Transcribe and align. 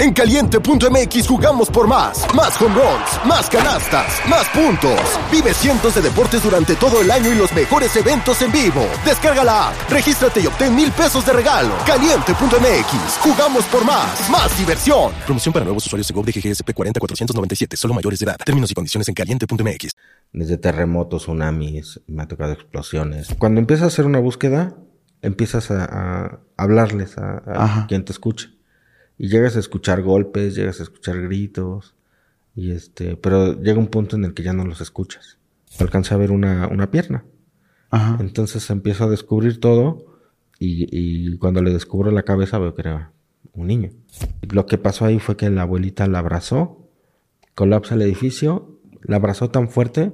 En 0.00 0.14
caliente.mx 0.14 1.28
jugamos 1.28 1.68
por 1.68 1.86
más. 1.86 2.24
Más 2.34 2.58
home 2.58 2.74
runs, 2.74 3.26
más 3.26 3.50
canastas, 3.50 4.18
más 4.30 4.48
puntos. 4.48 4.98
Vive 5.30 5.52
cientos 5.52 5.94
de 5.94 6.00
deportes 6.00 6.42
durante 6.42 6.74
todo 6.76 7.02
el 7.02 7.10
año 7.10 7.30
y 7.30 7.34
los 7.34 7.52
mejores 7.52 7.94
eventos 7.96 8.40
en 8.40 8.50
vivo. 8.50 8.80
Descarga 9.04 9.44
la 9.44 9.68
app, 9.68 9.90
regístrate 9.90 10.40
y 10.40 10.46
obtén 10.46 10.74
mil 10.74 10.90
pesos 10.90 11.26
de 11.26 11.34
regalo. 11.34 11.74
Caliente.mx, 11.84 13.18
jugamos 13.20 13.66
por 13.66 13.84
más. 13.84 14.30
Más 14.30 14.56
diversión. 14.58 15.12
Promoción 15.26 15.52
para 15.52 15.66
nuevos 15.66 15.84
usuarios 15.84 16.08
de 16.08 16.14
GOV 16.14 16.24
de 16.24 16.32
GGSP 16.32 16.72
40497, 16.72 17.76
solo 17.76 17.92
mayores 17.92 18.20
de 18.20 18.24
edad. 18.24 18.38
Términos 18.42 18.70
y 18.70 18.74
condiciones 18.74 19.06
en 19.06 19.14
caliente.mx. 19.14 19.90
Desde 20.32 20.56
terremotos, 20.56 21.24
tsunamis, 21.24 22.00
me 22.06 22.22
ha 22.22 22.26
tocado 22.26 22.54
explosiones. 22.54 23.34
Cuando 23.38 23.60
empiezas 23.60 23.84
a 23.84 23.86
hacer 23.88 24.06
una 24.06 24.18
búsqueda, 24.18 24.78
empiezas 25.20 25.70
a, 25.70 26.40
hablarles 26.56 27.18
a, 27.18 27.84
quien 27.86 28.06
te 28.06 28.12
escuche 28.12 28.59
y 29.22 29.28
llegas 29.28 29.54
a 29.54 29.58
escuchar 29.58 30.00
golpes, 30.00 30.54
llegas 30.54 30.80
a 30.80 30.84
escuchar 30.84 31.20
gritos, 31.20 31.94
y 32.54 32.70
este, 32.70 33.16
pero 33.16 33.60
llega 33.60 33.78
un 33.78 33.88
punto 33.88 34.16
en 34.16 34.24
el 34.24 34.32
que 34.32 34.42
ya 34.42 34.54
no 34.54 34.64
los 34.64 34.80
escuchas. 34.80 35.36
Alcanza 35.78 36.14
a 36.14 36.18
ver 36.18 36.30
una, 36.30 36.66
una 36.68 36.90
pierna. 36.90 37.26
Ajá. 37.90 38.16
Entonces 38.18 38.70
empiezo 38.70 39.04
a 39.04 39.10
descubrir 39.10 39.60
todo 39.60 40.06
y, 40.58 40.86
y, 40.90 41.36
cuando 41.36 41.62
le 41.62 41.70
descubro 41.70 42.10
la 42.10 42.22
cabeza 42.22 42.58
veo 42.58 42.74
que 42.74 42.80
era 42.80 43.12
un 43.52 43.66
niño. 43.66 43.90
Lo 44.40 44.64
que 44.64 44.78
pasó 44.78 45.04
ahí 45.04 45.18
fue 45.18 45.36
que 45.36 45.50
la 45.50 45.62
abuelita 45.62 46.06
la 46.06 46.20
abrazó, 46.20 46.88
colapsa 47.54 47.96
el 47.96 48.02
edificio, 48.02 48.80
la 49.02 49.16
abrazó 49.16 49.50
tan 49.50 49.68
fuerte 49.68 50.12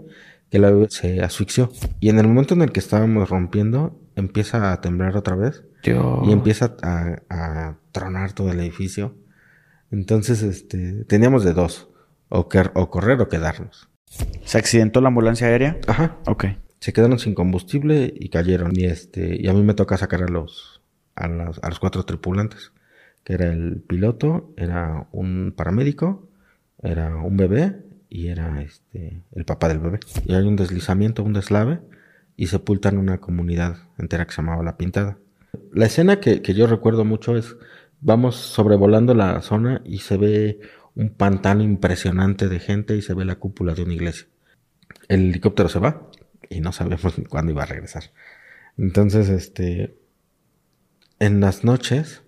que 0.51 0.59
la 0.59 0.73
bebé 0.73 0.88
se 0.91 1.23
asfixió. 1.23 1.71
Y 2.01 2.09
en 2.09 2.19
el 2.19 2.27
momento 2.27 2.55
en 2.55 2.63
el 2.63 2.73
que 2.73 2.80
estábamos 2.80 3.29
rompiendo, 3.29 4.01
empieza 4.16 4.73
a 4.73 4.80
temblar 4.80 5.16
otra 5.16 5.37
vez. 5.37 5.63
Y 5.85 6.33
empieza 6.33 6.77
a, 6.83 7.77
tronar 7.97 8.33
todo 8.33 8.53
el 8.53 8.61
edificio. 8.61 9.17
Entonces, 9.91 10.43
este, 10.43 11.05
teníamos 11.05 11.45
de 11.45 11.55
dos. 11.55 11.89
O, 12.29 12.49
que, 12.49 12.63
o 12.75 12.91
correr 12.91 13.21
o 13.21 13.29
quedarnos. 13.29 13.88
¿Se 14.45 14.59
accidentó 14.59 15.01
la 15.01 15.09
ambulancia 15.09 15.47
aérea? 15.47 15.79
Ajá. 15.87 16.19
Ok. 16.27 16.45
Se 16.80 16.93
quedaron 16.93 17.19
sin 17.19 17.35
combustible 17.35 18.13
y 18.15 18.29
cayeron. 18.29 18.73
Y 18.75 18.85
este, 18.85 19.41
y 19.41 19.49
a 19.49 19.55
mí 19.55 19.63
me 19.63 19.75
toca 19.75 19.97
sacar 19.97 20.23
a 20.25 20.29
los, 20.29 20.83
a 21.15 21.29
los, 21.29 21.59
a 21.63 21.69
los 21.69 21.79
cuatro 21.79 22.05
tripulantes. 22.05 22.73
Que 23.25 23.33
era 23.35 23.47
el 23.47 23.80
piloto, 23.80 24.53
era 24.57 25.09
un 25.13 25.55
paramédico, 25.57 26.29
era 26.83 27.16
un 27.16 27.37
bebé 27.37 27.77
y 28.09 28.29
era 28.29 28.63
este 28.63 29.23
el 29.33 29.45
papá 29.45 29.69
del 29.69 29.79
bebé. 29.79 30.01
Y 30.27 30.35
hay 30.35 30.47
un 30.47 30.57
deslizamiento, 30.57 31.23
un 31.23 31.33
deslave 31.33 31.81
y 32.37 32.49
sepultan 32.49 32.99
una 32.99 33.19
comunidad 33.19 33.79
entera 33.99 34.27
que 34.27 34.33
se 34.33 34.43
llamaba 34.43 34.63
La 34.63 34.77
Pintada. 34.77 35.19
La 35.73 35.87
escena 35.87 36.21
que, 36.21 36.41
yo 36.41 36.66
recuerdo 36.66 37.05
mucho 37.05 37.37
es, 37.37 37.57
vamos 38.07 38.37
sobrevolando 38.37 39.15
la 39.15 39.43
zona 39.43 39.82
y 39.85 39.99
se 39.99 40.16
ve 40.16 40.60
un 40.95 41.10
pantano 41.10 41.65
impresionante 41.65 42.48
de 42.48 42.60
gente 42.60 42.96
y 42.96 43.02
se 43.02 43.15
ve 43.15 43.24
la 43.24 43.35
cúpula 43.35 43.74
de 43.74 43.82
una 43.82 43.95
iglesia. 43.95 44.29
El 45.09 45.30
helicóptero 45.30 45.68
se 45.68 45.80
va 45.80 46.09
y 46.48 46.60
no 46.60 46.71
sabemos 46.73 47.15
cuándo 47.29 47.51
iba 47.51 47.65
a 47.65 47.66
regresar. 47.66 48.04
Entonces, 48.79 49.29
este, 49.29 49.98
en 51.18 51.40
las 51.40 51.65
noches 51.65 52.23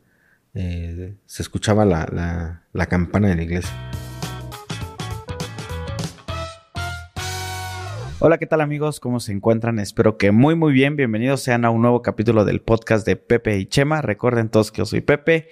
eh, 0.55 1.15
se 1.27 1.43
escuchaba 1.43 1.85
la, 1.85 2.65
la 2.73 2.87
campana 2.87 3.29
de 3.29 3.37
la 3.37 3.43
iglesia. 3.45 4.08
Hola, 8.21 8.39
¿qué 8.39 8.47
tal 8.47 8.61
amigos? 8.61 8.99
¿Cómo 8.99 9.21
se 9.21 9.31
encuentran? 9.31 9.79
Espero 9.79 10.19
que 10.19 10.33
muy 10.33 10.57
muy 10.57 10.73
bien. 10.73 10.97
Bienvenidos 10.97 11.41
sean 11.41 11.65
a 11.65 11.71
un 11.71 11.83
nuevo 11.83 12.03
capítulo 12.03 12.45
del 12.45 12.61
podcast 12.61 13.07
de 13.07 13.15
Pepe 13.15 13.59
y 13.59 13.67
Chema. 13.67 14.03
Recuerden 14.03 14.49
todos 14.49 14.73
que 14.73 14.79
yo 14.79 14.87
soy 14.87 15.03
Pepe 15.03 15.51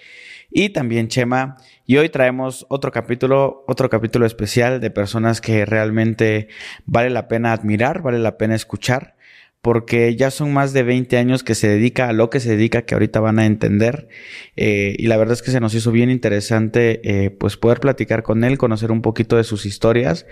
y 0.50 0.70
también 0.70 1.06
Chema. 1.06 1.58
Y 1.84 1.98
hoy 1.98 2.08
traemos 2.08 2.66
otro 2.68 2.90
capítulo, 2.90 3.62
otro 3.68 3.88
capítulo 3.88 4.26
especial 4.26 4.80
de 4.80 4.90
personas 4.90 5.40
que 5.40 5.64
realmente 5.64 6.48
vale 6.86 7.08
la 7.10 7.28
pena 7.28 7.52
admirar, 7.52 8.02
vale 8.02 8.18
la 8.18 8.36
pena 8.36 8.56
escuchar 8.56 9.15
porque 9.66 10.14
ya 10.14 10.30
son 10.30 10.52
más 10.52 10.72
de 10.72 10.84
20 10.84 11.16
años 11.16 11.42
que 11.42 11.56
se 11.56 11.66
dedica 11.66 12.08
a 12.08 12.12
lo 12.12 12.30
que 12.30 12.38
se 12.38 12.50
dedica, 12.50 12.82
que 12.82 12.94
ahorita 12.94 13.18
van 13.18 13.40
a 13.40 13.46
entender. 13.46 14.06
Eh, 14.54 14.94
y 14.96 15.08
la 15.08 15.16
verdad 15.16 15.32
es 15.32 15.42
que 15.42 15.50
se 15.50 15.58
nos 15.58 15.74
hizo 15.74 15.90
bien 15.90 16.08
interesante 16.08 17.00
eh, 17.02 17.30
pues 17.30 17.56
poder 17.56 17.80
platicar 17.80 18.22
con 18.22 18.44
él, 18.44 18.58
conocer 18.58 18.92
un 18.92 19.02
poquito 19.02 19.36
de 19.36 19.42
sus 19.42 19.66
historias. 19.66 20.24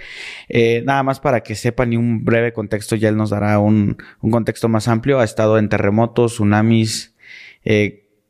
Eh, 0.49 0.85
nada 0.87 1.03
más 1.03 1.19
para 1.19 1.41
que 1.41 1.57
sepan 1.57 1.93
y 1.93 1.97
un 1.97 2.25
breve 2.25 2.53
contexto, 2.53 2.95
ya 2.95 3.09
él 3.09 3.17
nos 3.17 3.31
dará 3.31 3.59
un, 3.59 3.97
un 4.21 4.31
contexto 4.31 4.69
más 4.69 4.87
amplio. 4.87 5.19
Ha 5.19 5.25
estado 5.25 5.59
en 5.59 5.69
terremotos, 5.69 6.35
tsunamis, 6.35 7.17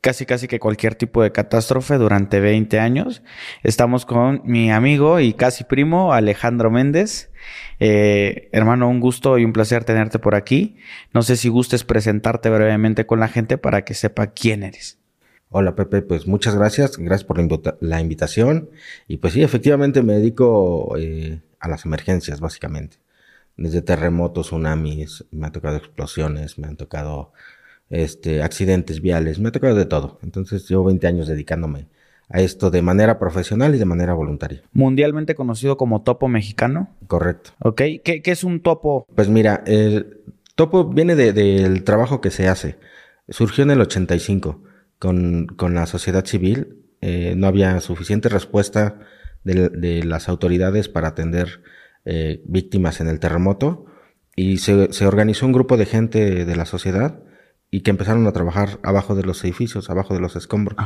casi 0.05 0.27
casi 0.27 0.47
que 0.47 0.59
cualquier 0.59 0.93
tipo 0.93 1.23
de 1.23 1.31
catástrofe 1.31 1.95
durante 1.95 2.39
20 2.39 2.77
años. 2.77 3.23
Estamos 3.63 4.05
con 4.05 4.43
mi 4.45 4.71
amigo 4.71 5.19
y 5.19 5.33
casi 5.33 5.63
primo 5.63 6.13
Alejandro 6.13 6.69
Méndez. 6.69 7.31
Eh, 7.79 8.49
hermano, 8.51 8.87
un 8.87 8.99
gusto 8.99 9.39
y 9.39 9.45
un 9.45 9.51
placer 9.51 9.83
tenerte 9.83 10.19
por 10.19 10.35
aquí. 10.35 10.77
No 11.11 11.23
sé 11.23 11.37
si 11.37 11.49
gustes 11.49 11.83
presentarte 11.83 12.51
brevemente 12.51 13.07
con 13.07 13.19
la 13.19 13.29
gente 13.29 13.57
para 13.57 13.83
que 13.83 13.95
sepa 13.95 14.27
quién 14.27 14.61
eres. 14.61 14.99
Hola 15.49 15.73
Pepe, 15.73 16.03
pues 16.03 16.27
muchas 16.27 16.55
gracias, 16.55 16.97
gracias 16.99 17.23
por 17.23 17.39
la, 17.79 17.99
invitación. 17.99 18.69
Y 19.07 19.17
pues 19.17 19.33
sí, 19.33 19.41
efectivamente 19.41 20.03
me 20.03 20.13
dedico 20.13 20.95
eh, 20.99 21.41
a 21.59 21.67
las 21.67 21.83
emergencias, 21.83 22.41
básicamente. 22.41 22.97
Desde 23.57 23.81
terremotos, 23.81 24.47
tsunamis, 24.47 25.25
me 25.31 25.47
han 25.47 25.51
tocado 25.51 25.77
explosiones, 25.77 26.59
me 26.59 26.67
han 26.67 26.77
tocado 26.77 27.33
este, 27.89 28.41
accidentes 28.41 29.01
viales, 29.01 29.39
me 29.39 29.49
ha 29.49 29.51
tocado 29.51 29.75
de 29.75 29.85
todo. 29.85 30.19
Entonces 30.23 30.67
llevo 30.67 30.85
20 30.85 31.07
años 31.07 31.27
dedicándome 31.27 31.87
a 32.29 32.41
esto 32.41 32.71
de 32.71 32.81
manera 32.81 33.19
profesional 33.19 33.75
y 33.75 33.77
de 33.77 33.85
manera 33.85 34.13
voluntaria. 34.13 34.61
Mundialmente 34.73 35.35
conocido 35.35 35.77
como 35.77 36.01
topo 36.01 36.27
mexicano. 36.27 36.89
Correcto. 37.07 37.51
Ok, 37.59 37.81
¿qué, 38.03 38.21
es 38.25 38.43
un 38.43 38.61
topo? 38.61 39.05
Pues 39.15 39.29
mira, 39.29 39.63
el 39.65 40.21
topo 40.55 40.85
viene 40.85 41.15
del 41.15 41.83
trabajo 41.83 42.21
que 42.21 42.31
se 42.31 42.47
hace. 42.47 42.77
Surgió 43.29 43.63
en 43.63 43.71
el 43.71 43.81
85 43.81 44.63
con, 44.99 45.47
con 45.47 45.75
la 45.75 45.85
sociedad 45.85 46.25
civil. 46.25 46.81
Eh, 47.01 47.35
no 47.37 47.47
había 47.47 47.79
suficiente 47.81 48.29
respuesta 48.29 48.99
de, 49.43 50.03
las 50.03 50.27
autoridades 50.27 50.89
para 50.89 51.09
atender 51.09 51.61
eh, 52.05 52.41
víctimas 52.45 52.99
en 52.99 53.07
el 53.07 53.19
terremoto 53.19 53.85
y 54.35 54.57
se, 54.57 54.91
se 54.91 55.05
organizó 55.05 55.45
un 55.45 55.51
grupo 55.51 55.77
de 55.77 55.85
gente 55.85 56.45
de 56.45 56.55
la 56.55 56.65
sociedad 56.65 57.19
y 57.75 57.81
que 57.81 57.91
empezaron 57.91 58.25
a 58.25 58.31
trabajar 58.31 58.79
abajo 58.83 59.15
de 59.15 59.23
los 59.23 59.43
edificios, 59.43 59.89
abajo 59.89 60.13
de 60.13 60.21
los 60.21 60.37
escombros. 60.37 60.77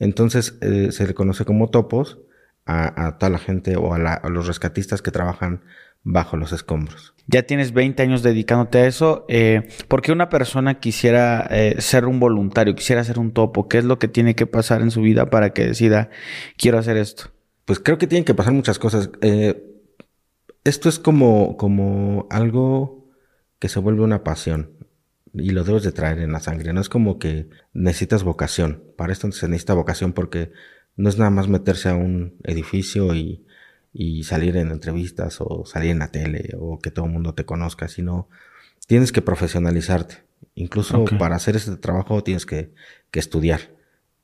Entonces 0.00 0.58
eh, 0.60 0.90
se 0.90 1.06
le 1.06 1.14
conoce 1.14 1.44
como 1.44 1.70
topos 1.70 2.18
a, 2.64 3.06
a 3.06 3.18
toda 3.18 3.30
la 3.30 3.38
gente 3.38 3.76
o 3.76 3.94
a, 3.94 4.28
los 4.28 4.48
rescatistas 4.48 5.02
que 5.02 5.12
trabajan 5.12 5.62
bajo 6.02 6.36
los 6.36 6.50
escombros. 6.50 7.14
Ya 7.28 7.44
tienes 7.44 7.72
20 7.72 8.02
años 8.02 8.24
dedicándote 8.24 8.78
a 8.78 8.86
eso. 8.88 9.24
Eh, 9.28 9.68
¿Por 9.86 10.02
qué 10.02 10.10
una 10.10 10.28
persona 10.28 10.80
quisiera 10.80 11.46
eh, 11.48 11.76
ser 11.78 12.06
un 12.06 12.18
voluntario, 12.18 12.74
quisiera 12.74 13.04
ser 13.04 13.20
un 13.20 13.30
topo? 13.30 13.68
¿Qué 13.68 13.78
es 13.78 13.84
lo 13.84 14.00
que 14.00 14.08
tiene 14.08 14.34
que 14.34 14.48
pasar 14.48 14.82
en 14.82 14.90
su 14.90 15.02
vida 15.02 15.30
para 15.30 15.50
que 15.50 15.64
decida, 15.64 16.10
quiero 16.56 16.78
hacer 16.78 16.96
esto? 16.96 17.30
Pues 17.66 17.78
creo 17.78 17.98
que 17.98 18.08
tienen 18.08 18.24
que 18.24 18.34
pasar 18.34 18.52
muchas 18.52 18.80
cosas. 18.80 19.10
esto 20.64 20.88
es 20.88 20.98
como, 20.98 21.56
como 21.56 22.26
algo 22.30 23.12
que 23.60 23.68
se 23.68 23.78
vuelve 23.78 24.02
una 24.02 24.24
pasión 24.24 24.76
y 25.38 25.50
lo 25.50 25.64
debes 25.64 25.82
de 25.82 25.92
traer 25.92 26.18
en 26.20 26.32
la 26.32 26.40
sangre. 26.40 26.72
No 26.72 26.80
es 26.80 26.88
como 26.88 27.18
que 27.18 27.48
necesitas 27.72 28.24
vocación. 28.24 28.82
Para 28.96 29.12
esto 29.12 29.30
se 29.32 29.48
necesita 29.48 29.74
vocación 29.74 30.12
porque 30.12 30.52
no 30.96 31.08
es 31.08 31.18
nada 31.18 31.30
más 31.30 31.48
meterse 31.48 31.88
a 31.88 31.94
un 31.94 32.36
edificio 32.44 33.14
y, 33.14 33.44
y 33.92 34.24
salir 34.24 34.56
en 34.56 34.70
entrevistas 34.70 35.38
o 35.40 35.64
salir 35.66 35.90
en 35.90 36.00
la 36.00 36.10
tele 36.10 36.54
o 36.58 36.78
que 36.78 36.90
todo 36.90 37.06
el 37.06 37.12
mundo 37.12 37.34
te 37.34 37.44
conozca, 37.44 37.88
sino 37.88 38.28
tienes 38.86 39.12
que 39.12 39.22
profesionalizarte. 39.22 40.24
Incluso 40.54 41.04
para 41.18 41.36
hacer 41.36 41.56
este 41.56 41.76
trabajo 41.76 42.22
tienes 42.22 42.46
que, 42.46 42.72
que 43.10 43.20
estudiar 43.20 43.60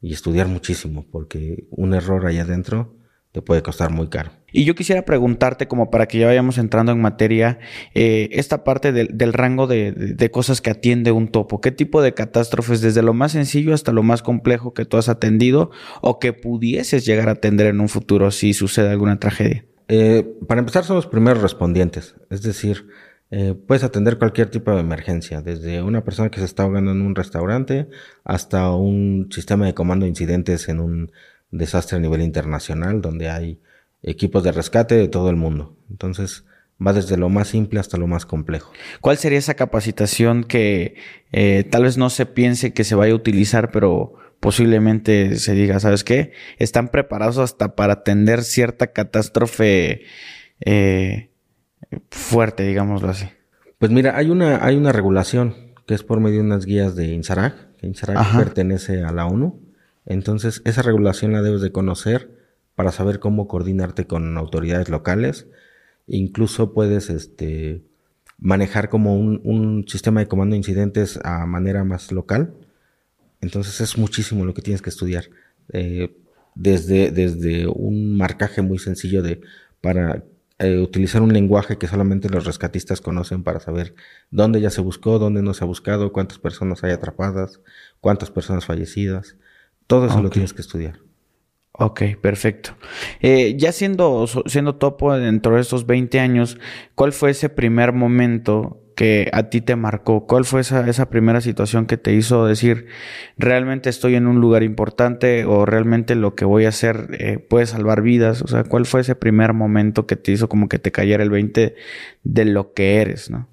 y 0.00 0.12
estudiar 0.12 0.49
muchísimo 0.49 1.06
porque 1.11 1.67
un 1.71 1.94
error 1.94 2.27
ahí 2.27 2.39
adentro 2.39 2.97
te 3.32 3.41
puede 3.41 3.62
costar 3.62 3.90
muy 3.90 4.08
caro. 4.08 4.31
Y 4.52 4.64
yo 4.64 4.75
quisiera 4.75 5.06
preguntarte, 5.06 5.67
como 5.67 5.90
para 5.90 6.06
que 6.06 6.19
ya 6.19 6.26
vayamos 6.26 6.58
entrando 6.58 6.93
en 6.93 7.00
materia, 7.00 7.58
eh, 7.94 8.29
esta 8.32 8.64
parte 8.64 8.93
del, 8.93 9.32
rango 9.32 9.67
de, 9.67 10.31
cosas 10.31 10.61
que 10.61 10.70
atiende 10.70 11.11
un 11.11 11.29
topo. 11.29 11.62
¿Qué 11.62 11.73
tipo 11.73 12.02
de 12.02 12.12
catástrofes, 12.12 12.82
desde 12.82 13.02
lo 13.02 13.14
más 13.14 13.32
sencillo 13.32 13.73
hasta 13.73 13.93
lo 13.93 14.02
más 14.02 14.23
complejo 14.23 14.75
que 14.75 14.84
tú 14.84 14.99
has 14.99 15.08
atendido 15.08 15.70
o 16.02 16.19
que 16.19 16.34
pudieses 16.34 17.06
llegar 17.06 17.31
a 17.31 17.32
atender 17.32 17.67
en 17.69 17.81
un 17.81 17.88
futuro 17.88 18.31
si 18.31 18.52
sucede 18.52 18.90
alguna 18.90 19.19
tragedia? 19.19 19.64
Eh, 19.88 20.26
para 20.46 20.61
empezar, 20.61 20.85
son 20.85 20.96
los 20.96 21.06
primeros 21.06 21.43
respondientes. 21.43 22.14
Es 22.28 22.43
decir, 22.43 22.87
eh, 23.31 23.55
puedes 23.55 23.82
atender 23.82 24.19
cualquier 24.19 24.50
tipo 24.50 24.70
de 24.73 24.81
emergencia, 24.81 25.40
desde 25.40 25.81
una 25.81 26.05
persona 26.05 26.31
que 26.31 26.38
se 26.38 26.44
está 26.44 26.64
ahogando 26.64 26.90
en 26.90 27.00
un 27.00 27.14
restaurante 27.14 27.88
hasta 28.25 28.70
un 28.73 29.28
sistema 29.31 29.64
de 29.64 29.73
comando 29.73 30.05
de 30.05 30.11
incidentes 30.11 30.69
en 30.69 30.81
un 30.81 31.12
desastre 31.52 31.99
a 31.99 32.00
nivel 32.00 32.22
internacional 32.22 33.00
donde 33.00 33.31
hay 33.31 33.60
equipos 34.02 34.43
de 34.43 34.50
rescate 34.50 34.96
de 34.96 35.06
todo 35.06 35.31
el 35.31 35.37
mundo. 35.37 35.76
Entonces, 35.88 36.44
va 36.84 36.93
desde 36.93 37.16
lo 37.16 37.28
más 37.28 37.49
simple 37.49 37.78
hasta 37.78 37.99
lo 37.99 38.08
más 38.08 38.26
complejo. 38.26 38.72
¿Cuál 39.00 39.16
sería 39.19 39.38
esa 39.38 39.54
capacitación 39.54 40.43
que 40.43 40.96
eh, 41.31 41.64
tal 41.70 41.84
vez 41.84 41.96
no 41.96 42.10
se 42.10 42.26
piense 42.26 42.72
que 42.72 42.82
se 42.82 42.96
vaya 42.96 43.12
a 43.12 43.16
utilizar, 43.16 43.70
pero 43.70 44.14
posiblemente 44.40 45.37
se 45.37 45.52
diga, 45.52 45.78
¿sabes 45.78 46.02
qué? 46.02 46.32
Están 46.58 46.88
preparados 46.88 47.38
hasta 47.38 47.76
para 47.76 47.93
atender 47.93 48.43
cierta 48.43 48.88
catástrofe 48.88 50.02
eh, 50.60 51.31
fuerte, 52.10 52.64
digámoslo 52.64 53.08
así. 53.08 53.28
Pues 53.78 53.93
mira, 53.93 54.16
hay 54.16 54.31
una, 54.31 54.64
hay 54.64 54.76
una 54.76 54.90
regulación 54.90 55.75
que 55.87 55.94
es 55.94 56.02
por 56.02 56.20
medio 56.20 56.38
de 56.38 56.46
unas 56.46 56.66
guías 56.66 56.96
de 56.96 57.06
INSARAG, 57.06 57.76
que 57.78 57.87
INSARAG 57.87 58.37
pertenece 58.37 59.04
a 59.04 59.12
la 59.12 59.26
ONU. 59.26 59.60
Entonces, 60.06 60.62
esa 60.64 60.82
regulación 60.82 61.32
la 61.32 61.43
debes 61.43 61.60
de 61.60 61.72
conocer 61.72 62.31
para 62.75 62.93
saber 62.93 63.20
cómo 63.20 63.49
coordinarte 63.49 64.06
con 64.06 64.37
autoridades 64.37 64.88
locales. 64.88 65.46
Incluso 66.06 66.72
puedes 66.72 67.10
este, 67.10 67.82
manejar 68.38 68.88
como 68.88 69.16
un, 69.16 69.84
sistema 69.88 70.20
de 70.20 70.28
comando 70.28 70.54
de 70.54 70.58
incidentes 70.58 71.20
a 71.25 71.46
manera 71.46 71.84
más 71.84 72.12
local. 72.12 72.54
Entonces 73.40 73.81
es 73.81 73.99
muchísimo 73.99 74.44
lo 74.44 74.54
que 74.54 74.62
tienes 74.62 74.82
que 74.82 74.90
estudiar. 74.90 75.25
Eh, 75.72 76.16
desde, 76.54 77.10
desde 77.10 77.66
un 77.66 78.16
marcaje 78.16 78.62
muy 78.62 78.78
sencillo 78.78 79.22
de 79.22 79.40
para 79.81 80.25
eh, 80.58 80.78
utilizar 80.78 81.22
un 81.22 81.32
lenguaje 81.32 81.76
que 81.78 81.88
solamente 81.88 82.28
los 82.28 82.44
rescatistas 82.44 83.00
conocen 83.00 83.43
para 83.43 83.58
saber 83.58 83.94
dónde 84.31 84.60
ya 84.60 84.70
se 84.70 84.81
buscó, 84.81 85.19
dónde 85.19 85.43
no 85.43 85.54
se 85.54 85.64
ha 85.64 85.66
buscado, 85.66 86.12
cuántas 86.12 86.38
personas 86.38 86.84
hay 86.84 86.93
atrapadas, 86.93 87.60
cuántas 88.00 88.31
personas 88.31 88.64
fallecidas. 88.64 89.37
Todo 89.87 90.06
eso 90.06 90.23
lo 90.23 90.31
tienes 90.31 90.52
que 90.52 90.62
estudiar. 90.62 91.00
Ok, 91.75 92.02
perfecto. 92.20 92.76
Eh, 93.20 93.56
ya 93.56 93.73
siendo, 93.73 94.26
siendo 94.46 94.76
topo 94.76 95.17
dentro 95.17 95.56
de 95.56 95.62
estos 95.62 95.87
20 95.87 96.20
años, 96.20 96.58
¿cuál 96.94 97.12
fue 97.12 97.31
ese 97.31 97.49
primer 97.49 97.93
momento 97.93 98.82
que 98.94 99.31
a 99.32 99.49
ti 99.49 99.62
te 99.62 99.75
marcó? 99.75 100.26
¿Cuál 100.26 100.44
fue 100.44 100.61
esa, 100.61 100.87
esa 100.88 101.08
primera 101.08 101.40
situación 101.40 101.87
que 101.87 101.96
te 101.96 102.12
hizo 102.12 102.44
decir, 102.46 102.88
realmente 103.38 103.88
estoy 103.88 104.17
en 104.17 104.26
un 104.26 104.38
lugar 104.38 104.62
importante 104.62 105.46
o 105.46 105.64
realmente 105.64 106.14
lo 106.14 106.35
que 106.35 106.44
voy 106.44 106.67
a 106.67 106.69
hacer 106.69 107.08
eh, 107.19 107.38
puede 107.38 107.64
salvar 107.64 108.02
vidas? 108.02 108.43
O 108.43 108.49
sea, 108.49 108.64
¿cuál 108.64 108.85
fue 108.85 109.00
ese 109.00 109.14
primer 109.14 109.55
momento 109.55 110.06
que 110.06 110.17
te 110.17 110.31
hizo 110.31 110.50
como 110.50 110.69
que 110.69 110.78
te 110.78 110.93
cayera 110.93 111.23
el 111.23 111.31
20 111.31 111.75
de 112.23 112.44
lo 112.44 112.75
que 112.75 112.96
eres, 112.96 113.31
no? 113.31 113.49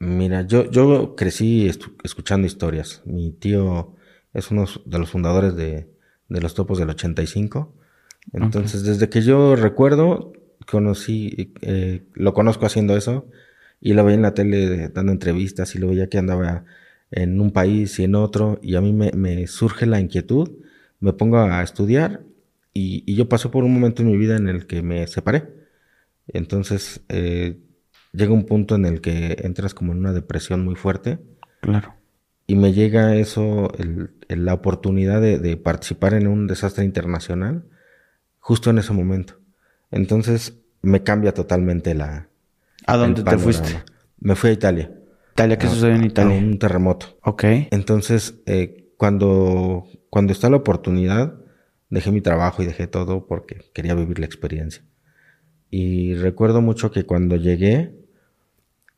Mira, 0.00 0.42
yo, 0.42 0.70
yo 0.70 1.16
crecí 1.16 1.70
escuchando 2.02 2.46
historias. 2.46 3.02
Mi 3.04 3.30
tío 3.32 3.94
es 4.38 4.50
uno 4.50 4.64
de 4.84 4.98
los 4.98 5.10
fundadores 5.10 5.54
de, 5.56 5.88
de 6.28 6.40
los 6.40 6.54
topos 6.54 6.78
del 6.78 6.90
85. 6.90 7.74
Entonces, 8.32 8.82
desde 8.82 9.08
que 9.08 9.22
yo 9.22 9.56
recuerdo, 9.56 10.32
conocí, 10.66 11.54
eh, 11.62 12.02
lo 12.14 12.34
conozco 12.34 12.66
haciendo 12.66 12.96
eso 12.96 13.26
y 13.80 13.94
lo 13.94 14.04
veía 14.04 14.16
en 14.16 14.22
la 14.22 14.34
tele 14.34 14.88
dando 14.88 15.12
entrevistas 15.12 15.74
y 15.74 15.78
lo 15.78 15.88
veía 15.88 16.08
que 16.08 16.18
andaba 16.18 16.64
en 17.10 17.40
un 17.40 17.52
país 17.52 17.98
y 17.98 18.04
en 18.04 18.14
otro 18.14 18.58
y 18.62 18.74
a 18.74 18.80
mí 18.80 18.92
me, 18.92 19.46
surge 19.46 19.86
la 19.86 20.00
inquietud, 20.00 20.50
me 21.00 21.12
pongo 21.12 21.38
a 21.38 21.62
estudiar 21.62 22.22
y, 22.74 23.14
yo 23.14 23.28
paso 23.28 23.50
por 23.50 23.64
un 23.64 23.72
momento 23.72 24.02
en 24.02 24.08
mi 24.08 24.16
vida 24.16 24.36
en 24.36 24.48
el 24.48 24.66
que 24.66 24.82
me 24.82 25.06
separé. 25.06 25.48
Entonces 26.26 27.00
eh, 27.08 27.58
llega 28.12 28.32
un 28.32 28.44
punto 28.44 28.74
en 28.74 28.84
el 28.84 29.00
que 29.00 29.38
entras 29.42 29.74
como 29.74 29.92
en 29.92 29.98
una 29.98 30.12
depresión 30.12 30.64
muy 30.64 30.74
fuerte. 30.74 31.18
Claro. 31.60 31.94
Y 32.48 32.56
me 32.56 32.72
llega 32.72 33.14
eso, 33.14 33.70
la 34.26 34.54
oportunidad 34.54 35.20
de, 35.20 35.56
participar 35.58 36.14
en 36.14 36.26
un 36.26 36.48
desastre 36.48 36.84
internacional 36.84 37.64
justo 38.40 38.70
en 38.70 38.78
ese 38.78 38.92
momento. 38.92 39.34
Entonces 39.92 40.58
me 40.82 41.04
cambia 41.04 41.32
totalmente 41.34 41.94
la, 41.94 42.28
¿A 42.86 42.96
dónde 42.96 43.22
te 43.22 43.38
fuiste? 43.38 43.82
Me 44.18 44.34
fui 44.34 44.48
a 44.50 44.52
Italia. 44.54 44.90
¿Italia? 45.32 45.58
¿Qué 45.58 45.68
sucedió 45.68 45.94
en 45.94 46.04
Italia? 46.04 46.38
un 46.38 46.58
terremoto. 46.58 47.18
Ok. 47.22 47.44
Entonces, 47.70 48.40
eh, 48.46 48.92
cuando, 48.96 49.86
cuando 50.08 50.32
está 50.32 50.48
la 50.48 50.56
oportunidad, 50.56 51.34
dejé 51.90 52.10
mi 52.10 52.22
trabajo 52.22 52.62
y 52.62 52.66
dejé 52.66 52.86
todo 52.86 53.26
porque 53.26 53.60
quería 53.74 53.94
vivir 53.94 54.18
la 54.20 54.26
experiencia. 54.26 54.82
Y 55.70 56.14
recuerdo 56.14 56.62
mucho 56.62 56.90
que 56.90 57.04
cuando 57.04 57.36
llegué, 57.36 57.94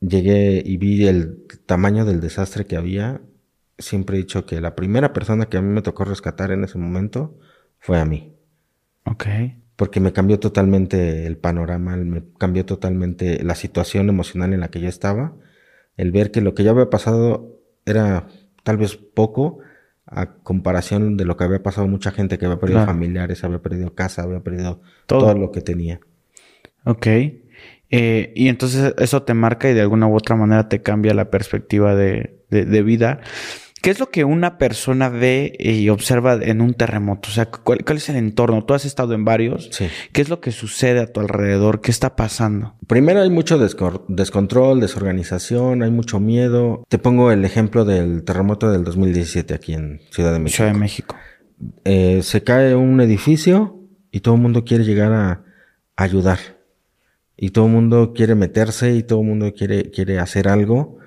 llegué 0.00 0.62
y 0.64 0.76
vi 0.76 1.08
el 1.08 1.46
tamaño 1.66 2.04
del 2.04 2.20
desastre 2.20 2.64
que 2.64 2.76
había. 2.76 3.20
Siempre 3.80 4.16
he 4.16 4.20
dicho 4.20 4.46
que 4.46 4.60
la 4.60 4.76
primera 4.76 5.12
persona 5.12 5.46
que 5.46 5.56
a 5.56 5.62
mí 5.62 5.68
me 5.68 5.82
tocó 5.82 6.04
rescatar 6.04 6.52
en 6.52 6.62
ese 6.62 6.78
momento 6.78 7.36
fue 7.80 7.98
a 7.98 8.04
mí. 8.04 8.36
Ok 9.04 9.26
porque 9.80 9.98
me 9.98 10.12
cambió 10.12 10.38
totalmente 10.38 11.26
el 11.26 11.38
panorama, 11.38 11.96
me 11.96 12.22
cambió 12.36 12.66
totalmente 12.66 13.42
la 13.42 13.54
situación 13.54 14.10
emocional 14.10 14.52
en 14.52 14.60
la 14.60 14.68
que 14.68 14.78
yo 14.78 14.90
estaba, 14.90 15.32
el 15.96 16.12
ver 16.12 16.30
que 16.32 16.42
lo 16.42 16.54
que 16.54 16.64
ya 16.64 16.72
había 16.72 16.90
pasado 16.90 17.56
era 17.86 18.26
tal 18.62 18.76
vez 18.76 18.96
poco 18.96 19.60
a 20.04 20.34
comparación 20.34 21.16
de 21.16 21.24
lo 21.24 21.38
que 21.38 21.44
había 21.44 21.62
pasado 21.62 21.88
mucha 21.88 22.10
gente 22.10 22.36
que 22.36 22.44
había 22.44 22.58
perdido 22.58 22.84
familiares, 22.84 23.42
había 23.42 23.62
perdido 23.62 23.94
casa, 23.94 24.20
había 24.20 24.40
perdido 24.40 24.82
todo, 25.06 25.32
lo 25.32 25.50
que 25.50 25.62
tenía. 25.62 25.98
Ok. 26.84 27.06
Eh, 27.06 28.34
y 28.36 28.48
entonces 28.48 28.94
eso 28.98 29.22
te 29.22 29.32
marca 29.32 29.70
y 29.70 29.72
de 29.72 29.80
alguna 29.80 30.08
u 30.08 30.14
otra 30.14 30.36
manera 30.36 30.68
te 30.68 30.82
cambia 30.82 31.14
la 31.14 31.30
perspectiva 31.30 31.94
de, 31.94 32.36
de 32.50 32.82
vida. 32.82 33.20
¿Qué 33.82 33.90
es 33.90 33.98
lo 33.98 34.10
que 34.10 34.24
una 34.24 34.58
persona 34.58 35.08
ve 35.08 35.56
y 35.58 35.88
observa 35.88 36.34
en 36.34 36.60
un 36.60 36.74
terremoto? 36.74 37.30
O 37.30 37.32
sea, 37.32 37.46
¿cuál, 37.46 37.80
es 37.96 38.08
el 38.10 38.16
entorno? 38.16 38.64
Tú 38.64 38.74
has 38.74 38.84
estado 38.84 39.14
en 39.14 39.24
varios. 39.24 39.70
Sí. 39.72 39.86
¿Qué 40.12 40.20
es 40.20 40.28
lo 40.28 40.40
que 40.40 40.52
sucede 40.52 41.00
a 41.00 41.06
tu 41.06 41.20
alrededor? 41.20 41.80
¿Qué 41.80 41.90
está 41.90 42.14
pasando? 42.14 42.74
Primero 42.86 43.22
hay 43.22 43.30
mucho 43.30 43.58
descontrol, 43.58 44.80
desorganización, 44.80 45.82
hay 45.82 45.90
mucho 45.90 46.20
miedo. 46.20 46.84
Te 46.88 46.98
pongo 46.98 47.32
el 47.32 47.44
ejemplo 47.44 47.84
del 47.86 48.22
terremoto 48.24 48.70
del 48.70 48.84
2017 48.84 49.54
aquí 49.54 49.72
en 49.72 50.00
Ciudad 50.10 50.32
de 50.32 50.40
México. 50.40 50.56
Ciudad 50.56 50.72
de 50.72 50.78
México. 50.78 51.16
Eh, 51.84 52.20
se 52.22 52.42
cae 52.42 52.74
un 52.74 53.00
edificio 53.00 53.80
y 54.10 54.20
todo 54.20 54.34
el 54.34 54.40
mundo 54.42 54.64
quiere 54.64 54.84
llegar 54.84 55.12
a, 55.12 55.44
ayudar. 55.96 56.38
Y 57.36 57.50
todo 57.50 57.66
el 57.66 57.72
mundo 57.72 58.12
quiere 58.14 58.34
meterse 58.34 58.94
y 58.94 59.02
todo 59.02 59.20
el 59.20 59.26
mundo 59.26 59.52
quiere, 59.54 59.90
quiere 59.90 60.18
hacer 60.18 60.48
algo 60.48 60.98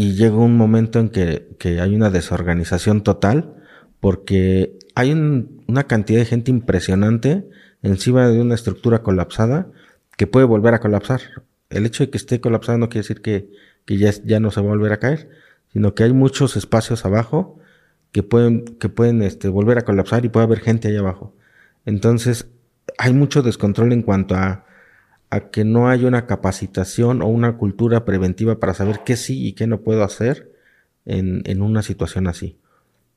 y 0.00 0.14
llega 0.14 0.36
un 0.36 0.56
momento 0.56 0.98
en 0.98 1.10
que, 1.10 1.78
hay 1.78 1.94
una 1.94 2.08
desorganización 2.08 3.02
total 3.02 3.54
porque 4.00 4.78
hay 4.94 5.12
una 5.12 5.84
cantidad 5.84 6.20
de 6.20 6.24
gente 6.24 6.50
impresionante 6.50 7.46
encima 7.82 8.26
de 8.26 8.40
una 8.40 8.54
estructura 8.54 9.02
colapsada 9.02 9.66
que 10.16 10.26
puede 10.26 10.46
volver 10.46 10.72
a 10.72 10.80
colapsar. 10.80 11.20
El 11.68 11.84
hecho 11.84 12.02
de 12.02 12.08
que 12.08 12.16
esté 12.16 12.40
colapsada 12.40 12.78
no 12.78 12.88
quiere 12.88 13.02
decir 13.02 13.20
que, 13.20 13.50
ya, 13.88 14.10
ya, 14.24 14.40
no 14.40 14.50
se 14.50 14.62
va 14.62 14.68
a 14.68 14.70
volver 14.70 14.94
a 14.94 15.00
caer, 15.00 15.28
sino 15.70 15.94
que 15.94 16.04
hay 16.04 16.14
muchos 16.14 16.56
espacios 16.56 17.04
abajo 17.04 17.58
que 18.10 18.22
pueden, 18.22 18.64
que 18.78 18.88
pueden 18.88 19.20
este, 19.20 19.48
volver 19.48 19.76
a 19.76 19.82
colapsar 19.82 20.24
y 20.24 20.30
puede 20.30 20.46
haber 20.46 20.60
gente 20.60 20.88
ahí 20.88 20.96
abajo. 20.96 21.36
Entonces, 21.84 22.48
hay 22.96 23.12
mucho 23.12 23.42
descontrol 23.42 23.92
en 23.92 24.00
cuanto 24.00 24.34
a 24.34 24.64
a 25.30 25.50
que 25.50 25.64
no 25.64 25.88
hay 25.88 26.04
una 26.04 26.26
capacitación 26.26 27.22
o 27.22 27.26
una 27.26 27.56
cultura 27.56 28.04
preventiva 28.04 28.58
para 28.58 28.74
saber 28.74 29.00
qué 29.04 29.16
sí 29.16 29.46
y 29.46 29.52
qué 29.52 29.66
no 29.66 29.80
puedo 29.80 30.02
hacer 30.02 30.52
en, 31.04 31.42
en 31.46 31.62
una 31.62 31.82
situación 31.82 32.26
así. 32.26 32.58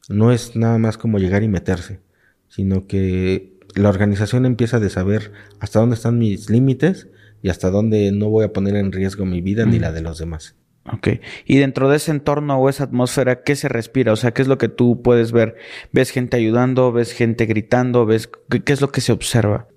No 0.10 0.32
es 0.32 0.56
nada 0.56 0.78
más 0.78 0.98
como 0.98 1.18
llegar 1.18 1.44
y 1.44 1.48
meterse, 1.48 2.02
sino 2.48 2.88
que 2.88 3.54
la 3.76 3.90
organización 3.90 4.46
empieza 4.46 4.80
de 4.80 4.90
saber 4.90 5.32
hasta 5.60 5.80
dónde 5.80 5.96
están 5.96 6.20
mis 6.20 6.50
límites 6.50 7.08
y 7.42 7.50
hasta 7.50 7.72
dónde 7.72 8.12
no 8.12 8.30
voy 8.30 8.46
a 8.46 8.54
poner 8.54 8.76
en 8.76 8.92
riesgo 8.92 9.26
mi 9.26 9.42
vida 9.42 9.66
ni 9.66 9.80
la 9.80 9.92
de 9.92 10.02
los 10.02 10.20
demás. 10.20 10.56
Ok. 10.92 11.08
Y 11.46 11.58
dentro 11.58 11.90
de 11.90 11.96
ese 11.98 12.12
entorno 12.12 12.58
o 12.58 12.70
esa 12.70 12.84
atmósfera, 12.86 13.44
¿qué 13.44 13.56
se 13.56 13.70
respira? 13.70 14.12
O 14.12 14.16
sea, 14.16 14.32
¿qué 14.32 14.42
es 14.42 14.48
lo 14.48 14.58
que 14.58 14.68
tú 14.68 15.02
puedes 15.02 15.32
ver? 15.32 15.56
¿Ves 15.92 16.12
gente 16.12 16.38
ayudando? 16.38 16.92
¿Ves 16.92 17.14
gente 17.14 17.46
gritando? 17.46 18.06
¿Ves 18.06 18.30
qué, 18.50 18.64
qué 18.64 18.74
es 18.74 18.82
lo 18.82 18.92
que 18.92 19.02
se 19.02 19.14
observa? 19.14 19.68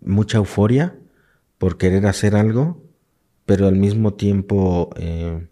Mucha 0.00 0.38
euforia, 0.38 0.96
por 1.62 1.78
querer 1.78 2.06
hacer 2.06 2.34
algo, 2.34 2.82
pero 3.46 3.68
al 3.68 3.76
mismo 3.76 4.14
tiempo 4.14 4.90
eh, 4.96 5.46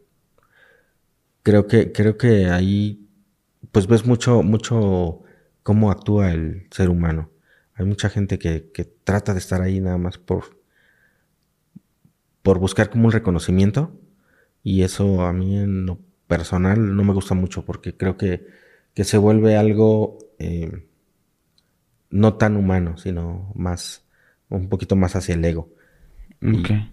creo 1.45 1.69
que 1.69 1.93
creo 1.93 2.19
que 2.19 2.47
ahí 2.47 3.09
pues 3.71 3.87
ves 3.87 4.05
mucho 4.05 4.43
mucho 4.43 5.23
cómo 5.62 5.88
actúa 5.93 6.33
el 6.33 6.67
ser 6.73 6.88
humano. 6.88 7.31
Hay 7.75 7.87
mucha 7.87 8.09
gente 8.11 8.40
que, 8.40 8.73
trata 9.05 9.35
de 9.35 9.38
estar 9.38 9.62
ahí 9.62 9.79
nada 9.79 9.99
más 9.99 10.19
por 10.19 10.61
por 12.43 12.59
buscar 12.59 12.90
como 12.90 13.07
un 13.07 13.12
reconocimiento 13.12 13.97
y 14.64 14.83
eso 14.83 15.23
a 15.23 15.33
mí 15.33 15.59
en 15.59 15.87
lo 15.87 16.00
personal 16.26 16.97
no 16.97 17.05
me 17.05 17.14
gusta 17.14 17.37
mucho 17.37 17.64
porque 17.64 17.97
creo 17.97 18.17
que, 18.17 18.49
que 18.95 19.05
se 19.05 19.17
vuelve 19.17 19.57
algo 19.57 20.19
eh, 20.40 20.88
no 22.11 22.35
tan 22.35 22.57
humano, 22.57 22.99
sino 22.99 23.52
más 23.55 24.05
un 24.49 24.69
poquito 24.69 24.97
más 24.97 25.14
hacia 25.14 25.37
el 25.37 25.45
ego. 25.45 25.71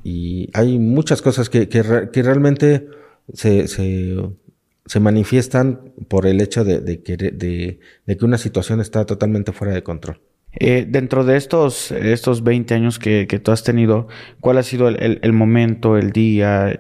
Y, 0.04 0.50
hay 0.54 0.77
muchas 0.77 1.22
cosas 1.22 1.50
que, 1.50 1.70
que, 1.70 1.84
realmente 1.84 2.88
se, 3.34 3.68
se, 3.68 5.00
manifiestan 5.00 5.94
por 6.08 6.25
el 6.25 6.42
hecho 6.42 6.63
de, 6.63 7.01
que, 7.01 7.18
de, 7.18 7.80
que 8.18 8.25
una 8.25 8.38
situación 8.38 8.82
está 8.82 9.06
totalmente 9.06 9.51
fuera 9.51 9.74
de 9.74 9.84
control. 9.84 10.20
Eh, 10.60 10.86
dentro 10.89 11.24
de 11.24 11.38
estos, 11.38 11.92
estos 11.92 12.44
20 12.44 12.74
años 12.74 13.00
que, 13.00 13.25
tú 13.44 13.51
has 13.51 13.63
tenido, 13.63 14.08
¿cuál 14.39 14.58
ha 14.58 14.63
sido 14.63 14.89
el, 14.89 15.34
momento, 15.34 15.98
el 15.98 16.12
día, 16.12 16.75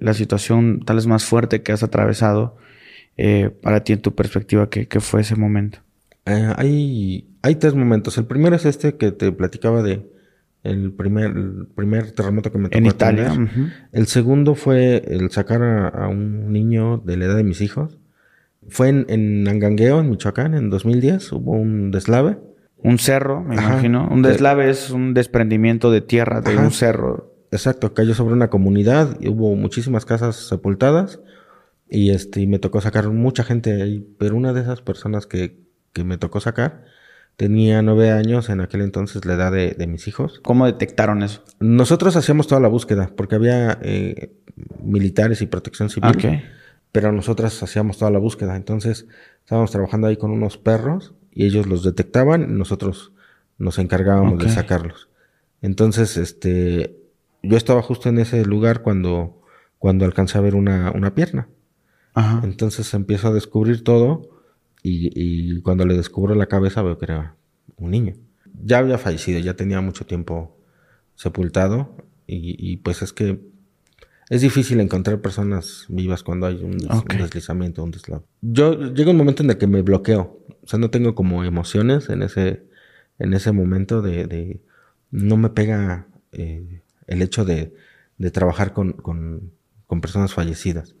la 0.00 0.14
situación 0.14 0.82
tal 0.84 0.96
vez 0.96 1.06
más 1.06 1.24
fuerte 1.24 1.62
que 1.62 1.72
has 1.72 1.82
atravesado 1.82 2.56
eh, 3.16 3.50
para 3.62 3.84
ti 3.84 3.94
en 3.94 4.02
tu 4.02 4.14
perspectiva? 4.14 4.68
¿Qué, 4.68 5.00
fue 5.00 5.22
ese 5.22 5.34
momento? 5.34 5.78
Eh, 6.26 6.52
hay, 6.56 7.26
hay 7.42 7.54
tres 7.56 7.74
momentos. 7.74 8.18
El 8.18 8.26
primero 8.26 8.54
es 8.54 8.66
este 8.66 8.96
que 8.96 9.12
te 9.12 9.32
platicaba 9.32 9.82
de 9.82 10.11
el 10.62 10.92
primer, 10.92 11.34
primer 11.74 12.12
terremoto 12.12 12.52
que 12.52 12.58
me 12.58 12.68
tocó. 12.68 12.78
En 12.78 12.86
Italia. 12.86 13.32
El 13.92 14.06
segundo 14.06 14.54
fue 14.54 15.02
el 15.08 15.30
sacar 15.30 15.62
a, 15.62 16.08
un 16.08 16.52
niño 16.52 16.98
de 16.98 17.16
la 17.16 17.24
edad 17.26 17.36
de 17.36 17.44
mis 17.44 17.60
hijos. 17.60 17.98
Fue 18.68 18.88
en, 18.88 19.06
en 19.08 19.48
Angangueo, 19.48 20.00
en 20.00 20.10
Michoacán, 20.10 20.54
en 20.54 20.70
2010. 20.70 21.32
Hubo 21.32 21.52
un 21.52 21.90
deslave. 21.90 22.38
Un 22.76 22.98
cerro, 22.98 23.42
me 23.42 23.56
imagino. 23.56 24.08
Un 24.08 24.22
deslave 24.22 24.70
es 24.70 24.90
un 24.90 25.14
desprendimiento 25.14 25.90
de 25.90 26.00
tierra 26.00 26.40
de 26.40 26.56
un 26.56 26.70
cerro. 26.70 27.32
Exacto, 27.50 27.92
cayó 27.92 28.14
sobre 28.14 28.34
una 28.34 28.48
comunidad 28.48 29.18
y 29.20 29.28
hubo 29.28 29.54
muchísimas 29.56 30.04
casas 30.04 30.36
sepultadas. 30.36 31.20
Y 31.88 32.10
este, 32.10 32.40
y 32.40 32.46
me 32.46 32.58
tocó 32.58 32.80
sacar 32.80 33.10
mucha 33.10 33.44
gente 33.44 33.82
ahí. 33.82 34.06
Pero 34.18 34.36
una 34.36 34.52
de 34.52 34.62
esas 34.62 34.80
personas 34.80 35.26
que, 35.26 35.60
que 35.92 36.04
me 36.04 36.18
tocó 36.18 36.40
sacar 36.40 36.84
Tenía 37.36 37.82
nueve 37.82 38.10
años 38.10 38.50
en 38.50 38.60
aquel 38.60 38.82
entonces 38.82 39.24
la 39.24 39.34
edad 39.34 39.52
de, 39.52 39.86
mis 39.86 40.06
hijos. 40.06 40.40
¿Cómo 40.44 40.66
detectaron 40.66 41.22
eso? 41.22 41.42
Nosotros 41.60 42.14
hacíamos 42.16 42.46
toda 42.46 42.60
la 42.60 42.68
búsqueda 42.68 43.10
porque 43.16 43.34
había 43.34 43.78
eh, 43.82 44.32
militares 44.82 45.42
y 45.42 45.46
protección 45.46 45.88
civil. 45.88 46.42
Pero 46.92 47.10
nosotros 47.10 47.62
hacíamos 47.62 47.98
toda 47.98 48.10
la 48.10 48.18
búsqueda. 48.18 48.54
Entonces 48.54 49.06
estábamos 49.40 49.70
trabajando 49.70 50.06
ahí 50.06 50.16
con 50.16 50.30
unos 50.30 50.58
perros 50.58 51.14
y 51.32 51.46
ellos 51.46 51.66
los 51.66 51.82
detectaban 51.82 52.42
y 52.42 52.52
nosotros 52.52 53.12
nos 53.58 53.78
encargábamos 53.78 54.38
de 54.38 54.50
sacarlos. 54.50 55.08
Entonces, 55.62 56.16
este, 56.16 56.98
yo 57.42 57.56
estaba 57.56 57.80
justo 57.82 58.08
en 58.08 58.18
ese 58.18 58.44
lugar 58.44 58.82
cuando, 58.82 59.40
cuando 59.78 60.04
alcancé 60.04 60.36
a 60.36 60.42
ver 60.42 60.54
una, 60.54 60.90
una 60.90 61.14
pierna. 61.14 61.48
Ajá. 62.14 62.40
Entonces 62.44 62.92
empiezo 62.92 63.28
a 63.28 63.32
descubrir 63.32 63.84
todo 63.84 64.31
y, 64.82 65.60
cuando 65.60 65.86
le 65.86 65.96
descubro 65.96 66.34
la 66.34 66.46
cabeza 66.46 66.82
veo 66.82 66.98
que 66.98 67.04
era 67.06 67.36
un 67.76 67.90
niño. 67.90 68.14
Ya 68.64 68.78
había 68.78 68.98
fallecido, 68.98 69.38
ya 69.38 69.54
tenía 69.54 69.80
mucho 69.80 70.06
tiempo 70.06 70.58
sepultado 71.14 71.96
y, 72.26 72.78
pues 72.78 73.02
es 73.02 73.12
que 73.12 73.40
es 74.30 74.40
difícil 74.40 74.80
encontrar 74.80 75.20
personas 75.20 75.84
vivas 75.88 76.22
cuando 76.22 76.46
hay 76.46 76.62
un, 76.62 76.78
deslizamiento, 77.18 77.84
un 77.84 77.90
deslave. 77.90 78.22
Yo 78.40 78.92
llega 78.92 79.10
un 79.10 79.16
momento 79.16 79.42
en 79.42 79.50
el 79.50 79.58
que 79.58 79.66
me 79.66 79.82
bloqueo, 79.82 80.40
o 80.62 80.66
sea, 80.66 80.78
no 80.78 80.90
tengo 80.90 81.14
como 81.14 81.44
emociones 81.44 82.08
en 82.08 82.22
ese, 82.22 82.62
en 83.18 83.34
ese 83.34 83.52
momento 83.52 84.00
de, 84.00 84.60
no 85.10 85.36
me 85.36 85.50
pega 85.50 86.06
eh, 86.32 86.82
el 87.06 87.22
hecho 87.22 87.44
de, 87.44 87.74
trabajar 88.32 88.72
con, 88.72 88.92
con 88.92 90.00
personas 90.00 90.32
fallecidas 90.32 90.94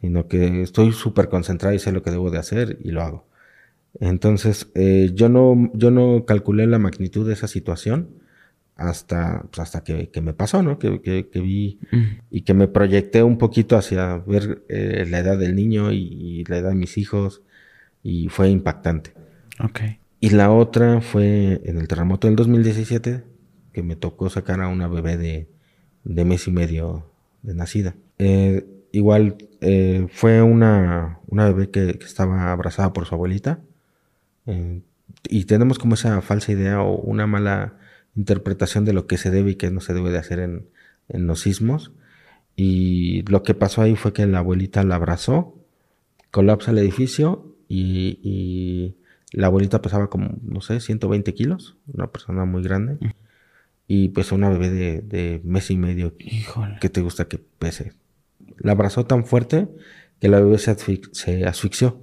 sino 0.00 0.26
que 0.26 0.62
estoy 0.62 0.92
súper 0.92 1.28
concentrado 1.28 1.74
y 1.74 1.78
sé 1.78 1.92
lo 1.92 2.02
que 2.02 2.10
debo 2.10 2.30
de 2.30 2.38
hacer 2.38 2.78
y 2.82 2.90
lo 2.90 3.02
hago. 3.02 3.28
Entonces, 4.00 4.70
eh, 4.74 5.12
yo, 5.14 5.28
no, 5.28 5.70
yo 5.74 5.90
no 5.90 6.24
calculé 6.24 6.66
la 6.66 6.78
magnitud 6.78 7.26
de 7.26 7.34
esa 7.34 7.46
situación 7.46 8.08
hasta, 8.76 9.44
pues, 9.50 9.60
hasta 9.60 9.84
que, 9.84 10.10
me 10.20 10.32
pasó, 10.32 10.62
¿no? 10.62 10.78
Que, 10.78 11.30
vi 11.34 11.78
y 12.30 12.40
que 12.42 12.54
me 12.54 12.66
proyecté 12.66 13.22
un 13.22 13.38
poquito 13.38 13.76
hacia 13.76 14.16
ver 14.18 14.64
eh, 14.68 15.06
la 15.08 15.20
edad 15.20 15.38
del 15.38 15.54
niño 15.54 15.92
y, 15.92 16.44
la 16.48 16.58
edad 16.58 16.70
de 16.70 16.76
mis 16.76 16.98
hijos 16.98 17.42
y 18.02 18.28
fue 18.28 18.50
impactante. 18.50 19.12
Ok. 19.60 19.80
Y 20.18 20.30
la 20.30 20.50
otra 20.50 21.00
fue 21.00 21.60
en 21.64 21.78
el 21.78 21.86
terremoto 21.86 22.26
del 22.26 22.36
2017, 22.36 23.22
que 23.72 23.82
me 23.82 23.94
tocó 23.94 24.30
sacar 24.30 24.60
a 24.60 24.68
una 24.68 24.88
bebé 24.88 25.16
de, 25.16 25.48
de 26.02 26.24
mes 26.24 26.48
y 26.48 26.50
medio 26.50 27.10
de 27.42 27.54
nacida. 27.54 27.94
Eh, 28.18 28.66
igual 28.94 29.36
eh, 29.60 30.06
fue 30.12 30.40
una, 30.40 31.18
una 31.26 31.46
bebé 31.46 31.70
que, 31.70 31.98
estaba 32.04 32.52
abrazada 32.52 32.92
por 32.92 33.06
su 33.06 33.14
abuelita. 33.14 33.60
Eh, 34.46 34.82
y 35.28 35.44
tenemos 35.44 35.78
como 35.78 35.94
esa 35.94 36.20
falsa 36.22 36.52
idea 36.52 36.80
o 36.80 36.96
una 36.96 37.26
mala 37.26 37.76
interpretación 38.14 38.84
de 38.84 38.92
lo 38.92 39.06
que 39.06 39.18
se 39.18 39.30
debe 39.30 39.52
y 39.52 39.54
que 39.56 39.70
no 39.70 39.80
se 39.80 39.94
debe 39.94 40.10
de 40.10 40.18
hacer 40.18 40.38
en, 40.38 40.68
los 41.08 41.40
sismos. 41.40 41.92
Y 42.56 43.22
lo 43.22 43.42
que 43.42 43.54
pasó 43.54 43.82
ahí 43.82 43.96
fue 43.96 44.12
que 44.12 44.26
la 44.26 44.38
abuelita 44.38 44.84
la 44.84 44.94
abrazó, 44.94 45.58
colapsa 46.30 46.70
el 46.70 46.78
edificio 46.78 47.56
y, 47.68 48.94
la 49.32 49.48
abuelita 49.48 49.82
pesaba 49.82 50.08
como, 50.08 50.38
no 50.42 50.60
sé, 50.60 50.78
120 50.78 51.34
kilos, 51.34 51.76
una 51.92 52.06
persona 52.06 52.44
muy 52.44 52.62
grande. 52.62 52.98
Y 53.88 54.10
pues 54.10 54.30
una 54.30 54.48
bebé 54.48 54.70
de, 54.70 55.00
de 55.02 55.40
mes 55.42 55.72
y 55.72 55.76
medio, 55.76 56.14
Híjole. 56.20 56.78
que 56.80 56.88
te 56.88 57.00
gusta 57.00 57.26
que 57.26 57.38
pese? 57.38 57.92
La 58.58 58.72
abrazó 58.72 59.06
tan 59.06 59.24
fuerte 59.24 59.68
que 60.20 60.28
la 60.28 60.40
bebé 60.40 60.58
se, 60.58 61.44
asfixió. 61.44 62.00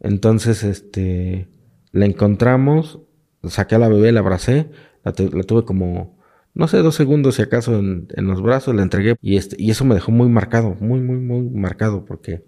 Entonces, 0.00 0.64
este, 0.64 1.48
la 1.92 2.06
encontramos, 2.06 3.00
saqué 3.44 3.74
a 3.74 3.78
la 3.78 3.88
bebé, 3.88 4.12
la 4.12 4.20
abracé, 4.20 4.70
la, 5.04 5.12
tuve 5.12 5.64
como, 5.64 6.18
no 6.54 6.68
sé, 6.68 6.78
dos 6.78 6.94
segundos 6.94 7.36
si 7.36 7.42
acaso 7.42 7.78
en, 7.78 8.08
los 8.16 8.42
brazos, 8.42 8.74
la 8.74 8.82
entregué 8.82 9.16
y, 9.20 9.36
este, 9.36 9.56
y 9.58 9.70
eso 9.70 9.84
me 9.84 9.94
dejó 9.94 10.12
muy 10.12 10.28
marcado, 10.28 10.76
muy, 10.80 11.00
muy, 11.00 11.16
muy 11.16 11.42
marcado 11.50 12.04
porque 12.04 12.44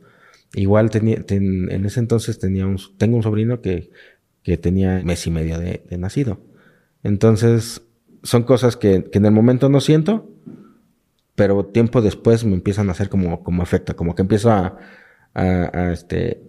igual 0.54 0.90
tenía, 0.90 1.24
en 1.28 1.84
ese 1.84 2.00
entonces 2.00 2.38
tenía 2.38 2.66
un, 2.66 2.78
tengo 2.98 3.16
un 3.16 3.22
sobrino 3.22 3.60
que, 3.60 3.90
que 4.42 4.56
tenía 4.56 5.02
mes 5.04 5.26
y 5.26 5.30
medio 5.30 5.58
de, 5.58 5.82
nacido. 5.98 6.40
Entonces, 7.02 7.82
son 8.22 8.42
cosas 8.42 8.76
que 8.76 9.08
en 9.12 9.24
el 9.24 9.32
momento 9.32 9.68
no 9.68 9.80
siento, 9.80 10.29
pero 11.40 11.64
tiempo 11.64 12.02
después 12.02 12.44
me 12.44 12.52
empiezan 12.52 12.90
a 12.90 12.92
hacer 12.92 13.08
como, 13.08 13.42
como 13.42 13.62
efecto, 13.62 13.96
como 13.96 14.14
que 14.14 14.20
empiezo 14.20 14.50
a, 14.50 14.76
a, 15.32 15.90
este, 15.90 16.42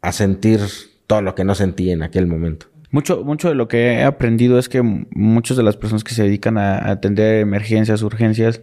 a 0.00 0.10
sentir 0.10 0.58
todo 1.06 1.22
lo 1.22 1.36
que 1.36 1.44
no 1.44 1.54
sentí 1.54 1.92
en 1.92 2.02
aquel 2.02 2.26
momento. 2.26 2.66
Mucho, 2.90 3.22
mucho 3.22 3.50
de 3.50 3.54
lo 3.54 3.68
que 3.68 3.92
he 3.92 4.02
aprendido 4.02 4.58
es 4.58 4.68
que 4.68 4.82
muchas 4.82 5.56
de 5.56 5.62
las 5.62 5.76
personas 5.76 6.02
que 6.02 6.12
se 6.12 6.24
dedican 6.24 6.58
a 6.58 6.90
atender 6.90 7.36
emergencias, 7.36 8.02
urgencias, 8.02 8.62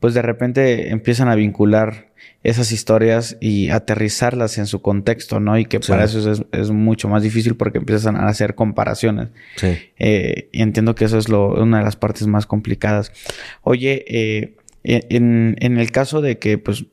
pues 0.00 0.14
de 0.14 0.22
repente 0.22 0.88
empiezan 0.88 1.28
a 1.28 1.34
vincular 1.34 2.08
esas 2.42 2.72
historias 2.72 3.36
y 3.42 3.68
aterrizarlas 3.68 4.56
en 4.56 4.66
su 4.66 4.80
contexto, 4.80 5.38
¿no? 5.38 5.58
Y 5.58 5.66
que 5.66 5.80
para 5.80 6.04
eso 6.04 6.32
es, 6.50 6.70
mucho 6.70 7.08
más 7.08 7.22
difícil 7.22 7.56
porque 7.56 7.76
empiezan 7.76 8.16
a 8.16 8.26
hacer 8.26 8.54
comparaciones. 8.54 9.28
Sí. 9.56 9.76
Eh, 9.98 10.48
y 10.50 10.62
entiendo 10.62 10.94
que 10.94 11.04
eso 11.04 11.18
es 11.18 11.28
lo, 11.28 11.62
una 11.62 11.78
de 11.78 11.84
las 11.84 11.96
partes 11.96 12.26
más 12.26 12.46
complicadas. 12.46 13.12
Oye, 13.60 14.04
eh, 14.08 14.56
en, 14.82 15.56
en 15.60 15.78
el 15.78 15.90
caso 15.90 16.20
de 16.20 16.38
que, 16.38 16.58
pues, 16.58 16.86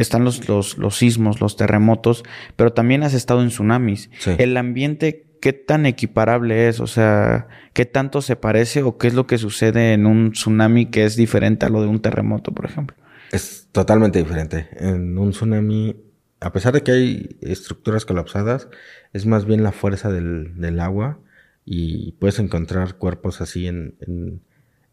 están 0.00 0.24
los, 0.24 0.48
los, 0.48 0.78
los, 0.78 0.96
sismos, 0.96 1.40
los 1.40 1.56
terremotos, 1.56 2.22
pero 2.56 2.72
también 2.72 3.02
has 3.02 3.14
estado 3.14 3.42
en 3.42 3.48
tsunamis. 3.48 4.10
El 4.38 4.56
ambiente, 4.56 5.26
¿qué 5.40 5.52
tan 5.52 5.86
equiparable 5.86 6.68
es? 6.68 6.80
O 6.80 6.86
sea, 6.86 7.48
¿qué 7.72 7.86
tanto 7.86 8.22
se 8.22 8.36
parece 8.36 8.82
o 8.82 8.98
qué 8.98 9.08
es 9.08 9.14
lo 9.14 9.26
que 9.26 9.38
sucede 9.38 9.92
en 9.92 10.06
un 10.06 10.32
tsunami 10.32 10.86
que 10.86 11.04
es 11.04 11.16
diferente 11.16 11.66
a 11.66 11.68
lo 11.68 11.80
de 11.80 11.88
un 11.88 12.00
terremoto, 12.00 12.52
por 12.52 12.66
ejemplo? 12.66 12.96
Es 13.32 13.68
totalmente 13.72 14.18
diferente. 14.18 14.68
En 14.78 15.18
un 15.18 15.30
tsunami, 15.30 15.96
a 16.40 16.52
pesar 16.52 16.72
de 16.72 16.82
que 16.82 16.92
hay 16.92 17.36
estructuras 17.40 18.04
colapsadas, 18.04 18.68
es 19.12 19.26
más 19.26 19.46
bien 19.46 19.62
la 19.62 19.72
fuerza 19.72 20.10
del, 20.10 20.60
del 20.60 20.80
agua 20.80 21.18
y 21.64 22.12
puedes 22.12 22.38
encontrar 22.38 22.94
cuerpos 22.94 23.40
así 23.40 23.66
en, 23.66 23.96
en, 24.00 24.40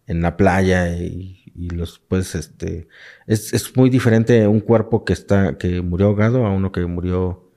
en 0.08 0.22
la 0.22 0.38
playa 0.38 0.98
y 0.98 1.43
y 1.56 1.70
los 1.70 2.00
pues 2.00 2.36
este 2.36 2.88
es, 3.28 3.54
es, 3.54 3.76
muy 3.78 3.90
diferente 3.90 4.48
un 4.48 4.60
cuerpo 4.60 5.06
que 5.06 5.14
está 5.14 5.58
que 5.58 5.82
murió 5.82 6.08
ahogado 6.08 6.46
a 6.46 6.52
uno 6.52 6.72
que 6.72 6.86
murió 6.86 7.52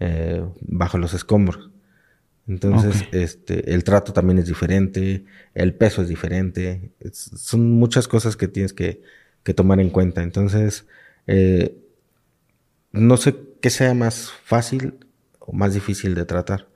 eh, 0.00 0.44
bajo 0.60 0.98
los 0.98 1.14
escombros. 1.14 1.70
Entonces 2.48 3.04
este 3.12 3.72
el 3.72 3.84
trato 3.84 4.12
también 4.12 4.38
es 4.38 4.46
diferente 4.46 5.24
el 5.54 5.74
peso 5.74 6.02
es 6.02 6.08
diferente 6.08 6.92
son 7.12 7.70
muchas 7.70 8.08
cosas 8.08 8.36
que 8.36 8.48
tienes 8.48 8.72
que, 8.72 9.02
que 9.44 9.54
tomar 9.54 9.80
en 9.80 9.90
cuenta. 9.90 10.22
Entonces 10.22 10.86
eh, 11.26 11.76
no 12.92 13.16
sé 13.16 13.36
qué 13.60 13.70
sea 13.70 13.94
más 13.94 14.32
fácil 14.44 14.98
o 15.38 15.52
más 15.52 15.74
difícil 15.74 16.14
de 16.14 16.24
tratar. 16.24 16.68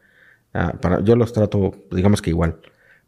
Ah, 0.54 0.78
para 0.80 1.00
yo 1.02 1.16
los 1.16 1.32
trato 1.32 1.74
digamos 1.90 2.22
que 2.22 2.30
igual 2.30 2.60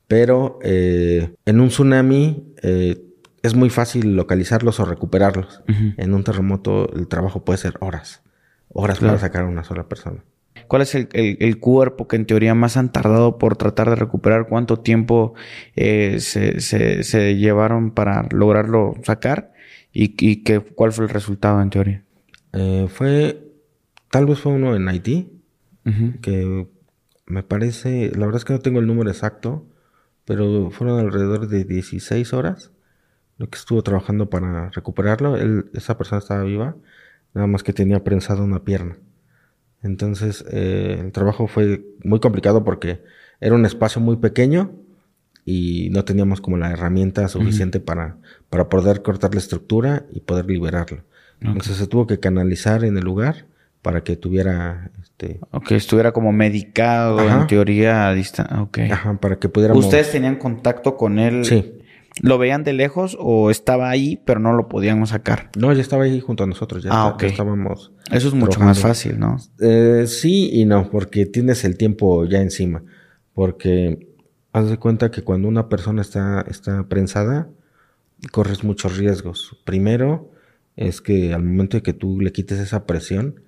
pero 0.09 0.59
eh, 0.63 1.35
en 1.45 1.61
un 1.61 1.69
tsunami 1.69 2.55
eh, 2.63 3.08
es 3.49 3.55
muy 3.57 3.71
fácil 3.71 4.15
localizarlos 4.15 4.79
o 4.81 4.85
recuperarlos. 4.85 5.63
En 5.97 6.15
un 6.15 6.25
terremoto 6.25 6.93
el 6.95 7.09
trabajo 7.09 7.45
puede 7.45 7.59
ser 7.59 7.75
horas. 7.81 8.23
Horas 8.69 9.01
para 9.01 9.19
sacar 9.19 9.45
a 9.45 9.47
una 9.47 9.65
sola 9.65 9.89
persona. 9.89 10.25
¿Cuál 10.67 10.83
es 10.83 10.95
el, 10.95 11.59
cuerpo 11.61 12.07
que 12.09 12.17
en 12.17 12.27
teoría 12.27 12.55
más 12.55 12.77
han 12.77 12.93
tardado 12.93 13.39
por 13.39 13.57
tratar 13.57 13.89
de 13.91 13.97
recuperar? 13.97 14.49
¿Cuánto 14.49 14.81
tiempo 14.81 15.35
eh, 15.77 16.21
se, 16.21 17.37
llevaron 17.37 17.93
para 17.93 18.27
lograrlo 18.31 18.95
sacar? 19.03 19.53
¿Y, 19.93 20.15
y 20.19 20.43
qué, 20.43 20.61
cuál 20.61 20.93
fue 20.93 21.07
el 21.07 21.11
resultado 21.11 21.63
en 21.63 21.71
teoría? 21.71 22.05
Eh, 22.53 22.87
fue, 22.89 23.51
tal 24.11 24.27
vez 24.27 24.39
fue 24.39 24.53
uno 24.53 24.77
en 24.77 24.89
Haití, 24.89 25.33
que 26.21 26.69
me 27.27 27.43
parece, 27.43 28.13
la 28.15 28.27
verdad 28.27 28.37
es 28.37 28.45
que 28.45 28.53
no 28.53 28.59
tengo 28.59 28.81
el 28.81 28.87
número 28.87 29.11
exacto, 29.11 29.67
pero 30.27 30.71
fueron 30.71 31.01
alrededor 31.01 31.49
de 31.49 31.65
16 31.65 32.35
horas 32.35 32.73
lo 33.39 33.49
que 33.49 33.57
estuvo 33.57 33.83
trabajando 33.83 34.29
para 34.29 34.71
recuperarlo. 34.71 35.37
Él, 35.37 35.71
esa 35.73 35.97
persona 35.97 36.19
estaba 36.19 36.43
viva, 36.43 36.77
nada 37.35 37.47
más 37.47 37.63
que 37.63 37.73
tenía 37.73 38.05
prensada 38.05 38.43
una 38.43 38.65
pierna. 38.65 38.99
Entonces 39.83 40.45
eh, 40.51 40.99
el 41.01 41.13
trabajo 41.13 41.47
fue 41.47 41.85
muy 42.03 42.21
complicado 42.21 42.65
porque 42.65 43.01
era 43.41 43.55
un 43.55 43.65
espacio 43.65 44.01
muy 44.01 44.17
pequeño 44.17 44.73
y 45.45 45.89
no 45.91 46.05
teníamos 46.05 46.41
como 46.41 46.59
la 46.59 46.71
herramienta 46.71 47.29
suficiente 47.29 47.81
para, 47.81 48.17
para 48.51 48.69
poder 48.69 49.03
cortar 49.03 49.33
la 49.35 49.41
estructura 49.41 50.05
y 50.13 50.21
poder 50.21 50.47
liberarlo. 50.47 51.05
Entonces 51.41 51.77
se 51.77 51.87
tuvo 51.87 52.09
que 52.09 52.19
canalizar 52.19 52.85
en 52.85 52.99
el 52.99 53.05
lugar 53.05 53.47
para 53.81 54.03
que 54.03 54.17
tuviera 54.17 54.91
este 55.01 55.39
Ok, 55.53 55.71
estuviera 55.71 56.11
como 56.13 56.33
medicado 56.33 57.21
en 57.21 57.47
teoría 57.47 58.09
a 58.09 58.15
distancia. 58.15 58.61
Ok. 58.61 58.81
Ajá, 58.91 59.15
para 59.21 59.39
que 59.39 59.49
pudiéramos 59.49 59.85
¿Ustedes 59.85 60.11
tenían 60.11 60.37
contacto 60.37 60.97
con 60.97 61.21
él? 61.21 61.45
Sí. 61.45 61.78
¿Lo 62.23 62.39
veían 62.39 62.65
de 62.65 62.73
lejos 62.73 63.17
o 63.21 63.51
estaba 63.51 63.91
ahí 63.91 64.21
pero 64.25 64.41
no 64.41 64.53
lo 64.53 64.69
podíamos 64.69 65.11
sacar? 65.11 65.51
No, 65.57 65.73
ya 65.73 65.81
estaba 65.81 66.05
ahí 66.05 66.21
junto 66.21 66.45
a 66.45 66.47
nosotros, 66.47 66.83
ya, 66.83 66.91
ah, 66.93 67.17
estábamos. 67.21 67.93
Eso 68.11 68.29
es 68.29 68.35
mucho 68.35 68.61
más 68.61 68.81
fácil, 68.81 69.19
¿no? 69.19 69.37
Eh, 69.61 70.05
sí 70.07 70.51
y 70.53 70.65
no, 70.65 70.91
porque 70.91 71.27
tienes 71.27 71.65
el 71.65 71.77
tiempo 71.77 72.25
ya 72.25 72.41
encima. 72.41 72.83
Porque 73.35 74.09
haz 74.53 74.69
de 74.69 74.79
cuenta 74.79 75.11
que 75.11 75.23
cuando 75.23 75.49
una 75.49 75.69
persona 75.69 76.03
está, 76.03 76.45
está 76.49 76.89
prensada, 76.89 77.49
corres 78.33 78.65
muchos 78.65 78.97
riesgos. 78.97 79.57
Primero, 79.65 80.31
es 80.77 81.01
que 81.01 81.35
al 81.35 81.43
momento 81.43 81.77
de 81.77 81.83
que 81.83 81.93
tú 81.93 82.21
le 82.21 82.33
quites 82.33 82.59
esa 82.59 82.87
presión, 82.87 83.43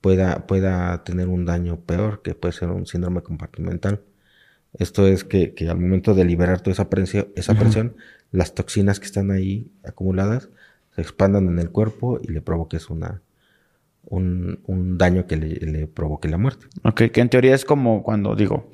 pueda, 0.00 0.46
pueda 0.46 1.04
tener 1.04 1.28
un 1.28 1.44
daño 1.44 1.80
peor, 1.80 2.22
que 2.22 2.34
puede 2.34 2.52
ser 2.52 2.70
un 2.70 2.86
síndrome 2.86 3.22
compartimental. 3.22 4.02
Esto 4.74 5.06
es 5.06 5.24
que, 5.24 5.54
que 5.54 5.68
al 5.68 5.78
momento 5.78 6.14
de 6.14 6.24
liberar 6.24 6.60
toda 6.60 6.72
esa 6.72 6.90
presión, 6.90 7.28
esa 7.36 7.54
presión 7.54 7.96
las 8.30 8.54
toxinas 8.54 9.00
que 9.00 9.06
están 9.06 9.30
ahí 9.30 9.70
acumuladas 9.84 10.50
se 10.94 11.00
expandan 11.00 11.48
en 11.48 11.58
el 11.58 11.70
cuerpo 11.70 12.18
y 12.22 12.32
le 12.32 12.42
provoques 12.42 12.90
una, 12.90 13.22
un, 14.04 14.60
un 14.66 14.98
daño 14.98 15.26
que 15.26 15.36
le, 15.36 15.54
le, 15.54 15.86
provoque 15.86 16.28
la 16.28 16.36
muerte. 16.36 16.66
Ok, 16.84 17.04
que 17.12 17.20
en 17.20 17.30
teoría 17.30 17.54
es 17.54 17.64
como 17.64 18.02
cuando 18.02 18.36
digo, 18.36 18.70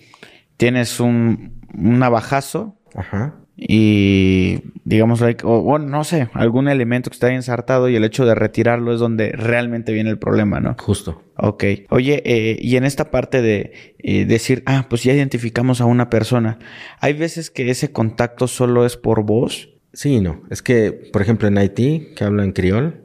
tienes 0.57 0.99
un, 1.01 1.61
un 1.77 1.99
navajazo 1.99 2.77
Ajá 2.95 3.44
y 3.57 4.59
digamos, 4.85 5.23
o, 5.23 5.63
bueno, 5.63 5.87
no 5.87 6.03
sé, 6.03 6.29
algún 6.33 6.69
elemento 6.69 7.11
que 7.11 7.15
está 7.15 7.33
ensartado 7.33 7.89
y 7.89 7.95
el 7.95 8.05
hecho 8.05 8.27
de 8.27 8.35
retirarlo 8.35 8.93
es 8.93 8.99
donde 8.99 9.31
realmente 9.31 9.93
viene 9.93 10.11
el 10.11 10.19
problema, 10.19 10.59
¿no? 10.61 10.75
Justo. 10.79 11.23
Ok. 11.37 11.65
Oye, 11.91 12.23
eh, 12.25 12.59
y 12.61 12.77
en 12.77 12.85
esta 12.85 13.11
parte 13.11 13.43
de 13.43 13.95
eh, 13.99 14.25
decir, 14.25 14.65
ah, 14.67 14.87
pues 14.91 15.05
ya 15.05 15.13
identificamos 15.13 15.81
a 15.81 15.85
una 15.85 16.11
persona, 16.11 16.59
¿hay 17.01 17.13
veces 17.13 17.51
que 17.51 17.71
ese 17.71 17.93
contacto 17.93 18.49
solo 18.49 18.85
es 18.85 18.97
por 18.97 19.25
voz? 19.25 19.71
Sí 19.93 20.21
no. 20.21 20.43
Es 20.51 20.61
que, 20.61 20.91
por 20.91 21.23
ejemplo, 21.23 21.47
en 21.47 21.57
Haití, 21.57 22.09
que 22.17 22.25
hablan 22.25 22.53
criol, 22.53 23.03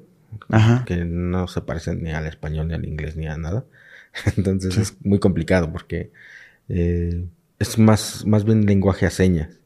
que 0.87 1.05
no 1.05 1.47
se 1.47 1.61
parecen 1.61 2.01
ni 2.01 2.11
al 2.11 2.25
español, 2.25 2.69
ni 2.69 2.73
al 2.73 2.85
inglés, 2.85 3.15
ni 3.15 3.27
a 3.27 3.37
nada. 3.37 3.65
Entonces 4.35 4.77
es 4.77 4.97
muy 5.03 5.19
complicado 5.19 5.71
porque 5.71 6.11
eh, 6.69 7.25
es 7.59 7.77
más, 7.77 8.25
más 8.25 8.45
bien 8.45 8.65
lenguaje 8.65 9.05
a 9.05 9.11
señas 9.11 9.58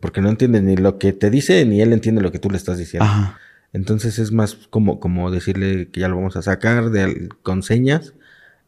porque 0.00 0.20
no 0.20 0.28
entiende 0.28 0.62
ni 0.62 0.76
lo 0.76 0.98
que 0.98 1.12
te 1.12 1.30
dice, 1.30 1.64
ni 1.66 1.80
él 1.80 1.92
entiende 1.92 2.22
lo 2.22 2.32
que 2.32 2.38
tú 2.38 2.50
le 2.50 2.56
estás 2.56 2.78
diciendo. 2.78 3.08
Entonces 3.72 4.18
es 4.18 4.32
más 4.32 4.54
como, 4.70 4.98
como 4.98 5.30
decirle 5.30 5.88
que 5.92 6.00
ya 6.00 6.08
lo 6.08 6.16
vamos 6.16 6.36
a 6.36 6.42
sacar 6.42 6.90
de, 6.90 7.28
con 7.42 7.62
señas. 7.62 8.14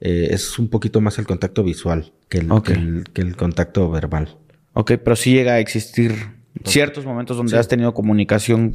Eh, 0.00 0.28
es 0.30 0.58
un 0.58 0.68
poquito 0.68 1.00
más 1.00 1.18
el 1.18 1.26
contacto 1.26 1.62
visual 1.62 2.12
que 2.28 2.38
el, 2.38 3.04
que 3.12 3.22
el, 3.22 3.36
contacto 3.36 3.90
verbal. 3.90 4.36
Ok, 4.74 4.92
pero 5.02 5.16
sí 5.16 5.32
llega 5.32 5.54
a 5.54 5.58
existir 5.60 6.12
ciertos 6.64 7.04
momentos 7.04 7.36
donde 7.36 7.56
has 7.58 7.68
tenido 7.68 7.94
comunicación 7.94 8.72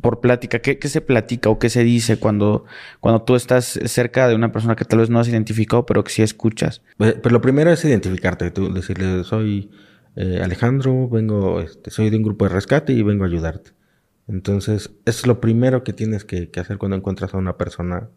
por 0.00 0.20
plática. 0.20 0.60
¿Qué, 0.60 0.78
se 0.88 1.00
platica 1.00 1.48
o 1.48 1.58
qué 1.58 1.70
se 1.70 1.84
dice 1.84 2.18
cuando, 2.18 2.64
cuando 3.00 3.22
tú 3.22 3.36
estás 3.36 3.78
cerca 3.84 4.28
de 4.28 4.34
una 4.34 4.52
persona 4.52 4.74
que 4.74 4.84
tal 4.84 4.98
vez 4.98 5.10
no 5.10 5.20
has 5.20 5.28
identificado, 5.28 5.86
pero 5.86 6.02
que 6.04 6.10
sí 6.10 6.22
escuchas? 6.22 6.82
Pues, 6.96 7.14
pero 7.22 7.32
lo 7.32 7.40
primero 7.40 7.70
es 7.70 7.84
identificarte, 7.84 8.50
tú 8.50 8.72
decirle, 8.72 9.24
soy 9.24 9.70
eh, 10.16 10.40
Alejandro, 10.42 11.08
vengo, 11.08 11.60
este, 11.60 11.90
soy 11.90 12.10
de 12.10 12.16
un 12.16 12.22
grupo 12.22 12.44
de 12.44 12.50
rescate 12.50 12.92
y 12.92 13.02
vengo 13.02 13.24
a 13.24 13.28
ayudarte. 13.28 13.70
Entonces, 14.28 14.90
es 15.04 15.26
lo 15.26 15.40
primero 15.40 15.84
que 15.84 15.92
tienes 15.92 16.24
que, 16.24 16.50
hacer 16.56 16.78
cuando 16.78 16.96
encuentras 16.96 17.34
a 17.34 17.38
una 17.38 17.56
persona, 17.56 18.08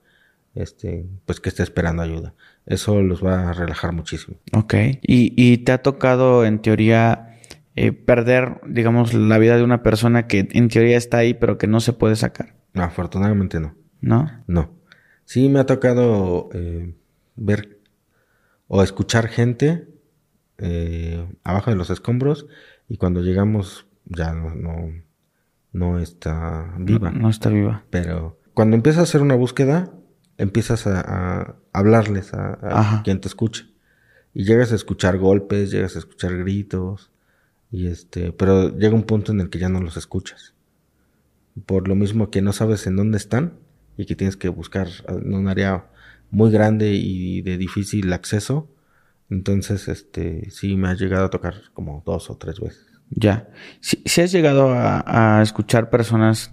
este, 0.53 1.05
pues 1.25 1.39
que 1.39 1.49
esté 1.49 1.63
esperando 1.63 2.03
ayuda. 2.03 2.33
Eso 2.65 3.01
los 3.01 3.23
va 3.23 3.49
a 3.49 3.53
relajar 3.53 3.91
muchísimo. 3.91 4.37
Ok. 4.53 4.75
¿Y, 5.01 5.57
te 5.59 5.71
ha 5.71 5.81
tocado, 5.81 6.45
en 6.45 6.61
teoría, 6.61 7.39
eh, 7.75 7.91
perder, 7.91 8.61
digamos, 8.67 9.13
la 9.13 9.37
vida 9.37 9.57
de 9.57 9.63
una 9.63 9.83
persona 9.83 10.27
que 10.27 10.47
en 10.51 10.69
teoría 10.69 10.97
está 10.97 11.17
ahí, 11.17 11.33
pero 11.33 11.57
que 11.57 11.67
no 11.67 11.79
se 11.79 11.93
puede 11.93 12.15
sacar? 12.15 12.55
No, 12.73 12.83
afortunadamente 12.83 13.59
no. 13.59 13.75
¿No? 14.01 14.43
No. 14.47 14.75
Sí 15.23 15.49
me 15.49 15.59
ha 15.59 15.65
tocado 15.65 16.49
eh, 16.53 16.93
ver 17.35 17.79
o 18.67 18.83
escuchar 18.83 19.27
gente 19.27 19.87
eh, 20.57 21.25
abajo 21.43 21.71
de 21.71 21.77
los 21.77 21.89
escombros 21.89 22.47
y 22.87 22.97
cuando 22.97 23.21
llegamos 23.21 23.87
ya 24.05 24.33
no, 24.33 24.53
no, 25.71 25.99
está 25.99 26.73
viva. 26.77 27.11
No, 27.11 27.29
está 27.29 27.49
viva. 27.49 27.83
Pero 27.89 28.39
cuando 28.53 28.75
empiezas 28.75 29.01
a 29.01 29.03
hacer 29.03 29.21
una 29.21 29.35
búsqueda, 29.35 29.91
empiezas 30.37 30.87
a, 30.87 31.55
hablarles 31.73 32.33
a, 32.33 33.01
quien 33.03 33.19
te 33.19 33.27
escuche. 33.27 33.65
Y 34.33 34.43
llegas 34.43 34.71
a 34.71 34.75
escuchar 34.75 35.17
golpes, 35.17 35.71
llegas 35.71 35.95
a 35.95 35.99
escuchar 35.99 36.37
gritos, 36.37 37.11
y 37.71 37.87
este, 37.87 38.31
pero 38.31 38.77
llega 38.77 38.93
un 38.93 39.03
punto 39.03 39.31
en 39.31 39.41
el 39.41 39.49
que 39.49 39.59
ya 39.59 39.69
no 39.69 39.81
los 39.81 39.97
escuchas. 39.97 40.53
Por 41.65 41.87
lo 41.87 41.95
mismo 41.95 42.29
que 42.29 42.41
no 42.41 42.53
sabes 42.53 42.85
en 42.85 42.97
dónde 42.97 43.17
están 43.17 43.53
y 43.97 44.05
que 44.05 44.15
tienes 44.15 44.35
que 44.37 44.49
buscar 44.49 44.87
en 45.07 45.33
un 45.33 45.47
área 45.47 45.87
muy 46.31 46.51
grande 46.51 46.93
y 46.93 47.41
de 47.41 47.57
difícil 47.57 48.11
acceso 48.11 48.69
entonces, 49.29 49.87
este, 49.87 50.49
sí 50.51 50.75
me 50.75 50.89
ha 50.89 50.93
llegado 50.93 51.25
a 51.25 51.29
tocar 51.29 51.55
como 51.73 52.03
dos 52.05 52.29
o 52.29 52.37
tres 52.37 52.59
veces. 52.59 52.85
Ya. 53.09 53.49
Si, 53.79 54.21
has 54.21 54.31
llegado 54.31 54.71
a, 54.71 55.41
escuchar 55.41 55.89
personas, 55.89 56.51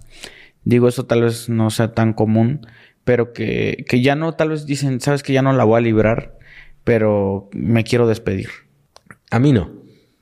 digo, 0.63 0.87
eso 0.87 1.05
tal 1.05 1.21
vez 1.21 1.49
no 1.49 1.69
sea 1.69 1.93
tan 1.93 2.13
común, 2.13 2.65
pero 3.03 3.33
que, 3.33 3.85
que 3.87 4.01
ya 4.01 4.15
no, 4.15 4.33
tal 4.33 4.49
vez 4.49 4.65
dicen, 4.65 5.01
sabes 5.01 5.23
que 5.23 5.33
ya 5.33 5.41
no 5.41 5.53
la 5.53 5.63
voy 5.63 5.77
a 5.77 5.81
librar, 5.81 6.37
pero 6.83 7.49
me 7.53 7.83
quiero 7.83 8.07
despedir. 8.07 8.49
A 9.31 9.39
mí 9.39 9.51
no. 9.51 9.71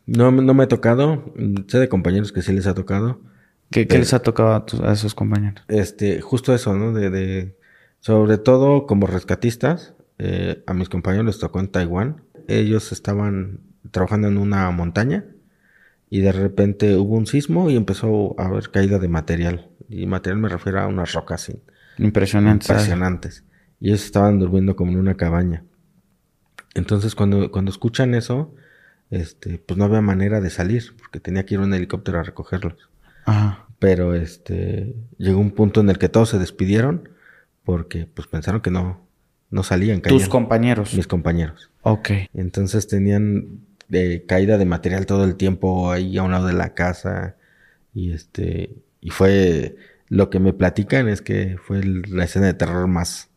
No, 0.05 0.31
no 0.31 0.53
me 0.53 0.63
ha 0.63 0.67
tocado. 0.67 1.33
Sé 1.67 1.79
de 1.79 1.89
compañeros 1.89 2.31
que 2.31 2.41
sí 2.41 2.53
les 2.53 2.67
ha 2.67 2.73
tocado. 2.73 3.21
¿Qué, 3.69 3.85
les 3.85 4.13
ha 4.13 4.19
tocado 4.19 4.65
a, 4.83 4.91
esos 4.91 5.15
compañeros? 5.15 5.63
Este, 5.69 6.19
justo 6.19 6.53
eso, 6.53 6.75
¿no? 6.75 6.91
De, 6.91 7.09
de 7.09 7.57
sobre 8.01 8.37
todo 8.37 8.85
como 8.85 9.07
rescatistas, 9.07 9.93
eh, 10.17 10.63
a 10.67 10.73
mis 10.73 10.89
compañeros 10.89 11.25
les 11.27 11.39
tocó 11.39 11.59
en 11.59 11.69
Taiwán 11.69 12.23
ellos 12.47 12.91
estaban 12.91 13.59
trabajando 13.91 14.27
en 14.27 14.37
una 14.37 14.69
montaña 14.71 15.25
y 16.09 16.19
de 16.21 16.31
repente 16.31 16.95
hubo 16.97 17.15
un 17.15 17.27
sismo 17.27 17.69
y 17.69 17.75
empezó 17.75 18.35
a 18.37 18.47
haber 18.47 18.69
caída 18.69 18.99
de 18.99 19.07
material. 19.07 19.69
Y 19.89 20.05
material 20.05 20.39
me 20.39 20.49
refiero 20.49 20.79
a 20.81 20.87
unas 20.87 21.13
rocas 21.13 21.51
impresionantes. 21.97 22.69
impresionantes. 22.69 23.43
Y 23.79 23.89
ellos 23.89 24.05
estaban 24.05 24.39
durmiendo 24.39 24.75
como 24.75 24.91
en 24.91 24.99
una 24.99 25.15
cabaña. 25.15 25.63
Entonces 26.75 27.15
cuando, 27.15 27.51
cuando 27.51 27.71
escuchan 27.71 28.13
eso, 28.13 28.53
este, 29.09 29.57
pues 29.57 29.77
no 29.77 29.85
había 29.85 30.01
manera 30.01 30.39
de 30.39 30.49
salir, 30.49 30.95
porque 30.97 31.19
tenía 31.19 31.45
que 31.45 31.55
ir 31.55 31.59
un 31.59 31.73
helicóptero 31.73 32.19
a 32.19 32.23
recogerlos. 32.23 32.89
Pero 33.79 34.13
este, 34.13 34.95
llegó 35.17 35.39
un 35.39 35.51
punto 35.51 35.81
en 35.81 35.89
el 35.89 35.97
que 35.97 36.09
todos 36.09 36.29
se 36.29 36.39
despidieron 36.39 37.09
porque 37.63 38.05
pues 38.05 38.27
pensaron 38.27 38.61
que 38.61 38.71
no, 38.71 39.07
no 39.49 39.63
salían. 39.63 40.01
Tus 40.01 40.29
compañeros. 40.29 40.93
Mis 40.93 41.07
compañeros. 41.07 41.70
Ok. 41.83 42.11
Entonces 42.33 42.87
tenían 42.87 43.61
de 43.87 44.23
caída 44.25 44.57
de 44.57 44.65
material 44.65 45.05
todo 45.05 45.25
el 45.25 45.35
tiempo 45.35 45.91
ahí 45.91 46.17
a 46.17 46.23
un 46.23 46.31
lado 46.31 46.47
de 46.47 46.53
la 46.53 46.73
casa. 46.73 47.35
Y 47.93 48.13
este, 48.13 48.75
y 49.01 49.09
fue, 49.09 49.75
lo 50.07 50.29
que 50.29 50.39
me 50.39 50.53
platican 50.53 51.09
es 51.09 51.21
que 51.21 51.57
fue 51.61 51.83
la 51.83 52.23
escena 52.23 52.47
de 52.47 52.53
terror 52.53 52.87
más, 52.87 53.29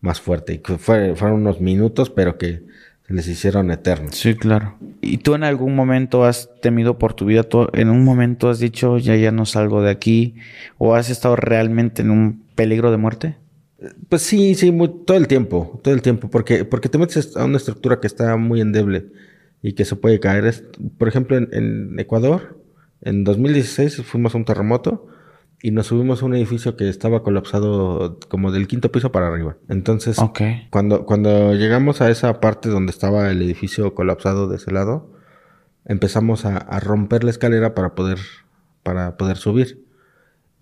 más 0.00 0.20
fuerte. 0.20 0.54
Y 0.54 0.78
fue, 0.78 1.14
fueron 1.14 1.40
unos 1.40 1.60
minutos, 1.60 2.10
pero 2.10 2.36
que 2.36 2.62
se 3.06 3.14
les 3.14 3.28
hicieron 3.28 3.70
eternos. 3.70 4.16
Sí, 4.16 4.34
claro. 4.34 4.76
¿Y 5.00 5.18
tú 5.18 5.34
en 5.34 5.44
algún 5.44 5.74
momento 5.74 6.24
has 6.24 6.50
temido 6.60 6.98
por 6.98 7.14
tu 7.14 7.24
vida? 7.24 7.44
¿Tú 7.44 7.68
en 7.72 7.88
un 7.88 8.04
momento 8.04 8.50
has 8.50 8.58
dicho, 8.58 8.98
ya, 8.98 9.16
ya 9.16 9.32
no 9.32 9.46
salgo 9.46 9.82
de 9.82 9.90
aquí? 9.90 10.34
¿O 10.78 10.94
has 10.94 11.08
estado 11.08 11.36
realmente 11.36 12.02
en 12.02 12.10
un 12.10 12.42
peligro 12.54 12.90
de 12.90 12.96
muerte? 12.98 13.36
Pues 14.08 14.22
sí, 14.22 14.54
sí, 14.54 14.72
todo 15.06 15.16
el 15.16 15.28
tiempo, 15.28 15.80
todo 15.82 15.94
el 15.94 16.02
tiempo, 16.02 16.30
porque, 16.30 16.64
porque 16.64 16.88
te 16.88 16.98
metes 16.98 17.36
a 17.36 17.44
una 17.44 17.56
estructura 17.56 18.00
que 18.00 18.06
está 18.06 18.36
muy 18.36 18.60
endeble 18.60 19.06
y 19.62 19.74
que 19.74 19.84
se 19.84 19.96
puede 19.96 20.20
caer. 20.20 20.70
por 20.98 21.08
ejemplo, 21.08 21.36
en, 21.36 21.98
Ecuador, 21.98 22.60
en 23.00 23.24
2016 23.24 24.02
fuimos 24.04 24.34
a 24.34 24.38
un 24.38 24.44
terremoto 24.44 25.06
y 25.62 25.70
nos 25.70 25.86
subimos 25.86 26.22
a 26.22 26.26
un 26.26 26.34
edificio 26.34 26.76
que 26.76 26.88
estaba 26.88 27.22
colapsado 27.22 28.18
como 28.28 28.50
del 28.50 28.66
quinto 28.66 28.90
piso 28.90 29.12
para 29.12 29.28
arriba. 29.28 29.56
Entonces, 29.68 30.16
cuando, 30.70 31.06
cuando 31.06 31.54
llegamos 31.54 32.00
a 32.00 32.10
esa 32.10 32.40
parte 32.40 32.68
donde 32.68 32.90
estaba 32.90 33.30
el 33.30 33.40
edificio 33.42 33.94
colapsado 33.94 34.48
de 34.48 34.56
ese 34.56 34.72
lado, 34.72 35.12
empezamos 35.84 36.44
a, 36.44 36.80
romper 36.80 37.24
la 37.24 37.30
escalera 37.30 37.74
para 37.74 37.94
poder, 37.94 38.18
para 38.82 39.16
poder 39.16 39.36
subir. 39.36 39.84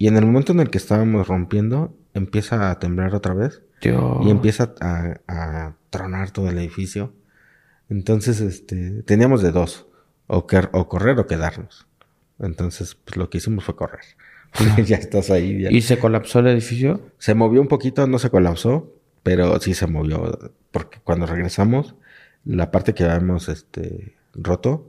Y 0.00 0.08
en 0.08 0.16
el 0.16 0.24
momento 0.24 0.52
en 0.52 0.60
el 0.60 0.70
que 0.70 0.78
estábamos 0.78 1.28
rompiendo, 1.28 1.94
empieza 2.14 2.70
a 2.70 2.78
temblar 2.78 3.14
otra 3.14 3.34
vez. 3.34 3.60
Y 3.82 4.30
empieza 4.30 4.74
a, 4.80 5.74
tronar 5.90 6.30
todo 6.30 6.48
el 6.48 6.56
edificio. 6.56 7.12
Entonces, 7.90 8.40
este, 8.40 9.02
teníamos 9.02 9.42
de 9.42 9.52
dos. 9.52 9.88
O, 10.26 10.46
o 10.72 10.88
correr 10.88 11.18
o 11.18 11.26
quedarnos. 11.26 11.86
Entonces, 12.38 12.94
pues 12.94 13.18
lo 13.18 13.28
que 13.28 13.36
hicimos 13.36 13.62
fue 13.64 13.76
correr. 13.76 14.00
ya 14.86 14.96
estás 14.96 15.30
ahí. 15.30 15.66
¿Y 15.68 15.82
se 15.82 15.98
colapsó 15.98 16.38
el 16.38 16.46
edificio? 16.46 17.02
Se 17.18 17.34
movió 17.34 17.60
un 17.60 17.68
poquito, 17.68 18.06
no 18.06 18.18
se 18.18 18.30
colapsó, 18.30 18.94
pero 19.22 19.60
sí 19.60 19.74
se 19.74 19.86
movió. 19.86 20.54
Porque 20.70 20.96
cuando 21.04 21.26
regresamos, 21.26 21.94
la 22.46 22.70
parte 22.70 22.94
que 22.94 23.04
habíamos 23.04 23.50
este, 23.50 24.16
roto 24.32 24.86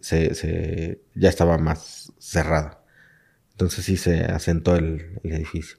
se, 0.00 0.34
se, 0.34 1.02
ya 1.14 1.28
estaba 1.28 1.56
más 1.56 2.12
cerrada. 2.18 2.79
Entonces 3.60 3.84
sí 3.84 3.98
se 3.98 4.24
asentó 4.24 4.74
el, 4.74 5.20
edificio. 5.22 5.76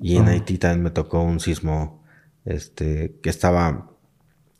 Y 0.00 0.16
en 0.16 0.28
Haití 0.28 0.56
también 0.56 0.82
me 0.82 0.90
tocó 0.90 1.22
un 1.22 1.40
sismo 1.40 2.02
este, 2.46 3.18
que 3.22 3.28
estaba, 3.28 3.90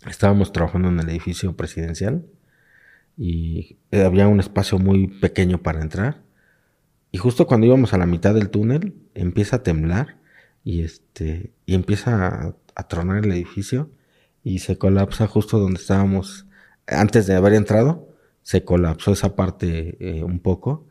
estábamos 0.07 0.53
trabajando 0.53 0.89
en 0.91 1.01
el 1.01 1.09
edificio 1.09 1.57
presidencial 1.57 2.27
y 3.17 3.79
había 3.91 4.29
un 4.29 4.41
espacio 4.41 4.79
muy 4.79 5.07
pequeño 5.07 5.63
para 5.63 5.81
entrar. 5.81 6.25
Y 7.11 7.17
justo 7.17 7.47
cuando 7.47 7.69
íbamos 7.69 7.95
a 7.95 7.99
la 7.99 8.05
mitad 8.05 8.35
del 8.35 8.51
túnel, 8.51 8.95
empieza 9.15 9.57
a 9.57 9.63
temblar 9.63 10.19
y, 10.63 10.83
este, 10.83 11.55
y 11.65 11.75
empieza 11.75 12.55
a, 12.75 12.83
tronar 12.89 13.25
el 13.25 13.33
edificio 13.33 13.91
y 14.45 14.59
se 14.59 14.77
colapsa 14.77 15.27
justo 15.27 15.59
donde 15.59 15.81
estábamos 15.81 16.47
antes 16.87 17.27
de 17.27 17.35
haber 17.35 17.55
entrado. 17.55 18.11
Se 18.43 18.63
colapsó 18.63 19.13
esa 19.13 19.35
parte 19.35 19.97
eh, 20.01 20.23
un 20.23 20.41
poco 20.41 20.87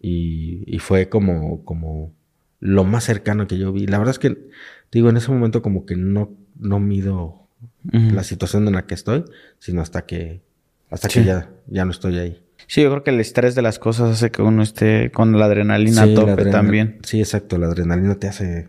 y, 0.00 0.78
fue 0.78 1.08
como, 1.08 1.64
como 1.64 2.12
lo 2.60 2.84
más 2.84 3.04
cercano 3.04 3.46
que 3.46 3.58
yo 3.58 3.72
vi. 3.72 3.86
La 3.86 3.98
verdad 3.98 4.12
es 4.12 4.18
que, 4.18 4.48
digo, 4.92 5.10
en 5.10 5.16
ese 5.16 5.30
momento 5.30 5.62
como 5.62 5.86
que 5.86 5.96
no, 5.96 6.30
no 6.58 6.80
mido 6.80 7.48
la 7.90 8.24
situación 8.24 8.66
en 8.66 8.74
la 8.74 8.86
que 8.86 8.94
estoy, 8.94 9.24
sino 9.58 9.80
hasta 9.80 10.06
que 10.06 10.42
hasta 10.90 11.08
que 11.08 11.24
ya, 11.24 11.50
ya 11.66 11.84
no 11.84 11.90
estoy 11.90 12.18
ahí. 12.18 12.42
Sí, 12.66 12.82
yo 12.82 12.90
creo 12.90 13.04
que 13.04 13.10
el 13.10 13.20
estrés 13.20 13.54
de 13.54 13.62
las 13.62 13.78
cosas 13.78 14.10
hace 14.10 14.30
que 14.30 14.42
uno 14.42 14.62
esté 14.62 15.10
con 15.10 15.38
la 15.38 15.44
adrenalina 15.44 16.02
a 16.02 16.14
tope 16.14 16.46
también. 16.46 16.98
Sí, 17.02 17.20
exacto. 17.20 17.58
La 17.58 17.66
adrenalina 17.66 18.16
te 18.16 18.28
hace... 18.28 18.68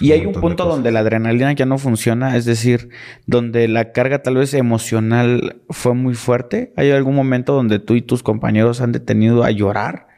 y 0.00 0.12
hay 0.12 0.26
un 0.26 0.34
punto 0.34 0.66
donde 0.66 0.90
la 0.90 1.00
adrenalina 1.00 1.52
ya 1.52 1.66
no 1.66 1.78
funciona, 1.78 2.36
es 2.36 2.44
decir, 2.44 2.90
donde 3.26 3.68
la 3.68 3.92
carga 3.92 4.22
tal 4.22 4.36
vez 4.36 4.52
emocional 4.54 5.62
fue 5.70 5.94
muy 5.94 6.14
fuerte. 6.14 6.72
¿Hay 6.76 6.90
algún 6.90 7.14
momento 7.14 7.54
donde 7.54 7.78
tú 7.78 7.94
y 7.94 8.02
tus 8.02 8.22
compañeros 8.22 8.80
han 8.80 8.92
detenido 8.92 9.44
a 9.44 9.50
llorar? 9.50 10.08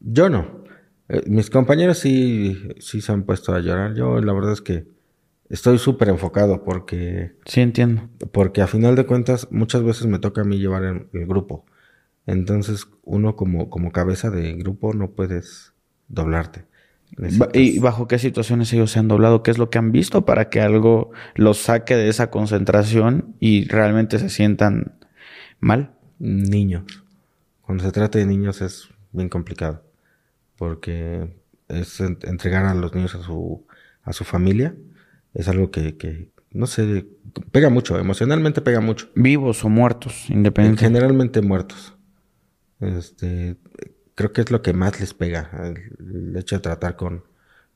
Yo 0.00 0.28
no. 0.28 0.64
Eh, 1.08 1.22
mis 1.26 1.50
compañeros 1.50 1.98
sí, 1.98 2.56
sí 2.78 3.00
se 3.00 3.12
han 3.12 3.24
puesto 3.24 3.54
a 3.54 3.60
llorar. 3.60 3.94
Yo 3.94 4.20
la 4.20 4.32
verdad 4.32 4.52
es 4.52 4.60
que 4.60 4.86
estoy 5.48 5.78
súper 5.78 6.08
enfocado 6.08 6.62
porque... 6.64 7.36
Sí, 7.44 7.60
entiendo. 7.60 8.08
Porque 8.32 8.62
a 8.62 8.66
final 8.66 8.96
de 8.96 9.06
cuentas 9.06 9.48
muchas 9.50 9.82
veces 9.82 10.06
me 10.06 10.18
toca 10.18 10.42
a 10.42 10.44
mí 10.44 10.58
llevar 10.58 10.84
el, 10.84 11.26
grupo. 11.26 11.64
Entonces 12.26 12.86
uno 13.04 13.36
como, 13.36 13.70
como 13.70 13.92
cabeza 13.92 14.30
de 14.30 14.54
grupo 14.54 14.92
no 14.94 15.12
puedes 15.12 15.72
doblarte. 16.08 16.64
¿Y 17.54 17.78
bajo 17.78 18.08
qué 18.08 18.18
situaciones 18.18 18.72
ellos 18.72 18.90
se 18.90 18.98
han 18.98 19.08
doblado? 19.08 19.42
¿Qué 19.42 19.52
es 19.52 19.58
lo 19.58 19.70
que 19.70 19.78
han 19.78 19.92
visto 19.92 20.24
para 20.24 20.50
que 20.50 20.60
algo 20.60 21.12
los 21.34 21.58
saque 21.58 21.96
de 21.96 22.08
esa 22.08 22.30
concentración 22.30 23.36
y 23.38 23.66
realmente 23.68 24.18
se 24.18 24.28
sientan 24.28 24.98
mal? 25.60 25.92
Niños. 26.18 27.04
Cuando 27.62 27.84
se 27.84 27.92
trata 27.92 28.18
de 28.18 28.26
niños 28.26 28.60
es 28.60 28.88
bien 29.12 29.28
complicado. 29.28 29.85
Porque 30.56 31.36
es 31.68 32.00
entregar 32.00 32.64
a 32.66 32.74
los 32.74 32.94
niños 32.94 33.14
a 33.14 33.22
su, 33.22 33.66
a 34.02 34.12
su 34.12 34.24
familia 34.24 34.74
es 35.36 35.48
algo 35.48 35.70
que, 35.70 36.30
no 36.50 36.66
sé, 36.66 37.06
pega 37.52 37.68
mucho, 37.68 37.98
emocionalmente 37.98 38.62
pega 38.62 38.80
mucho. 38.80 39.10
Vivos 39.14 39.64
o 39.64 39.68
muertos, 39.68 40.30
independientemente. 40.30 40.84
Generalmente 40.84 41.42
muertos. 41.42 41.94
Este, 42.80 43.56
creo 44.14 44.32
que 44.32 44.40
es 44.40 44.50
lo 44.50 44.62
que 44.62 44.72
más 44.72 44.98
les 44.98 45.12
pega, 45.12 45.50
el, 45.98 46.34
hecho 46.36 46.56
de 46.56 46.62
tratar 46.62 46.96
con, 46.96 47.24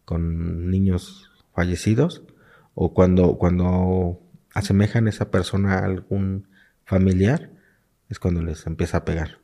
con 0.06 0.70
niños 0.70 1.30
fallecidos 1.54 2.22
o 2.72 2.94
cuando, 2.94 3.36
cuando 3.36 4.22
asemejan 4.54 5.06
a 5.06 5.10
esa 5.10 5.30
persona 5.30 5.74
a 5.74 5.84
algún 5.84 6.48
familiar, 6.86 7.50
es 8.08 8.18
cuando 8.18 8.40
les 8.42 8.66
empieza 8.66 8.98
a 8.98 9.04
pegar. 9.04 9.38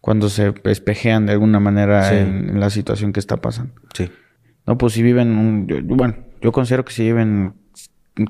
Cuando 0.00 0.28
se 0.28 0.54
espejean 0.64 1.26
de 1.26 1.32
alguna 1.32 1.60
manera 1.60 2.18
en, 2.18 2.58
la 2.60 2.70
situación 2.70 3.12
que 3.12 3.20
está 3.20 3.38
pasando. 3.38 3.74
Sí. 3.94 4.10
No, 4.66 4.78
pues 4.78 4.92
si 4.92 5.02
viven 5.02 5.36
un... 5.36 5.66
Bueno, 5.86 6.16
yo 6.40 6.52
considero 6.52 6.84
que 6.84 6.92
se 6.92 7.04
lleven 7.04 7.54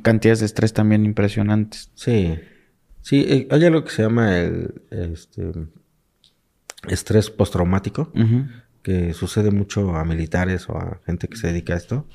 cantidades 0.02 0.40
de 0.40 0.46
estrés 0.46 0.72
también 0.72 1.04
impresionantes. 1.04 1.90
Sí. 1.94 2.38
Sí, 3.02 3.24
eh, 3.28 3.48
hay 3.50 3.64
algo 3.64 3.84
que 3.84 3.90
se 3.90 4.02
llama 4.02 4.38
el 4.38 4.82
este, 4.90 5.52
estrés 6.88 7.30
postraumático, 7.30 8.12
que 8.82 9.12
sucede 9.12 9.50
mucho 9.50 9.96
a 9.96 10.04
militares 10.04 10.68
o 10.68 10.76
a 10.76 11.00
gente 11.04 11.28
que 11.28 11.36
se 11.36 11.48
dedica 11.48 11.74
a 11.74 11.76
esto, 11.76 12.06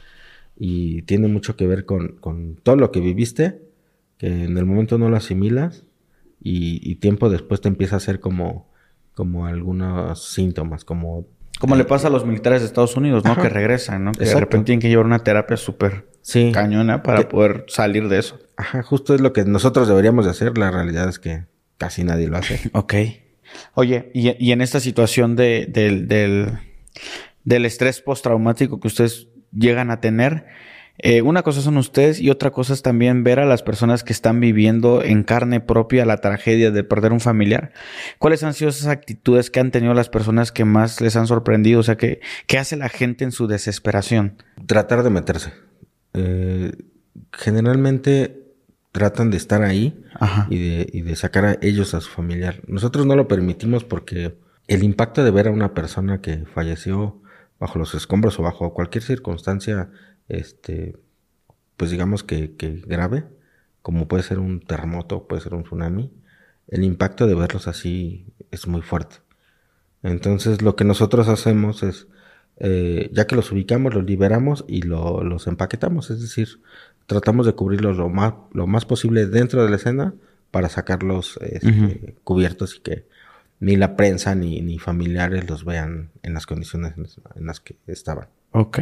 y 0.58 1.04
tiene 1.04 1.28
mucho 1.28 1.56
que 1.56 1.68
ver 1.68 1.86
con, 1.86 2.60
todo 2.64 2.78
lo 2.78 2.92
que 2.92 3.02
viviste, 3.02 3.62
que 4.18 4.46
en 4.46 4.58
el 4.58 4.66
momento 4.66 4.98
no 4.98 5.10
lo 5.10 5.18
asimilas, 5.18 5.84
y, 6.42 6.96
tiempo 6.96 7.30
después 7.30 7.60
te 7.62 7.68
empieza 7.68 7.96
a 7.96 7.98
hacer 7.98 8.20
como, 8.22 8.67
como 9.18 9.48
algunos 9.48 10.32
síntomas, 10.32 10.86
como 10.86 11.26
como 11.60 11.76
le 11.76 11.86
pasa 11.86 12.08
a 12.08 12.12
los 12.12 12.24
militares 12.24 12.62
de 12.62 12.68
Estados 12.68 12.96
Unidos, 12.96 13.24
¿no? 13.24 13.36
Que 13.36 13.50
regresan, 13.50 14.04
¿no? 14.04 14.12
Que 14.12 14.26
de 14.26 14.40
repente 14.40 14.66
tienen 14.66 14.80
que 14.80 14.90
llevar 14.90 15.08
una 15.08 15.24
terapia 15.24 15.58
súper 15.58 16.06
cañona 16.54 17.02
para 17.02 17.28
poder 17.28 17.66
salir 17.68 18.10
de 18.10 18.20
eso. 18.20 18.38
Ajá, 18.58 18.84
justo 18.84 19.16
es 19.16 19.22
lo 19.22 19.34
que 19.34 19.44
nosotros 19.44 19.88
deberíamos 19.88 20.26
de 20.26 20.32
hacer. 20.32 20.56
La 20.56 20.70
realidad 20.70 21.10
es 21.10 21.18
que 21.18 21.46
casi 21.80 22.04
nadie 22.04 22.28
lo 22.28 22.38
hace. 22.38 22.70
ok. 22.74 22.94
Oye, 23.74 24.12
y, 24.14 24.52
en 24.52 24.62
esta 24.62 24.80
situación 24.80 25.36
de, 25.36 25.66
del, 25.68 26.08
del 27.44 27.66
estrés 27.66 28.02
postraumático 28.02 28.80
que 28.80 28.88
ustedes 28.88 29.30
llegan 29.52 29.90
a 29.90 30.00
tener, 30.00 30.46
eh, 31.00 31.22
una 31.22 31.44
cosa 31.44 31.62
son 31.62 31.78
ustedes 31.78 32.20
y 32.20 32.30
otra 32.32 32.52
cosa 32.52 32.74
es 32.74 32.82
también 32.82 33.24
ver 33.24 33.40
a 33.40 33.46
las 33.46 33.62
personas 33.62 34.04
que 34.04 34.14
están 34.14 34.40
viviendo 34.40 35.04
en 35.04 35.24
carne 35.24 35.60
propia 35.60 36.06
la 36.06 36.18
tragedia 36.18 36.72
de 36.72 36.84
perder 36.84 37.14
un 37.14 37.20
familiar. 37.20 37.72
¿Cuáles 38.18 38.44
han 38.44 38.56
sido 38.56 38.70
esas 38.70 38.88
actitudes 38.88 39.52
que 39.52 39.60
han 39.60 39.72
tenido 39.72 39.94
las 39.94 40.10
personas 40.10 40.52
que 40.52 40.66
más 40.66 41.00
les 41.00 41.16
han 41.16 41.28
sorprendido? 41.28 41.82
O 41.82 41.84
sea, 41.84 41.98
¿qué, 41.98 42.20
qué 42.48 42.58
hace 42.58 42.78
la 42.78 42.90
gente 42.90 43.24
en 43.24 43.32
su 43.32 43.48
desesperación? 43.48 44.42
Tratar 44.66 45.04
de 45.04 45.10
meterse. 45.12 45.54
Eh, 46.14 46.72
generalmente 47.32 48.44
tratan 48.92 49.30
de 49.30 49.38
estar 49.38 49.62
ahí 49.62 50.04
y 50.50 50.58
de, 50.58 50.90
y 50.92 51.02
de 51.02 51.16
sacar 51.16 51.46
a 51.46 51.58
ellos 51.62 51.94
a 51.94 52.02
su 52.02 52.10
familiar. 52.10 52.62
Nosotros 52.66 53.06
no 53.06 53.16
lo 53.16 53.28
permitimos 53.28 53.84
porque 53.84 54.36
el 54.68 54.82
impacto 54.82 55.24
de 55.24 55.30
ver 55.30 55.48
a 55.48 55.52
una 55.52 55.76
persona 55.76 56.22
que 56.22 56.46
falleció 56.52 57.22
bajo 57.60 57.78
los 57.78 57.94
escombros 57.94 58.40
o 58.40 58.44
bajo 58.44 58.74
cualquier 58.74 59.04
circunstancia 59.04 59.90
este, 60.28 60.98
pues 61.78 61.92
digamos 61.92 62.24
que, 62.24 62.54
grave, 62.86 63.26
como 63.82 64.08
puede 64.08 64.24
ser 64.24 64.40
un 64.40 64.60
terremoto, 64.60 65.28
puede 65.28 65.42
ser 65.42 65.54
un 65.54 65.64
tsunami, 65.64 66.12
el 66.68 66.84
impacto 66.84 67.28
de 67.28 67.36
verlos 67.36 67.68
así 67.68 68.26
es 68.52 68.68
muy 68.68 68.82
fuerte. 68.82 69.18
Entonces 70.04 70.62
lo 70.62 70.76
que 70.76 70.84
nosotros 70.84 71.28
hacemos 71.28 71.84
es, 71.84 72.08
eh, 72.58 73.10
ya 73.14 73.28
que 73.28 73.36
los 73.36 73.52
ubicamos, 73.52 73.94
los 73.94 74.04
liberamos 74.04 74.66
y 74.68 74.82
los 74.82 75.48
empaquetamos, 75.48 76.10
es 76.10 76.22
decir, 76.22 76.62
tratamos 77.06 77.46
de 77.46 77.54
cubrirlos 77.54 77.98
lo 77.98 78.10
más, 78.10 78.34
lo 78.54 78.68
más 78.68 78.86
posible 78.86 79.28
dentro 79.28 79.64
de 79.64 79.70
la 79.70 79.78
escena 79.78 80.14
para 80.52 80.70
sacarlos 80.70 81.40
este, 81.42 82.16
cubiertos 82.24 82.78
y 82.78 82.80
que 82.82 83.08
ni 83.60 83.76
la 83.76 83.96
prensa 83.96 84.36
ni, 84.36 84.62
ni 84.62 84.78
familiares 84.80 85.50
los 85.50 85.66
vean 85.66 86.12
en 86.22 86.34
las 86.34 86.46
condiciones 86.46 86.94
en 87.36 87.46
las 87.46 87.60
que 87.60 87.78
estaban. 87.88 88.28
Ok. 88.58 88.80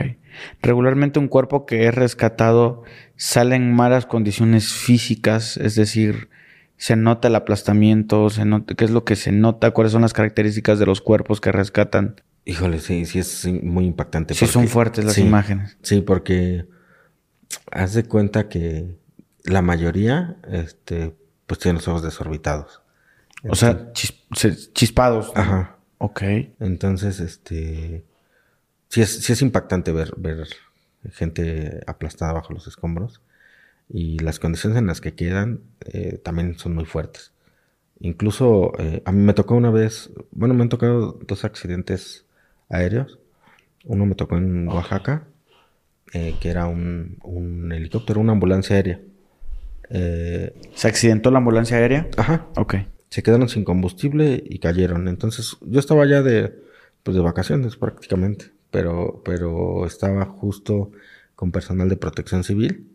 Regularmente 0.62 1.20
un 1.20 1.28
cuerpo 1.28 1.66
que 1.66 1.88
es 1.88 1.94
rescatado 1.94 2.84
sale 3.18 3.56
en 3.56 3.74
malas 3.74 4.06
condiciones 4.06 4.72
físicas, 4.72 5.58
es 5.58 5.76
decir, 5.76 6.30
se 6.78 6.96
nota 6.96 7.28
el 7.28 7.36
aplastamiento, 7.36 8.30
se 8.30 8.46
nota, 8.46 8.74
¿qué 8.74 8.86
es 8.86 8.92
lo 8.92 9.04
que 9.04 9.16
se 9.16 9.32
nota? 9.32 9.72
¿Cuáles 9.72 9.92
son 9.92 10.02
las 10.02 10.14
características 10.14 10.80
de 10.80 10.86
los 10.86 11.02
cuerpos 11.02 11.42
que 11.42 11.52
rescatan? 11.52 12.22
Híjole, 12.46 12.80
sí, 12.80 13.06
sí 13.06 13.20
es 13.20 13.46
muy 13.46 13.86
impactante. 13.86 14.34
Sí, 14.34 14.46
son 14.48 14.68
fuertes 14.68 15.04
las 15.04 15.18
imágenes. 15.18 15.78
Sí, 15.82 16.02
porque 16.02 16.66
haz 17.72 17.94
de 17.94 18.04
cuenta 18.04 18.48
que 18.48 18.96
la 19.44 19.62
mayoría, 19.62 20.38
este, 20.50 21.16
pues 21.48 21.60
tienen 21.60 21.78
los 21.78 21.88
ojos 21.90 22.04
desorbitados. 22.04 22.82
O 23.48 23.56
sea, 23.56 23.92
chispados. 23.94 25.32
Ajá. 25.36 25.78
Ok. 25.98 26.22
Entonces, 26.60 27.20
este 27.20 28.06
sí 28.89 29.02
es, 29.02 29.24
sí 29.24 29.34
es 29.34 29.41
impactante 29.41 29.91
ver, 29.91 30.13
ver 30.17 30.48
gente 31.12 31.82
aplastada 31.88 32.34
bajo 32.34 32.54
los 32.54 32.67
escombros 32.67 33.21
y 33.89 34.19
las 34.19 34.39
condiciones 34.39 34.78
en 34.78 34.88
las 34.88 35.02
que 35.02 35.13
quedan 35.13 35.62
eh, 35.86 36.19
también 36.24 36.58
son 36.58 36.76
muy 36.76 36.86
fuertes. 36.86 37.32
Incluso 38.00 38.74
eh, 38.80 39.02
a 39.06 39.12
mí 39.12 39.21
me 39.21 39.34
tocó 39.34 39.56
una 39.56 39.69
vez, 39.69 40.12
bueno, 40.32 40.54
me 40.54 40.63
han 40.63 40.69
tocado 40.69 41.19
dos 41.28 41.45
accidentes 41.45 42.26
aéreos. 42.69 43.19
Uno 43.86 44.06
me 44.06 44.15
tocó 44.15 44.38
en 44.38 44.67
Oaxaca, 44.67 45.28
eh, 46.13 46.36
que 46.41 46.50
era 46.50 46.65
un, 46.65 47.17
un, 47.24 47.71
helicóptero, 47.71 48.19
una 48.19 48.34
ambulancia 48.34 48.76
aérea. 48.76 49.00
¿Se 49.89 50.88
accidentó 50.88 51.30
la 51.30 51.38
ambulancia 51.38 51.78
aérea? 51.78 52.10
Ajá. 52.17 52.48
Ok. 52.56 52.76
Se 53.10 53.21
quedaron 53.21 53.48
sin 53.48 53.63
combustible 53.63 54.43
y 54.43 54.58
cayeron. 54.58 55.08
Entonces, 55.08 55.56
yo 55.62 55.80
estaba 55.80 56.06
ya 56.08 56.24
de, 56.24 56.54
pues 57.04 57.15
de 57.15 57.21
vacaciones 57.21 57.78
prácticamente, 57.78 58.45
pero, 58.76 59.22
pero 59.24 59.86
estaba 59.86 60.26
justo 60.26 60.92
con 61.34 61.54
personal 61.54 61.88
de 61.88 61.96
protección 61.96 62.44
civil 62.44 62.92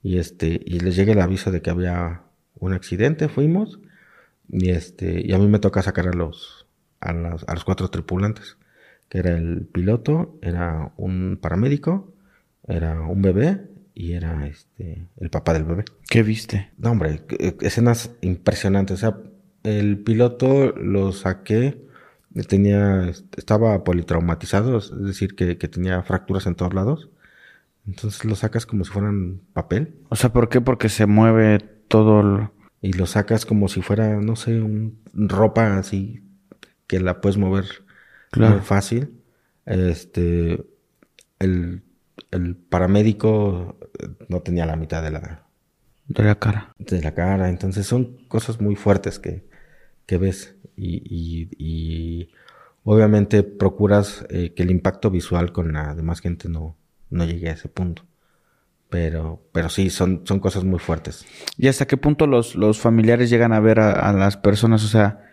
y 0.00 0.18
este, 0.18 0.60
y 0.64 0.78
les 0.78 0.94
llega 0.94 1.14
el 1.14 1.20
aviso 1.20 1.50
de 1.50 1.62
que 1.62 1.70
había 1.70 2.22
un 2.60 2.72
accidente, 2.72 3.28
fuimos 3.28 3.80
y 4.48 4.70
este, 4.70 5.26
y 5.26 5.32
a 5.32 5.38
mí 5.38 5.48
me 5.48 5.58
toca 5.58 5.82
sacar 5.82 6.06
a 6.06 6.12
los, 6.12 6.68
a, 7.00 7.10
a 7.10 7.54
los 7.54 7.64
cuatro 7.64 7.88
tripulantes, 7.88 8.56
que 9.08 9.18
era 9.18 9.36
el 9.36 9.66
piloto, 9.66 10.38
era 10.42 10.92
un 10.96 11.40
paramédico, 11.42 12.14
era 12.68 13.00
un 13.00 13.20
bebé 13.20 13.62
y 13.94 14.12
era 14.12 14.46
este 14.46 15.08
el 15.16 15.30
papá 15.30 15.54
del 15.54 15.64
bebé. 15.64 15.86
¿Qué 16.08 16.22
viste? 16.22 16.70
No, 16.78 16.92
hombre, 16.92 17.22
escenas 17.62 18.12
impresionantes. 18.20 18.94
O 18.94 19.00
sea, 19.00 19.18
el 19.64 19.98
piloto 19.98 20.70
lo 20.76 21.10
saqué, 21.10 21.84
tenía, 22.44 23.10
estaba 23.36 23.82
politraumatizado, 23.84 24.78
es 24.78 24.92
decir, 25.02 25.34
que, 25.34 25.58
que 25.58 25.68
tenía 25.68 26.02
fracturas 26.02 26.46
en 26.46 26.54
todos 26.54 26.74
lados. 26.74 27.10
Entonces 27.86 28.24
lo 28.24 28.34
sacas 28.34 28.66
como 28.66 28.84
si 28.84 28.90
fueran 28.90 29.40
papel. 29.52 29.94
O 30.08 30.16
sea, 30.16 30.32
¿por 30.32 30.48
qué? 30.48 30.60
Porque 30.60 30.88
se 30.88 31.06
mueve 31.06 31.58
todo 31.88 32.20
el 32.20 32.48
y 32.86 32.92
lo 32.92 33.06
sacas 33.06 33.46
como 33.46 33.68
si 33.68 33.82
fuera, 33.82 34.20
no 34.20 34.36
sé, 34.36 34.60
un, 34.60 35.00
ropa 35.12 35.76
así 35.78 36.22
que 36.86 37.00
la 37.00 37.20
puedes 37.20 37.36
mover 37.36 37.64
muy 38.36 38.60
fácil. 38.60 39.22
Este, 39.64 40.64
el, 41.40 41.82
paramédico 42.68 43.76
eh, 43.98 44.08
no 44.28 44.40
tenía 44.40 44.66
la 44.66 44.76
mitad 44.76 45.02
de 45.02 45.10
la... 45.10 45.46
De 46.06 46.22
la 46.22 46.38
cara. 46.38 46.74
De 46.78 47.02
la 47.02 47.12
cara. 47.12 47.48
Entonces 47.48 47.86
son 47.86 48.18
cosas 48.28 48.60
muy 48.60 48.76
fuertes 48.76 49.18
que, 49.18 49.48
que 50.06 50.18
ves. 50.18 50.54
Y, 50.76 51.02
y, 51.04 51.48
y 51.58 52.30
obviamente 52.84 53.42
procuras 53.42 54.26
eh, 54.30 54.52
que 54.54 54.62
el 54.62 54.70
impacto 54.70 55.10
visual 55.10 55.52
con 55.52 55.72
la 55.72 55.94
demás 55.94 56.20
gente 56.20 56.48
no, 56.48 56.76
no 57.10 57.24
llegue 57.24 57.48
a 57.50 57.52
ese 57.52 57.68
punto. 57.68 58.04
Pero, 58.88 59.42
pero 59.52 59.68
sí, 59.68 59.90
son, 59.90 60.22
son 60.24 60.38
cosas 60.38 60.64
muy 60.64 60.78
fuertes. 60.78 61.26
¿Y 61.58 61.66
hasta 61.66 61.86
qué 61.86 61.96
punto 61.96 62.26
los, 62.26 62.54
los 62.54 62.78
familiares 62.78 63.28
llegan 63.30 63.52
a 63.52 63.60
ver 63.60 63.80
a, 63.80 64.12
las 64.12 64.36
personas? 64.36 64.84
O 64.84 64.88
sea, 64.88 65.26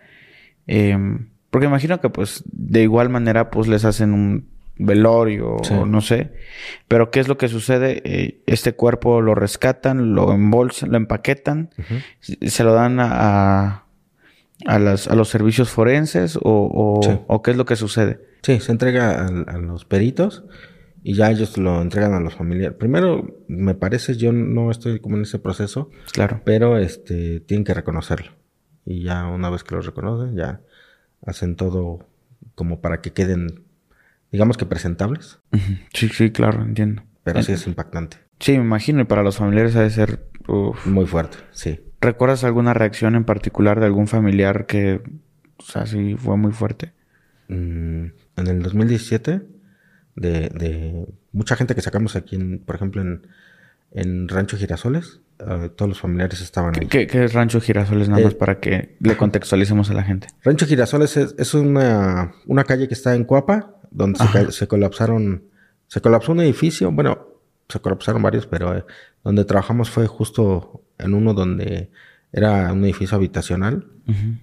em, 0.66 1.28
porque 1.50 1.66
imagino 1.66 2.00
que 2.00 2.10
pues 2.10 2.42
de 2.46 2.82
igual 2.82 3.10
manera 3.10 3.50
pues 3.50 3.68
les 3.68 3.84
hacen 3.84 4.12
un 4.12 4.48
velorio 4.76 5.56
o 5.56 5.86
no 5.86 6.00
sé. 6.00 6.32
Pero 6.88 7.12
¿qué 7.12 7.20
es 7.20 7.28
lo 7.28 7.38
que 7.38 7.46
sucede? 7.48 8.02
Eh, 8.04 8.42
este 8.46 8.72
cuerpo 8.72 9.20
lo 9.20 9.36
rescatan, 9.36 10.14
lo 10.14 10.32
embolsan, 10.32 10.90
lo 10.90 10.96
empaquetan, 10.96 11.70
se 12.20 12.64
lo 12.64 12.72
dan 12.72 12.98
a, 12.98 13.83
a, 14.66 14.78
las, 14.78 15.08
a 15.08 15.14
los 15.14 15.28
servicios 15.28 15.70
forenses 15.70 16.36
o, 16.36 17.00
o, 17.26 17.42
qué 17.42 17.50
es 17.50 17.56
lo 17.56 17.64
que 17.64 17.76
sucede? 17.76 18.20
Sí, 18.42 18.60
se 18.60 18.72
entrega 18.72 19.26
a 19.26 19.58
los 19.58 19.84
peritos 19.84 20.44
y 21.06 21.14
ya 21.14 21.30
ellos 21.30 21.58
lo 21.58 21.82
entregan 21.82 22.14
a 22.14 22.20
los 22.20 22.34
familiares. 22.34 22.76
Primero, 22.78 23.44
me 23.46 23.74
parece, 23.74 24.16
yo 24.16 24.32
no 24.32 24.70
estoy 24.70 25.00
como 25.00 25.16
en 25.16 25.22
ese 25.22 25.38
proceso. 25.38 25.90
Claro. 26.12 26.40
Pero 26.44 26.78
este, 26.78 27.40
tienen 27.40 27.64
que 27.64 27.74
reconocerlo. 27.74 28.32
Y 28.86 29.02
ya 29.02 29.26
una 29.26 29.50
vez 29.50 29.64
que 29.64 29.74
lo 29.74 29.82
reconocen, 29.82 30.34
ya 30.34 30.62
hacen 31.26 31.56
todo 31.56 32.08
como 32.54 32.80
para 32.80 33.02
que 33.02 33.12
queden, 33.12 33.64
digamos 34.32 34.56
que 34.56 34.64
presentables. 34.64 35.40
Sí, 35.92 36.08
sí, 36.08 36.30
claro, 36.30 36.62
entiendo. 36.62 37.02
Pero 37.22 37.42
sí 37.42 37.52
es 37.52 37.66
impactante. 37.66 38.16
Sí, 38.40 38.52
me 38.52 38.64
imagino, 38.64 39.02
y 39.02 39.04
para 39.04 39.22
los 39.22 39.36
familiares 39.36 39.76
ha 39.76 39.82
de 39.82 39.90
ser 39.90 40.26
muy 40.86 41.06
fuerte, 41.06 41.36
sí. 41.52 41.80
¿Recuerdas 42.04 42.44
alguna 42.44 42.74
reacción 42.74 43.14
en 43.14 43.24
particular 43.24 43.80
de 43.80 43.86
algún 43.86 44.08
familiar 44.08 44.66
que, 44.66 45.00
o 45.56 45.62
sea, 45.62 45.86
sí 45.86 46.16
fue 46.18 46.36
muy 46.36 46.52
fuerte? 46.52 46.92
Mm, 47.48 48.04
en 48.36 48.46
el 48.46 48.62
2017 48.62 49.40
de, 50.14 50.30
de 50.50 51.06
mucha 51.32 51.56
gente 51.56 51.74
que 51.74 51.80
sacamos 51.80 52.14
aquí, 52.14 52.36
en, 52.36 52.58
por 52.58 52.76
ejemplo, 52.76 53.00
en, 53.00 53.26
en 53.90 54.28
Rancho 54.28 54.58
Girasoles. 54.58 55.20
Eh, 55.38 55.70
todos 55.74 55.88
los 55.88 55.98
familiares 55.98 56.42
estaban 56.42 56.74
ahí. 56.78 56.88
¿Qué, 56.88 57.08
es 57.10 57.32
Rancho 57.32 57.58
Girasoles? 57.58 58.10
Nada 58.10 58.22
más 58.22 58.34
eh, 58.34 58.36
para 58.36 58.60
que 58.60 58.96
le 59.00 59.16
contextualicemos 59.16 59.88
a 59.88 59.94
la 59.94 60.02
gente. 60.02 60.28
Rancho 60.42 60.66
Girasoles 60.66 61.16
es, 61.16 61.34
es 61.38 61.54
una, 61.54 62.34
una, 62.46 62.64
calle 62.64 62.86
que 62.86 62.94
está 62.94 63.14
en 63.14 63.24
Cuapa, 63.24 63.76
donde 63.90 64.18
se, 64.18 64.52
se, 64.52 64.68
colapsaron, 64.68 65.44
se 65.86 66.02
colapsó 66.02 66.32
un 66.32 66.40
edificio, 66.40 66.92
bueno, 66.92 67.28
se 67.66 67.80
colapsaron 67.80 68.20
varios, 68.20 68.46
pero 68.46 68.76
eh, 68.76 68.84
donde 69.24 69.46
trabajamos 69.46 69.88
fue 69.88 70.06
justo 70.06 70.83
en 71.04 71.14
uno 71.14 71.34
donde 71.34 71.90
era 72.32 72.72
un 72.72 72.84
edificio 72.84 73.16
habitacional 73.16 73.86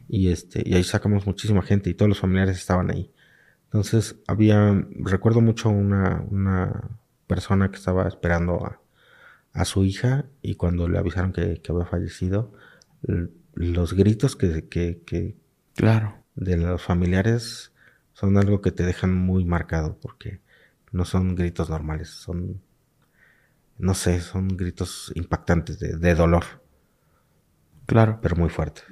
y 0.08 0.30
este 0.30 0.64
y 0.66 0.74
ahí 0.74 0.84
sacamos 0.84 1.28
muchísima 1.28 1.62
gente 1.62 1.90
y 1.90 1.94
todos 1.94 2.10
los 2.10 2.20
familiares 2.20 2.58
estaban 2.58 2.90
ahí. 2.90 3.12
Entonces 3.66 4.16
había, 4.28 4.86
recuerdo 4.96 5.42
mucho 5.42 5.70
una, 5.70 6.26
una 6.30 6.90
persona 7.28 7.70
que 7.70 7.78
estaba 7.78 8.08
esperando 8.08 8.66
a, 8.66 8.82
a, 9.54 9.66
su 9.66 9.86
hija 9.86 10.26
y 10.42 10.56
cuando 10.56 10.90
le 10.90 10.98
avisaron 10.98 11.32
que, 11.32 11.62
que 11.62 11.72
había 11.72 11.86
fallecido, 11.86 12.54
los 13.54 13.94
gritos 13.94 14.36
que, 14.36 14.68
que, 14.68 15.02
que, 15.06 15.38
claro. 15.76 16.16
de 16.36 16.58
los 16.58 16.82
familiares 16.82 17.72
son 18.14 18.38
algo 18.38 18.62
que 18.62 18.72
te 18.72 18.84
dejan 18.84 19.16
muy 19.16 19.46
marcado 19.46 19.98
porque 20.02 20.42
no 20.92 21.06
son 21.06 21.36
gritos 21.36 21.70
normales, 21.70 22.10
son, 22.10 22.62
no 23.82 23.94
sé, 23.94 24.22
son 24.22 24.48
gritos 24.50 25.12
impactantes 25.16 25.80
de, 25.80 25.98
de 25.98 26.16
dolor. 26.16 26.46
Claro. 27.86 28.20
Pero 28.22 28.36
muy 28.38 28.50
fuertes 28.50 28.86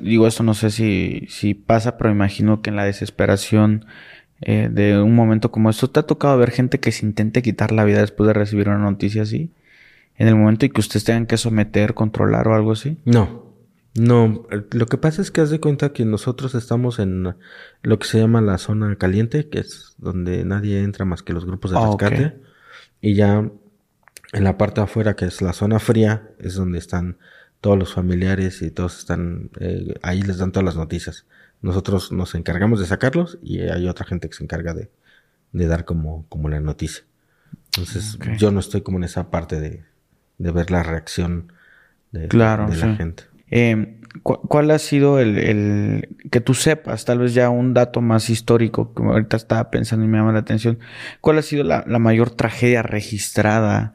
digo, 0.00 0.26
esto 0.26 0.42
no 0.42 0.54
sé 0.54 0.70
si, 0.70 1.26
si 1.28 1.54
pasa, 1.54 1.96
pero 1.96 2.10
imagino 2.10 2.60
que 2.60 2.70
en 2.70 2.76
la 2.76 2.84
desesperación 2.84 3.86
eh, 4.40 4.68
de 4.70 5.00
un 5.00 5.14
momento 5.14 5.50
como 5.50 5.70
esto, 5.70 5.88
¿te 5.88 6.00
ha 6.00 6.02
tocado 6.04 6.36
ver 6.38 6.50
gente 6.50 6.80
que 6.80 6.92
se 6.92 7.06
intente 7.06 7.42
quitar 7.42 7.72
la 7.72 7.84
vida 7.84 8.00
después 8.00 8.26
de 8.26 8.34
recibir 8.34 8.68
una 8.68 8.78
noticia 8.78 9.22
así? 9.22 9.50
En 10.16 10.28
el 10.28 10.36
momento 10.36 10.66
en 10.66 10.72
que 10.72 10.80
ustedes 10.80 11.04
tengan 11.04 11.26
que 11.26 11.38
someter, 11.38 11.94
controlar 11.94 12.48
o 12.48 12.54
algo 12.54 12.72
así? 12.72 12.98
No. 13.04 13.50
No, 13.94 14.46
lo 14.70 14.86
que 14.86 14.96
pasa 14.96 15.20
es 15.20 15.30
que 15.30 15.42
haz 15.42 15.50
de 15.50 15.60
cuenta 15.60 15.92
que 15.92 16.06
nosotros 16.06 16.54
estamos 16.54 16.98
en 16.98 17.34
lo 17.82 17.98
que 17.98 18.06
se 18.06 18.18
llama 18.18 18.40
la 18.40 18.56
zona 18.56 18.96
caliente, 18.96 19.50
que 19.50 19.58
es 19.58 19.94
donde 19.98 20.46
nadie 20.46 20.82
entra 20.82 21.04
más 21.04 21.22
que 21.22 21.34
los 21.34 21.44
grupos 21.44 21.72
de 21.72 21.76
ah, 21.76 21.86
rescate. 21.86 22.40
Y 23.02 23.16
ya 23.16 23.50
en 24.32 24.44
la 24.44 24.56
parte 24.56 24.80
de 24.80 24.84
afuera, 24.84 25.14
que 25.14 25.26
es 25.26 25.42
la 25.42 25.52
zona 25.52 25.78
fría, 25.78 26.30
es 26.38 26.54
donde 26.54 26.78
están 26.78 27.18
todos 27.60 27.78
los 27.78 27.94
familiares 27.94 28.62
y 28.62 28.70
todos 28.70 28.98
están, 28.98 29.50
eh, 29.60 29.94
ahí 30.02 30.22
les 30.22 30.38
dan 30.38 30.52
todas 30.52 30.64
las 30.64 30.76
noticias. 30.76 31.26
Nosotros 31.60 32.10
nos 32.10 32.34
encargamos 32.34 32.80
de 32.80 32.86
sacarlos 32.86 33.38
y 33.42 33.60
hay 33.60 33.86
otra 33.88 34.04
gente 34.04 34.28
que 34.28 34.34
se 34.34 34.42
encarga 34.42 34.74
de, 34.74 34.90
de 35.52 35.66
dar 35.66 35.84
como, 35.84 36.26
como 36.28 36.48
la 36.48 36.60
noticia. 36.60 37.04
Entonces 37.66 38.18
yo 38.36 38.50
no 38.50 38.60
estoy 38.60 38.80
como 38.80 38.98
en 38.98 39.04
esa 39.04 39.30
parte 39.30 39.60
de, 39.60 39.84
de 40.38 40.50
ver 40.50 40.70
la 40.70 40.82
reacción 40.82 41.52
de, 42.10 42.28
claro, 42.28 42.68
de 42.68 42.76
la 42.76 42.96
gente. 42.96 43.24
Eh, 43.50 43.98
¿Cuál 44.22 44.70
ha 44.70 44.78
sido 44.78 45.20
el, 45.20 45.38
el, 45.38 46.08
que 46.30 46.40
tú 46.40 46.52
sepas, 46.52 47.04
tal 47.04 47.20
vez 47.20 47.32
ya 47.32 47.48
un 47.48 47.72
dato 47.72 48.00
más 48.02 48.28
histórico, 48.28 48.92
que 48.92 49.02
ahorita 49.02 49.36
estaba 49.36 49.70
pensando 49.70 50.04
y 50.04 50.08
me 50.08 50.18
llama 50.18 50.32
la 50.32 50.40
atención, 50.40 50.78
cuál 51.20 51.38
ha 51.38 51.42
sido 51.42 51.64
la, 51.64 51.84
la 51.86 51.98
mayor 51.98 52.30
tragedia 52.30 52.82
registrada 52.82 53.94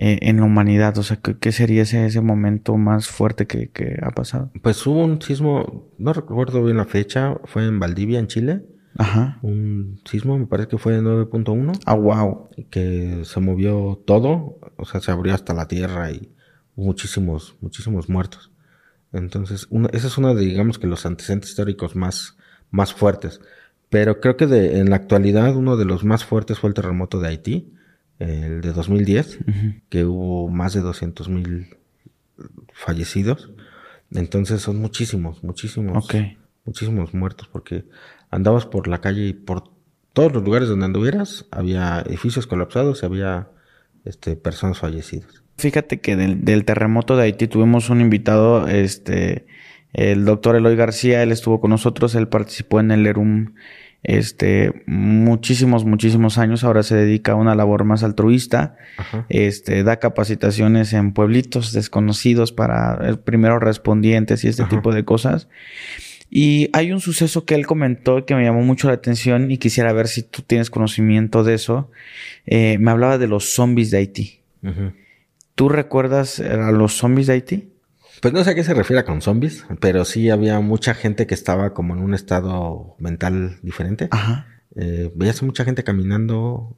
eh, 0.00 0.18
en 0.22 0.36
la 0.36 0.44
humanidad? 0.44 0.96
O 0.96 1.02
sea, 1.02 1.16
¿qué, 1.16 1.52
sería 1.52 1.82
ese, 1.82 2.06
ese 2.06 2.20
momento 2.20 2.76
más 2.76 3.08
fuerte 3.08 3.48
que, 3.48 3.68
que, 3.70 3.98
ha 4.00 4.10
pasado? 4.12 4.52
Pues 4.62 4.86
hubo 4.86 5.04
un 5.04 5.20
sismo, 5.20 5.90
no 5.98 6.12
recuerdo 6.12 6.62
bien 6.64 6.76
la 6.76 6.84
fecha, 6.84 7.34
fue 7.44 7.66
en 7.66 7.80
Valdivia, 7.80 8.20
en 8.20 8.28
Chile. 8.28 8.62
Ajá. 8.96 9.38
Un 9.42 10.00
sismo, 10.04 10.38
me 10.38 10.46
parece 10.46 10.68
que 10.68 10.78
fue 10.78 10.92
de 10.92 11.02
9.1. 11.02 11.80
Ah, 11.84 11.94
wow. 11.94 12.48
Que 12.70 13.22
se 13.24 13.40
movió 13.40 14.00
todo, 14.06 14.60
o 14.76 14.84
sea, 14.84 15.00
se 15.00 15.10
abrió 15.10 15.34
hasta 15.34 15.52
la 15.52 15.66
tierra 15.66 16.12
y 16.12 16.32
hubo 16.76 16.86
muchísimos, 16.86 17.56
muchísimos 17.60 18.08
muertos. 18.08 18.52
Entonces, 19.12 19.66
una, 19.70 19.88
ese 19.92 20.06
es 20.06 20.16
uno 20.16 20.32
de, 20.32 20.44
digamos 20.44 20.78
que 20.78 20.86
los 20.86 21.06
antecedentes 21.06 21.50
históricos 21.50 21.96
más, 21.96 22.36
más 22.70 22.94
fuertes. 22.94 23.40
Pero 23.88 24.20
creo 24.20 24.36
que 24.36 24.46
de, 24.46 24.78
en 24.78 24.90
la 24.90 24.96
actualidad 24.96 25.56
uno 25.56 25.76
de 25.76 25.86
los 25.86 26.04
más 26.04 26.24
fuertes 26.24 26.60
fue 26.60 26.68
el 26.68 26.74
terremoto 26.74 27.18
de 27.20 27.28
Haití, 27.28 27.72
el 28.18 28.60
de 28.60 28.72
2010, 28.72 29.38
que 29.88 30.04
hubo 30.04 30.48
más 30.48 30.74
de 30.74 30.80
200 30.80 31.28
mil 31.28 31.76
fallecidos. 32.72 33.50
Entonces 34.10 34.62
son 34.62 34.80
muchísimos, 34.80 35.44
muchísimos, 35.44 36.08
muchísimos 36.64 37.14
muertos, 37.14 37.48
porque 37.48 37.84
andabas 38.30 38.66
por 38.66 38.88
la 38.88 39.00
calle 39.00 39.26
y 39.26 39.32
por 39.32 39.64
todos 40.12 40.32
los 40.32 40.42
lugares 40.42 40.68
donde 40.68 40.86
anduvieras, 40.86 41.46
había 41.50 42.00
edificios 42.00 42.46
colapsados 42.46 43.02
y 43.02 43.06
había 43.06 43.48
este, 44.04 44.36
personas 44.36 44.78
fallecidas. 44.78 45.44
Fíjate 45.58 46.00
que 46.00 46.16
del, 46.16 46.64
terremoto 46.64 47.16
de 47.16 47.24
Haití 47.24 47.48
tuvimos 47.48 47.90
un 47.90 48.00
invitado, 48.00 48.68
este, 48.68 49.46
el 49.92 50.24
doctor 50.24 50.56
Eloy 50.56 50.76
García, 50.76 51.22
él 51.22 51.32
estuvo 51.32 51.60
con 51.60 51.70
nosotros, 51.70 52.14
él 52.14 52.28
participó 52.28 52.80
en 52.80 52.90
el 52.90 53.06
ERUM 53.06 53.54
este, 54.02 54.84
muchísimos, 54.86 55.84
muchísimos 55.84 56.38
años. 56.38 56.64
Ahora 56.64 56.82
se 56.82 56.96
dedica 56.96 57.32
a 57.32 57.36
una 57.36 57.54
labor 57.54 57.84
más 57.84 58.02
altruista. 58.02 58.76
Este, 59.28 59.82
da 59.82 59.98
capacitaciones 59.98 60.92
en 60.92 61.12
pueblitos 61.12 61.72
desconocidos 61.72 62.52
para 62.52 63.16
primeros 63.24 63.60
respondientes 63.60 64.44
y 64.44 64.48
este 64.48 64.64
tipo 64.64 64.92
de 64.92 65.04
cosas. 65.04 65.48
Y 66.30 66.68
hay 66.74 66.92
un 66.92 67.00
suceso 67.00 67.44
que 67.44 67.54
él 67.54 67.66
comentó 67.66 68.26
que 68.26 68.34
me 68.34 68.44
llamó 68.44 68.62
mucho 68.62 68.88
la 68.88 68.94
atención 68.94 69.50
y 69.50 69.58
quisiera 69.58 69.92
ver 69.92 70.08
si 70.08 70.22
tú 70.22 70.42
tienes 70.42 70.70
conocimiento 70.70 71.42
de 71.42 71.54
eso. 71.54 71.90
Eh, 72.46 72.76
me 72.78 72.90
hablaba 72.90 73.18
de 73.18 73.28
los 73.28 73.46
zombies 73.46 73.90
de 73.90 73.98
Haití. 73.98 74.40
¿Tú 75.54 75.68
recuerdas 75.68 76.40
a 76.40 76.70
los 76.70 76.94
zombies 76.94 77.26
de 77.26 77.32
Haití? 77.32 77.68
Pues 78.20 78.34
no 78.34 78.42
sé 78.44 78.50
a 78.50 78.54
qué 78.54 78.64
se 78.64 78.74
refiere 78.74 79.04
con 79.04 79.22
zombies, 79.22 79.64
pero 79.80 80.04
sí 80.04 80.30
había 80.30 80.60
mucha 80.60 80.94
gente 80.94 81.26
que 81.26 81.34
estaba 81.34 81.74
como 81.74 81.94
en 81.94 82.00
un 82.00 82.14
estado 82.14 82.96
mental 82.98 83.58
diferente. 83.62 84.08
Ajá. 84.10 84.46
Eh, 84.76 85.10
veías 85.14 85.42
mucha 85.42 85.64
gente 85.64 85.84
caminando, 85.84 86.76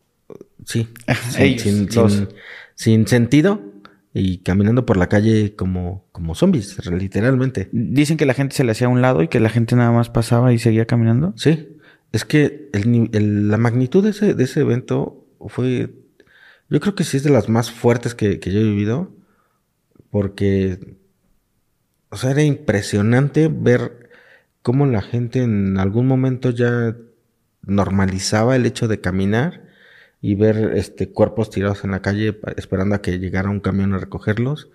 sí, 0.64 0.88
sin, 1.58 1.88
sin, 2.74 3.06
sentido 3.06 3.60
y 4.14 4.38
caminando 4.38 4.86
por 4.86 4.96
la 4.96 5.08
calle 5.08 5.54
como, 5.54 6.04
como 6.12 6.34
zombies, 6.34 6.84
literalmente. 6.86 7.68
Dicen 7.72 8.16
que 8.16 8.26
la 8.26 8.34
gente 8.34 8.56
se 8.56 8.64
le 8.64 8.72
hacía 8.72 8.86
a 8.86 8.90
un 8.90 9.02
lado 9.02 9.22
y 9.22 9.28
que 9.28 9.40
la 9.40 9.50
gente 9.50 9.76
nada 9.76 9.92
más 9.92 10.10
pasaba 10.10 10.52
y 10.52 10.58
seguía 10.58 10.86
caminando. 10.86 11.34
Sí, 11.36 11.68
es 12.12 12.24
que 12.24 12.70
la 12.72 13.56
magnitud 13.56 14.02
de 14.02 14.10
ese, 14.10 14.34
de 14.34 14.44
ese 14.44 14.60
evento 14.60 15.26
fue, 15.48 15.90
yo 16.68 16.80
creo 16.80 16.94
que 16.94 17.04
sí 17.04 17.16
es 17.16 17.22
de 17.22 17.30
las 17.30 17.48
más 17.48 17.70
fuertes 17.70 18.14
que, 18.14 18.40
que 18.40 18.52
yo 18.52 18.60
he 18.60 18.64
vivido, 18.64 19.12
porque 20.10 20.78
o 22.10 22.16
sea, 22.16 22.32
era 22.32 22.42
impresionante 22.42 23.48
ver 23.48 24.10
cómo 24.62 24.86
la 24.86 25.00
gente 25.00 25.42
en 25.42 25.78
algún 25.78 26.06
momento 26.06 26.50
ya 26.50 26.96
normalizaba 27.62 28.56
el 28.56 28.66
hecho 28.66 28.88
de 28.88 29.00
caminar 29.00 29.64
y 30.20 30.34
ver 30.34 30.72
este 30.76 31.10
cuerpos 31.10 31.50
tirados 31.50 31.84
en 31.84 31.92
la 31.92 32.02
calle 32.02 32.38
esperando 32.56 32.94
a 32.94 33.02
que 33.02 33.18
llegara 33.18 33.48
un 33.48 33.60
camión 33.60 33.94
a 33.94 33.98
recogerlos. 33.98 34.68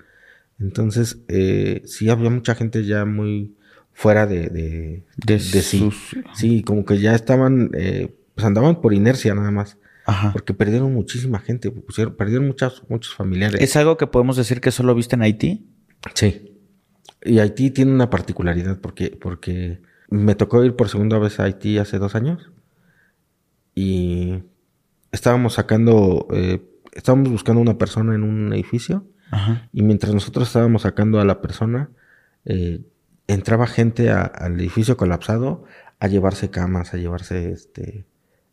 Entonces, 0.59 1.19
eh, 1.27 1.83
sí 1.85 2.09
había 2.09 2.29
mucha 2.29 2.55
gente 2.55 2.85
ya 2.85 3.05
muy 3.05 3.53
fuera 3.93 4.25
de, 4.25 4.49
de, 4.49 5.03
de, 5.25 5.39
sí. 5.39 5.89
Sí, 6.33 6.63
como 6.63 6.85
que 6.85 6.99
ya 6.99 7.13
estaban, 7.13 7.71
eh, 7.73 8.15
pues 8.33 8.45
andaban 8.45 8.81
por 8.81 8.93
inercia 8.93 9.35
nada 9.35 9.51
más. 9.51 9.77
Ajá. 10.05 10.31
Porque 10.31 10.53
perdieron 10.53 10.93
muchísima 10.93 11.39
gente, 11.39 11.71
perdieron 12.17 12.47
muchas, 12.47 12.83
muchos 12.89 13.13
familiares. 13.15 13.61
¿Es 13.61 13.75
algo 13.75 13.97
que 13.97 14.07
podemos 14.07 14.37
decir 14.37 14.61
que 14.61 14.71
solo 14.71 14.95
viste 14.95 15.15
en 15.15 15.23
Haití? 15.23 15.65
Sí. 16.13 16.54
Y 17.25 17.39
Haití 17.39 17.71
tiene 17.71 17.91
una 17.91 18.09
particularidad 18.09 18.79
porque, 18.79 19.17
porque 19.19 19.81
me 20.09 20.35
tocó 20.35 20.63
ir 20.63 20.75
por 20.75 20.89
segunda 20.89 21.17
vez 21.17 21.39
a 21.39 21.43
Haití 21.43 21.77
hace 21.77 21.97
dos 21.97 22.15
años 22.15 22.51
y 23.73 24.43
estábamos 25.11 25.53
sacando, 25.53 26.27
eh, 26.31 26.61
estábamos 26.93 27.29
buscando 27.29 27.61
una 27.61 27.77
persona 27.77 28.15
en 28.15 28.23
un 28.23 28.53
edificio 28.53 29.05
y 29.73 29.81
mientras 29.81 30.13
nosotros 30.13 30.47
estábamos 30.47 30.83
sacando 30.83 31.19
a 31.19 31.25
la 31.25 31.41
persona, 31.41 31.89
eh, 32.45 32.85
entraba 33.27 33.67
gente 33.67 34.09
al 34.09 34.59
edificio 34.59 34.95
colapsado 34.95 35.65
a 35.99 36.07
llevarse 36.07 36.49
camas, 36.49 36.93
a 36.93 36.97
llevarse 36.97 37.51
este 37.51 38.05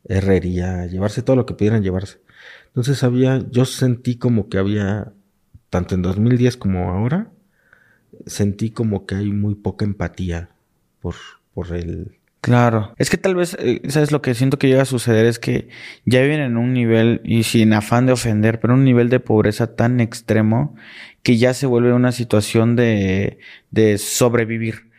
herrería, 0.05 0.81
a 0.81 0.87
llevarse 0.87 1.23
todo 1.23 1.37
lo 1.37 1.47
que 1.47 1.55
pudieran 1.55 1.83
llevarse. 1.83 2.21
Entonces 2.69 3.05
había, 3.05 3.39
yo 3.51 3.65
sentí 3.65 4.17
como 4.17 4.49
que 4.49 4.59
había, 4.59 5.13
tanto 5.71 5.95
en 5.95 6.03
2010 6.03 6.57
como 6.57 6.91
ahora, 6.91 7.31
sentí 8.27 8.71
como 8.71 9.07
que 9.07 9.15
hay 9.15 9.33
muy 9.33 9.55
poca 9.55 9.85
empatía 9.85 10.51
por, 11.01 11.15
por 11.55 11.75
el... 11.75 12.19
Claro, 12.41 12.93
es 12.99 13.09
que 13.09 13.19
tal 13.19 13.37
vez, 13.37 13.57
eh, 13.61 13.81
¿sabes? 13.89 14.11
Lo 14.11 14.21
que 14.21 14.35
siento 14.35 14.59
que 14.59 14.67
llega 14.67 14.83
a 14.83 14.87
suceder 14.87 15.27
es 15.27 15.39
que 15.39 15.69
ya 16.05 16.23
viven 16.23 16.41
en 16.41 16.57
un 16.57 16.73
nivel, 16.73 17.21
y 17.25 17.45
sin 17.45 17.73
afán 17.73 18.07
de 18.07 18.13
ofender, 18.13 18.59
pero 18.59 18.75
un 18.75 18.85
nivel 18.85 19.09
de 19.11 19.21
pobreza 19.21 19.77
tan 19.77 20.01
extremo 20.01 20.75
que 21.23 21.37
ya 21.37 21.55
se 21.55 21.67
vuelve 21.67 21.93
una 21.93 22.11
situación 22.11 22.75
de, 22.75 23.39
de 23.71 23.97
sobrevivir. 23.97 24.91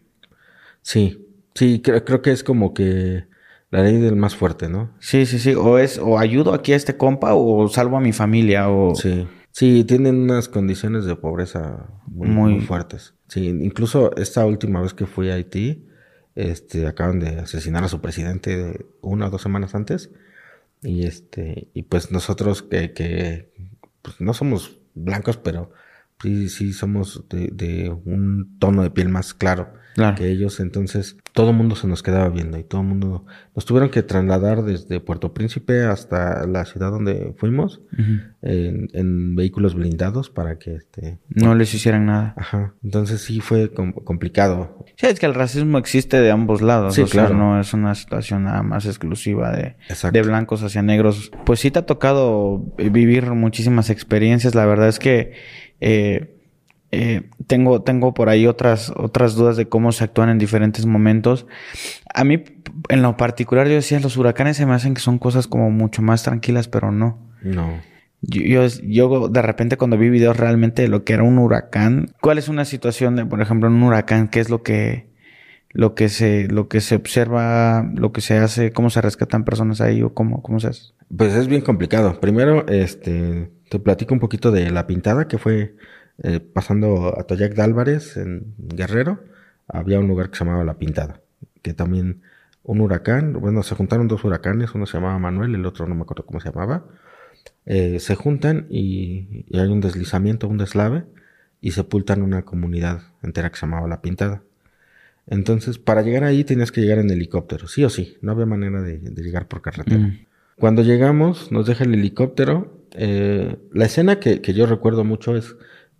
Sí, 0.82 1.28
sí, 1.54 1.82
creo, 1.84 2.06
creo 2.06 2.22
que 2.22 2.32
es 2.32 2.46
como 2.46 2.74
que 2.74 3.26
la 3.72 3.84
ley 3.84 3.98
del 3.98 4.16
más 4.16 4.38
fuerte, 4.38 4.70
¿no? 4.70 4.92
Sí, 5.00 5.26
sí, 5.26 5.38
sí, 5.38 5.54
o 5.54 5.80
es, 5.80 5.98
o 5.98 6.20
ayudo 6.20 6.54
aquí 6.54 6.72
a 6.72 6.78
este 6.78 6.96
compa 6.96 7.34
o 7.34 7.68
salvo 7.68 7.98
a 7.98 8.02
mi 8.02 8.14
familia, 8.14 8.70
o... 8.70 8.96
Sí. 8.96 9.28
Sí, 9.54 9.84
tienen 9.84 10.16
unas 10.16 10.50
condiciones 10.50 11.06
de 11.06 11.16
pobreza 11.16 11.88
muy, 12.08 12.60
fuertes. 12.62 13.14
Sí, 13.28 13.48
incluso 13.48 14.16
esta 14.18 14.44
última 14.48 14.82
vez 14.82 14.96
que 14.96 15.06
fui 15.06 15.30
a 15.30 15.36
Haití, 15.36 15.88
este, 16.34 16.88
acaban 16.88 17.20
de 17.20 17.40
asesinar 17.40 17.84
a 17.84 17.88
su 17.88 18.02
presidente 18.02 18.88
una 19.02 19.28
o 19.28 19.30
dos 19.30 19.44
semanas 19.44 19.76
antes. 19.76 20.10
Y 20.82 21.06
este, 21.06 21.68
y 21.76 21.84
pues 21.84 22.12
nosotros 22.12 22.64
que, 22.64 22.94
que 22.94 23.54
pues 24.02 24.20
no 24.20 24.34
somos 24.34 24.80
blancos, 24.96 25.38
pero 25.38 25.72
sí, 26.24 26.50
sí 26.50 26.74
somos 26.74 27.26
de, 27.30 27.50
de 27.54 27.90
un 27.90 28.58
tono 28.58 28.82
de 28.82 28.90
piel 28.90 29.10
más 29.10 29.34
claro 29.34 29.84
que 30.16 30.30
ellos. 30.30 30.60
Entonces, 30.60 31.18
todo 31.34 31.52
el 31.52 31.56
mundo 31.56 31.76
se 31.76 31.88
nos 31.88 32.04
quedaba 32.04 32.30
viendo 32.30 32.58
y 32.58 32.64
todo 32.64 32.82
el 32.82 32.88
mundo 32.88 33.26
nos 33.56 33.66
tuvieron 33.66 33.90
que 33.90 34.04
trasladar 34.04 34.64
desde 34.64 35.00
Puerto 35.00 35.34
Príncipe 35.34 35.84
hasta 35.84 36.46
la 36.48 36.66
ciudad 36.66 36.92
donde 36.92 37.34
fuimos 37.38 37.82
en, 38.42 39.36
vehículos 39.36 39.76
blindados 39.76 40.30
para 40.30 40.60
que 40.60 40.76
este 40.76 41.20
no 41.30 41.56
les 41.56 41.74
hicieran 41.74 42.06
nada. 42.06 42.34
Ajá. 42.38 42.74
Entonces 42.84 43.22
sí 43.22 43.40
fue 43.40 43.72
complicado. 43.74 44.86
Sí, 44.96 45.08
es 45.08 45.20
que 45.20 45.26
el 45.26 45.34
racismo 45.34 45.78
existe 45.78 46.20
de 46.20 46.32
ambos 46.32 46.62
lados. 46.62 46.96
Sí, 46.96 47.04
claro. 47.06 47.36
no 47.36 47.60
es 47.60 47.74
una 47.74 47.96
situación 47.96 48.44
nada 48.44 48.64
más 48.64 48.86
exclusiva 48.86 49.52
de, 49.52 49.76
de 50.12 50.22
blancos 50.22 50.62
hacia 50.64 50.82
negros. 50.82 51.32
Pues 51.46 51.60
sí 51.60 51.72
te 51.72 51.80
ha 51.80 51.86
tocado 51.86 52.64
vivir 52.78 53.32
muchísimas 53.32 53.90
experiencias. 53.90 54.56
La 54.56 54.66
verdad 54.66 54.88
es 54.88 55.00
que 55.00 55.34
eh, 55.84 56.34
eh, 56.92 57.24
tengo, 57.48 57.82
tengo 57.82 58.14
por 58.14 58.30
ahí 58.30 58.48
otras, 58.48 58.94
otras 58.96 59.36
dudas 59.36 59.58
de 59.58 59.68
cómo 59.68 59.92
se 59.92 60.06
actúan 60.06 60.30
en 60.30 60.38
diferentes 60.38 60.86
momentos. 60.86 61.46
A 62.14 62.24
mí, 62.24 62.44
en 62.88 63.02
lo 63.02 63.18
particular, 63.18 63.68
yo 63.68 63.74
decía, 63.74 64.00
los 64.00 64.16
huracanes 64.16 64.58
se 64.58 64.66
me 64.66 64.74
hacen 64.74 64.94
que 64.94 65.02
son 65.02 65.20
cosas 65.20 65.48
como 65.48 65.72
mucho 65.72 66.02
más 66.02 66.24
tranquilas, 66.24 66.68
pero 66.68 66.92
no. 66.92 67.18
No. 67.42 67.82
Yo, 68.22 68.66
yo, 68.84 69.28
de 69.28 69.42
repente 69.42 69.76
cuando 69.76 69.98
vi 69.98 70.10
videos 70.10 70.38
realmente 70.38 70.84
de 70.84 70.88
lo 70.88 71.04
que 71.04 71.14
era 71.14 71.24
un 71.24 71.38
huracán, 71.40 72.14
¿cuál 72.22 72.38
es 72.38 72.48
una 72.48 72.64
situación 72.64 73.18
de, 73.18 73.26
por 73.26 73.42
ejemplo, 73.42 73.68
un 73.68 73.84
huracán? 73.84 74.30
¿Qué 74.30 74.40
es 74.40 74.50
lo 74.50 74.64
que, 74.64 75.10
lo 75.72 75.96
que 75.96 76.08
se, 76.08 76.48
lo 76.48 76.70
que 76.70 76.80
se 76.80 76.96
observa, 76.96 77.92
lo 77.94 78.14
que 78.14 78.22
se 78.22 78.38
hace, 78.38 78.72
cómo 78.72 78.90
se 78.90 79.02
rescatan 79.02 79.44
personas 79.44 79.82
ahí 79.82 80.02
o 80.02 80.14
cómo, 80.14 80.42
cómo 80.42 80.62
se 80.62 80.68
hace? 80.68 80.94
Pues 81.16 81.34
es 81.34 81.48
bien 81.48 81.62
complicado. 81.62 82.22
Primero, 82.22 82.66
este, 82.68 83.52
te 83.74 83.80
platico 83.80 84.14
un 84.14 84.20
poquito 84.20 84.52
de 84.52 84.70
la 84.70 84.86
pintada 84.86 85.28
que 85.28 85.40
fue 85.40 85.76
eh, 86.22 86.40
pasando 86.40 87.20
a 87.20 87.24
Toyac 87.24 87.56
de 87.56 87.62
Álvarez, 87.64 88.18
en 88.18 88.54
Guerrero, 88.60 89.24
había 89.68 90.00
un 90.00 90.08
lugar 90.08 90.30
que 90.30 90.38
se 90.38 90.46
llamaba 90.46 90.64
La 90.64 90.78
Pintada, 90.78 91.22
que 91.64 91.74
también 91.74 92.22
un 92.62 92.82
huracán, 92.82 93.34
bueno, 93.34 93.64
se 93.64 93.74
juntaron 93.74 94.08
dos 94.08 94.24
huracanes, 94.24 94.76
uno 94.76 94.86
se 94.86 94.98
llamaba 94.98 95.18
Manuel, 95.18 95.56
el 95.56 95.66
otro 95.66 95.88
no 95.88 95.96
me 95.96 96.04
acuerdo 96.04 96.24
cómo 96.24 96.40
se 96.40 96.52
llamaba, 96.52 96.86
eh, 97.66 98.00
se 98.00 98.14
juntan 98.14 98.68
y, 98.70 99.48
hay 99.58 99.70
un 99.70 99.82
deslizamiento, 99.82 100.48
un 100.48 100.60
deslave, 100.60 101.06
y 101.60 101.72
sepultan 101.72 102.22
una 102.22 102.44
comunidad 102.44 103.02
entera 103.24 103.50
que 103.50 103.58
se 103.58 103.66
llamaba 103.66 103.88
La 103.88 104.04
Pintada. 104.04 104.44
Entonces, 105.26 105.80
para 105.80 106.04
llegar 106.04 106.26
ahí 106.26 106.44
tenías 106.44 106.72
que 106.72 106.82
llegar 106.82 107.00
en 107.00 107.10
helicóptero, 107.10 107.68
sí 107.68 107.84
o 107.84 107.90
sí, 107.90 108.18
no 108.22 108.34
había 108.34 108.46
manera 108.46 108.84
de, 108.84 109.00
llegar 109.00 109.48
por 109.48 109.64
carretera. 109.64 109.98
Mm. 109.98 110.26
Cuando 110.60 110.84
llegamos, 110.84 111.52
nos 111.52 111.66
deja 111.66 111.86
el 111.86 111.96
helicóptero. 111.96 112.73
Eh, 112.94 113.58
la 113.72 113.86
escena 113.86 114.20
que, 114.20 114.40
yo 114.54 114.66
recuerdo 114.66 115.04
mucho 115.04 115.36
es 115.36 115.56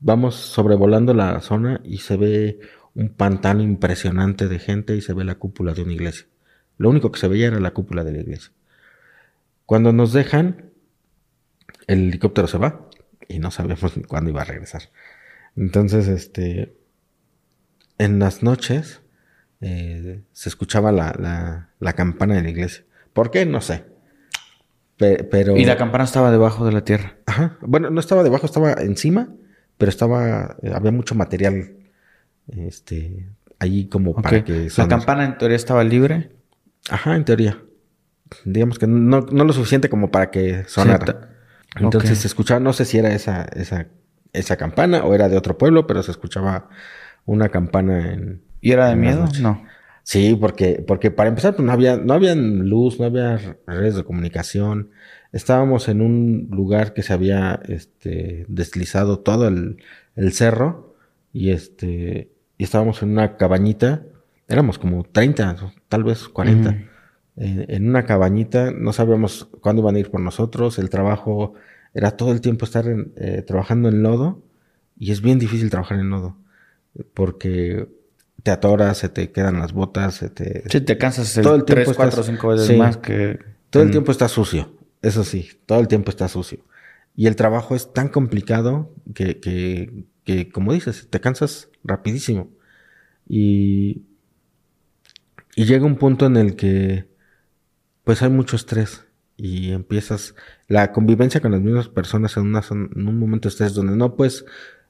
Vamos 0.06 0.36
sobrevolando 0.36 1.14
la 1.14 1.40
zona 1.40 1.80
y 1.86 2.00
se 2.00 2.18
ve 2.18 2.60
un 2.94 3.08
pantano 3.08 3.64
impresionante 3.64 4.50
de 4.50 4.60
gente 4.60 4.98
y 4.98 5.02
se 5.02 5.14
ve 5.14 5.24
la 5.24 5.36
cúpula 5.36 5.74
de 5.74 5.82
una 5.82 5.94
iglesia. 5.94 6.28
Lo 6.78 6.90
único 6.90 7.10
que 7.10 7.22
se 7.22 7.30
veía 7.30 7.48
era 7.48 7.62
la 7.62 7.72
cúpula 7.72 8.04
de 8.04 8.12
la 8.12 8.20
iglesia. 8.20 8.52
Cuando 9.66 9.94
nos 9.94 10.12
dejan, 10.12 10.72
el 11.88 12.10
helicóptero 12.10 12.48
se 12.48 12.58
va 12.58 12.90
y 13.30 13.40
no 13.40 13.50
sabemos 13.50 13.94
cuándo 14.10 14.30
iba 14.30 14.42
a 14.42 14.46
regresar. 14.46 14.92
Entonces, 15.56 16.10
este, 16.10 16.76
en 17.98 18.20
las 18.20 18.44
noches 18.44 19.02
eh, 19.62 20.22
se 20.34 20.50
escuchaba 20.50 20.92
la, 20.92 21.70
la, 21.80 21.94
campana 21.94 22.36
de 22.36 22.44
la 22.44 22.50
iglesia. 22.50 22.84
¿Por 23.14 23.32
qué? 23.32 23.46
No 23.46 23.62
sé. 23.62 23.86
Pero... 24.98 25.58
Y 25.58 25.66
la 25.66 25.78
campana 25.78 26.04
estaba 26.04 26.32
debajo 26.32 26.66
de 26.66 26.72
la 26.72 26.84
tierra. 26.84 27.16
Ajá. 27.26 27.58
Bueno, 27.62 27.90
no 27.90 28.00
estaba 28.00 28.24
debajo, 28.24 28.46
estaba 28.46 28.74
encima 28.74 29.30
pero 29.78 29.90
estaba, 29.90 30.56
eh, 30.62 30.72
había 30.74 30.92
mucho 30.92 31.16
material, 31.16 31.74
este, 32.48 33.28
ahí 33.60 33.88
como 33.88 34.14
para 34.16 34.44
que... 34.44 34.70
¿La 34.78 34.88
campana 34.88 35.26
en 35.26 35.38
teoría 35.38 35.56
estaba 35.56 35.84
libre? 35.84 36.32
Ajá, 36.90 37.16
en 37.16 37.26
teoría. 37.26 37.62
Digamos 38.46 38.80
que 38.80 38.88
no, 38.88 39.22
no 39.22 39.44
lo 39.44 39.54
suficiente 39.54 39.90
como 39.90 40.12
para 40.12 40.32
que 40.32 40.64
sonara. 40.66 41.30
Entonces 41.76 42.20
se 42.20 42.28
escuchaba, 42.28 42.60
no 42.60 42.74
sé 42.74 42.86
si 42.86 42.98
era 42.98 43.14
esa, 43.14 43.44
esa, 43.44 43.88
esa 44.32 44.58
campana 44.58 45.04
o 45.04 45.14
era 45.14 45.30
de 45.30 45.38
otro 45.38 45.58
pueblo, 45.58 45.88
pero 45.88 46.04
se 46.04 46.12
escuchaba 46.12 46.70
una 47.26 47.50
campana 47.50 48.14
en, 48.14 48.42
¿Y 48.62 48.72
era 48.72 48.88
de 48.88 48.96
miedo? 48.96 49.28
No. 49.42 49.66
Sí, 50.04 50.38
porque, 50.40 50.84
porque 50.86 51.12
para 51.12 51.30
empezar, 51.30 51.56
pues 51.56 51.66
no 51.66 51.72
había, 51.72 51.98
no 51.98 52.14
había 52.14 52.36
luz, 52.36 53.00
no 53.00 53.06
había 53.06 53.38
redes 53.66 53.96
de 53.96 54.04
comunicación. 54.04 54.92
Estábamos 55.32 55.88
en 55.88 56.02
un 56.02 56.50
lugar 56.52 56.94
que 56.94 57.04
se 57.04 57.14
había 57.14 57.62
este, 57.68 58.46
deslizado 58.50 59.20
todo 59.20 59.48
el, 59.48 59.78
el 60.16 60.34
cerro 60.34 60.96
y 61.32 61.52
este 61.52 62.30
y 62.58 62.66
estábamos 62.66 63.02
en 63.02 63.12
una 63.12 63.38
cabañita, 63.38 64.04
éramos 64.48 64.78
como 64.78 65.04
30, 65.04 65.74
tal 65.90 66.04
vez 66.04 66.28
40, 66.28 66.78
en, 67.36 67.90
una 67.90 68.06
cabañita, 68.06 68.72
no 68.72 68.94
sabíamos 68.94 69.50
cuándo 69.60 69.82
iban 69.82 69.96
a 69.96 70.00
ir 70.00 70.12
por 70.12 70.22
nosotros, 70.22 70.78
el 70.78 70.92
trabajo 70.92 71.56
era 71.96 72.12
todo 72.12 72.32
el 72.32 72.42
tiempo 72.42 72.66
estar 72.66 72.86
eh, 72.88 73.44
trabajando 73.46 73.90
en 73.90 74.04
lodo 74.04 74.44
y 74.98 75.12
es 75.12 75.22
bien 75.22 75.40
difícil 75.40 75.72
trabajar 75.72 76.00
en 76.00 76.12
lodo 76.12 76.38
porque 77.14 77.88
te 78.44 78.52
atoras, 78.52 78.98
se 78.98 79.10
te 79.10 79.32
quedan 79.32 79.60
las 79.60 79.74
botas, 79.74 80.16
se 80.16 80.30
te... 80.30 80.64
Sí, 80.70 80.82
te 80.82 80.98
cansas 80.98 81.34
todo 81.42 81.56
el 81.56 81.64
tiempo 81.64 81.86
3, 81.86 81.96
4, 81.96 82.24
5 82.24 82.48
veces 82.50 82.78
más 82.78 82.98
que... 82.98 83.40
Todo 83.70 83.84
el 83.84 83.92
tiempo 83.92 84.12
está 84.12 84.28
sucio, 84.28 84.72
eso 85.02 85.24
sí, 85.24 85.50
todo 85.66 85.80
el 85.80 85.88
tiempo 85.88 86.12
está 86.12 86.28
sucio. 86.28 86.60
Y 87.16 87.26
el 87.26 87.36
trabajo 87.36 87.76
es 87.76 87.92
tan 87.92 88.10
complicado 88.10 88.94
que, 89.16 89.40
que, 89.40 90.06
que 90.26 90.50
como 90.50 90.74
dices, 90.74 91.08
te 91.10 91.20
cansas 91.20 91.70
rapidísimo. 91.84 92.52
Y, 93.28 94.04
y 95.56 95.66
llega 95.66 95.86
un 95.86 95.96
punto 95.96 96.26
en 96.26 96.38
el 96.38 96.56
que 96.56 97.08
pues 98.04 98.22
hay 98.22 98.30
mucho 98.30 98.56
estrés 98.56 99.06
y 99.38 99.72
empiezas 99.72 100.36
la 100.68 100.92
convivencia 100.92 101.42
con 101.42 101.52
las 101.52 101.62
mismas 101.62 101.88
personas 101.88 102.36
en, 102.38 102.44
una, 102.44 102.62
en 102.70 103.08
un 103.08 103.18
momento 103.18 103.48
de 103.48 103.54
estrés 103.54 103.74
donde 103.74 103.96
no 103.96 104.16
pues 104.16 104.46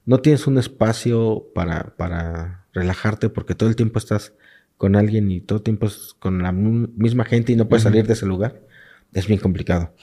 no 0.05 0.19
tienes 0.19 0.47
un 0.47 0.57
espacio 0.57 1.45
para, 1.53 1.95
para 1.95 2.62
relajarte 2.73 3.29
porque 3.29 3.55
todo 3.55 3.69
el 3.69 3.75
tiempo 3.75 3.99
estás 3.99 4.33
con 4.77 4.95
alguien 4.95 5.31
y 5.31 5.39
todo 5.39 5.59
el 5.59 5.63
tiempo 5.63 5.85
es 5.85 6.15
con 6.19 6.43
la 6.43 6.51
misma 6.51 7.25
gente 7.25 7.53
y 7.53 7.55
no 7.55 7.69
puedes 7.69 7.83
salir 7.83 8.05
de 8.05 8.13
ese 8.13 8.25
lugar, 8.25 8.61
es 9.13 9.27
bien 9.27 9.39
complicado. 9.39 9.93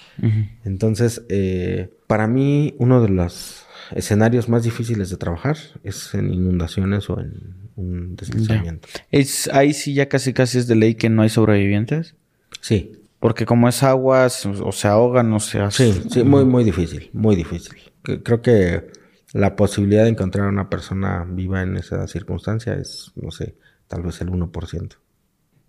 Entonces, 0.64 1.22
eh, 1.28 1.90
para 2.06 2.26
mí, 2.26 2.74
uno 2.78 3.02
de 3.02 3.08
los 3.08 3.66
escenarios 3.94 4.48
más 4.48 4.62
difíciles 4.62 5.10
de 5.10 5.16
trabajar 5.16 5.56
es 5.82 6.14
en 6.14 6.32
inundaciones 6.32 7.10
o 7.10 7.20
en 7.20 7.68
un 7.76 8.16
deslizamiento. 8.16 8.88
Es, 9.10 9.48
ahí 9.52 9.72
sí 9.72 9.94
ya 9.94 10.08
casi 10.08 10.32
casi 10.32 10.58
es 10.58 10.66
de 10.66 10.76
ley 10.76 10.94
que 10.94 11.10
no 11.10 11.22
hay 11.22 11.28
sobrevivientes. 11.28 12.14
Sí. 12.60 12.92
Porque 13.18 13.44
como 13.44 13.68
es 13.68 13.82
agua, 13.82 14.28
o 14.62 14.72
se 14.72 14.88
ahogan 14.88 15.32
o 15.32 15.40
se 15.40 15.70
Sí, 15.72 15.92
sí, 16.08 16.24
muy, 16.24 16.44
muy 16.44 16.64
difícil, 16.64 17.10
muy 17.12 17.36
difícil. 17.36 17.76
Creo 18.02 18.40
que 18.40 18.88
la 19.32 19.56
posibilidad 19.56 20.04
de 20.04 20.10
encontrar 20.10 20.46
a 20.46 20.50
una 20.50 20.68
persona 20.68 21.24
viva 21.28 21.62
en 21.62 21.76
esa 21.76 22.06
circunstancia 22.06 22.74
es, 22.74 23.12
no 23.14 23.30
sé, 23.30 23.56
tal 23.86 24.02
vez 24.02 24.20
el 24.20 24.30
1%. 24.30 24.96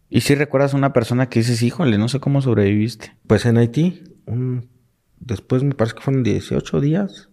¿Y 0.10 0.22
si 0.22 0.36
recuerdas 0.36 0.74
a 0.74 0.78
una 0.78 0.94
persona 0.94 1.30
que 1.30 1.40
dices, 1.40 1.62
híjole, 1.64 1.98
no 1.98 2.10
sé 2.10 2.20
cómo 2.20 2.42
sobreviviste? 2.42 3.16
Pues 3.28 3.46
en 3.46 3.58
Haití, 3.58 4.04
un, 4.26 4.68
después 5.20 5.64
me 5.64 5.74
parece 5.74 5.96
que 5.96 6.02
fueron 6.02 6.24
18 6.24 6.82
días 6.82 7.30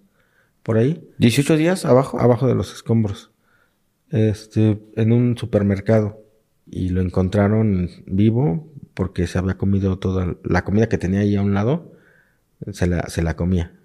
por 0.62 0.76
ahí. 0.76 1.08
¿18 1.18 1.56
días 1.56 1.84
abajo? 1.84 2.20
Abajo 2.20 2.46
de 2.46 2.54
los 2.54 2.72
escombros. 2.72 3.32
Este, 4.10 4.80
en 4.94 5.12
un 5.12 5.36
supermercado. 5.36 6.22
Y 6.70 6.90
lo 6.90 7.00
encontraron 7.00 7.88
vivo 8.06 8.70
porque 8.94 9.26
se 9.26 9.38
había 9.38 9.56
comido 9.56 9.98
toda 9.98 10.36
la 10.44 10.64
comida 10.64 10.88
que 10.88 10.98
tenía 10.98 11.20
ahí 11.20 11.34
a 11.36 11.42
un 11.42 11.54
lado. 11.54 11.92
Se 12.72 12.86
la, 12.86 13.08
se 13.08 13.22
la 13.22 13.34
comía. 13.34 13.77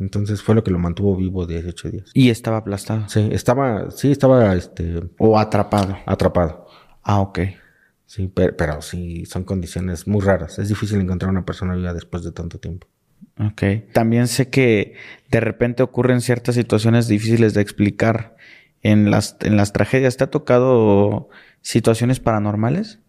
Entonces 0.00 0.42
fue 0.42 0.54
lo 0.54 0.62
que 0.62 0.70
lo 0.70 0.78
mantuvo 0.78 1.16
vivo 1.16 1.46
18 1.46 1.90
días. 1.90 2.10
¿Y 2.14 2.30
estaba 2.30 2.58
aplastado? 2.58 3.08
Sí, 3.08 3.28
estaba, 3.32 3.90
sí, 3.90 4.10
estaba, 4.12 4.54
este... 4.54 5.02
O 5.18 5.38
atrapado. 5.38 5.96
Atrapado. 6.06 6.66
Ah, 7.02 7.20
ok. 7.20 7.40
Sí, 8.06 8.30
pero, 8.32 8.56
pero 8.56 8.80
sí, 8.80 9.26
son 9.26 9.44
condiciones 9.44 10.06
muy 10.06 10.20
raras. 10.20 10.58
Es 10.58 10.68
difícil 10.68 11.00
encontrar 11.00 11.30
una 11.30 11.44
persona 11.44 11.74
viva 11.74 11.92
después 11.92 12.22
de 12.22 12.32
tanto 12.32 12.58
tiempo. 12.58 12.86
Ok. 13.38 13.62
También 13.92 14.28
sé 14.28 14.48
que 14.48 14.94
de 15.30 15.40
repente 15.40 15.82
ocurren 15.82 16.20
ciertas 16.20 16.54
situaciones 16.54 17.08
difíciles 17.08 17.54
de 17.54 17.60
explicar 17.60 18.36
en 18.82 19.10
las, 19.10 19.36
en 19.40 19.56
las 19.56 19.72
tragedias. 19.72 20.16
¿Te 20.16 20.24
ha 20.24 20.30
tocado 20.30 21.28
situaciones 21.60 22.20
paranormales? 22.20 23.00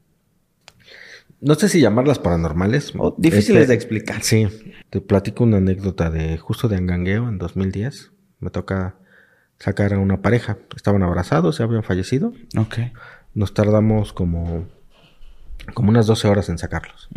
No 1.42 1.56
sé 1.56 1.70
si 1.70 1.80
llamarlas 1.80 2.20
paranormales. 2.20 2.94
O 2.98 3.16
difíciles 3.18 3.62
este, 3.62 3.72
de 3.72 3.76
explicar. 3.76 4.24
Sí. 4.24 4.48
Te 4.90 5.02
platico 5.02 5.44
una 5.44 5.58
anécdota 5.58 6.10
de 6.10 6.38
justo 6.38 6.68
de 6.68 6.76
Angangueo 6.76 7.30
en 7.30 7.38
2010. 7.38 8.12
Me 8.40 8.50
toca 8.50 8.96
sacar 9.58 9.94
a 9.94 10.00
una 10.00 10.22
pareja. 10.22 10.58
Estaban 10.76 11.04
abrazados, 11.04 11.56
se 11.56 11.64
habían 11.64 11.84
fallecido. 11.84 12.34
Ok. 12.58 12.80
Nos 13.34 13.54
tardamos 13.54 14.14
como, 14.14 14.68
como 15.74 15.90
unas 15.90 16.08
12 16.08 16.28
horas 16.28 16.50
en 16.50 16.58
sacarlos 16.58 17.10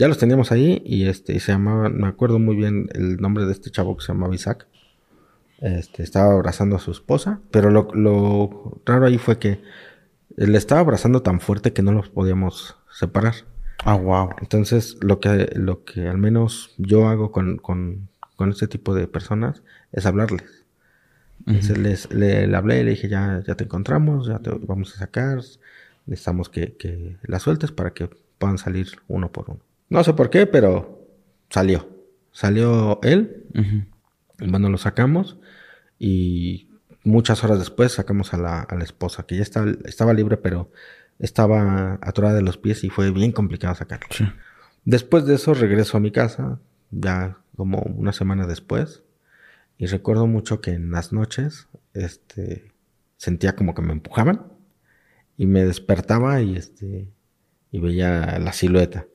ya 0.00 0.08
los 0.08 0.16
teníamos 0.16 0.50
ahí 0.50 0.82
y 0.86 1.08
este 1.08 1.38
se 1.40 1.52
llamaba, 1.52 1.90
me 1.90 2.08
acuerdo 2.08 2.38
muy 2.38 2.56
bien 2.56 2.88
el 2.94 3.18
nombre 3.18 3.44
de 3.44 3.52
este 3.52 3.70
chavo 3.70 3.98
que 3.98 4.02
se 4.02 4.14
llamaba 4.14 4.34
Isaac. 4.34 4.66
Este, 5.60 6.02
estaba 6.02 6.32
abrazando 6.32 6.76
a 6.76 6.78
su 6.78 6.90
esposa, 6.90 7.40
pero 7.50 7.68
lo, 7.70 8.80
raro 8.86 9.04
ahí 9.04 9.18
fue 9.18 9.38
que 9.38 9.60
le 10.36 10.56
estaba 10.56 10.80
abrazando 10.80 11.20
tan 11.20 11.38
fuerte 11.38 11.74
que 11.74 11.82
no 11.82 11.92
los 11.92 12.08
podíamos 12.08 12.78
separar. 12.90 13.34
Ah, 13.84 13.96
wow. 13.96 14.30
Entonces, 14.40 14.98
lo 15.00 15.20
que, 15.20 15.50
lo 15.54 15.84
que 15.84 16.08
al 16.08 16.18
menos 16.18 16.74
yo 16.78 17.08
hago 17.08 17.32
con, 17.32 17.56
con, 17.56 18.08
con 18.36 18.50
este 18.50 18.68
tipo 18.68 18.94
de 18.94 19.06
personas 19.06 19.62
es 19.92 20.06
hablarles. 20.06 20.64
Entonces 21.46 22.10
le, 22.12 22.54
hablé 22.54 22.80
y 22.80 22.84
le 22.84 22.90
dije, 22.90 23.08
ya, 23.08 23.42
ya 23.46 23.54
te 23.54 23.64
encontramos, 23.64 24.26
ya 24.26 24.38
te 24.40 24.50
vamos 24.50 24.94
a 24.94 24.98
sacar, 24.98 25.40
necesitamos 26.06 26.50
que, 26.50 26.76
que 26.76 27.16
la 27.22 27.38
sueltes 27.38 27.72
para 27.72 27.94
que 27.94 28.10
puedan 28.38 28.58
salir 28.58 28.88
uno 29.08 29.32
por 29.32 29.50
uno. 29.50 29.60
No 29.88 30.04
sé 30.04 30.12
por 30.12 30.30
qué, 30.30 30.46
pero 30.46 31.06
salió. 31.48 31.88
Salió 32.32 33.00
él. 33.02 33.44
Bueno, 34.38 34.68
lo 34.68 34.78
sacamos. 34.78 35.38
Y 35.98 36.68
muchas 37.04 37.42
horas 37.44 37.58
después 37.58 37.92
sacamos 37.92 38.32
a 38.32 38.38
la, 38.38 38.66
esposa, 38.82 39.24
que 39.24 39.36
ya 39.36 39.42
estaba, 39.42 39.72
estaba 39.84 40.14
libre, 40.14 40.36
pero 40.36 40.70
estaba 41.20 41.98
atorada 42.02 42.34
de 42.34 42.42
los 42.42 42.56
pies 42.56 42.82
y 42.82 42.90
fue 42.90 43.10
bien 43.10 43.32
complicado 43.32 43.74
sacarla. 43.74 44.08
Después 44.84 45.26
de 45.26 45.34
eso 45.34 45.54
regreso 45.54 45.96
a 45.96 46.00
mi 46.00 46.10
casa, 46.10 46.58
ya 46.90 47.38
como 47.56 47.80
una 47.80 48.12
semana 48.12 48.46
después. 48.46 49.02
Y 49.76 49.86
recuerdo 49.86 50.26
mucho 50.26 50.60
que 50.60 50.72
en 50.72 50.90
las 50.90 51.12
noches, 51.12 51.68
este, 51.94 52.72
sentía 53.16 53.54
como 53.54 53.74
que 53.74 53.82
me 53.82 53.92
empujaban. 53.92 54.46
Y 55.36 55.46
me 55.46 55.64
despertaba 55.64 56.42
y 56.42 56.56
este, 56.56 57.08
y 57.70 57.80
veía 57.80 58.38
la 58.38 58.52
silueta. 58.52 59.06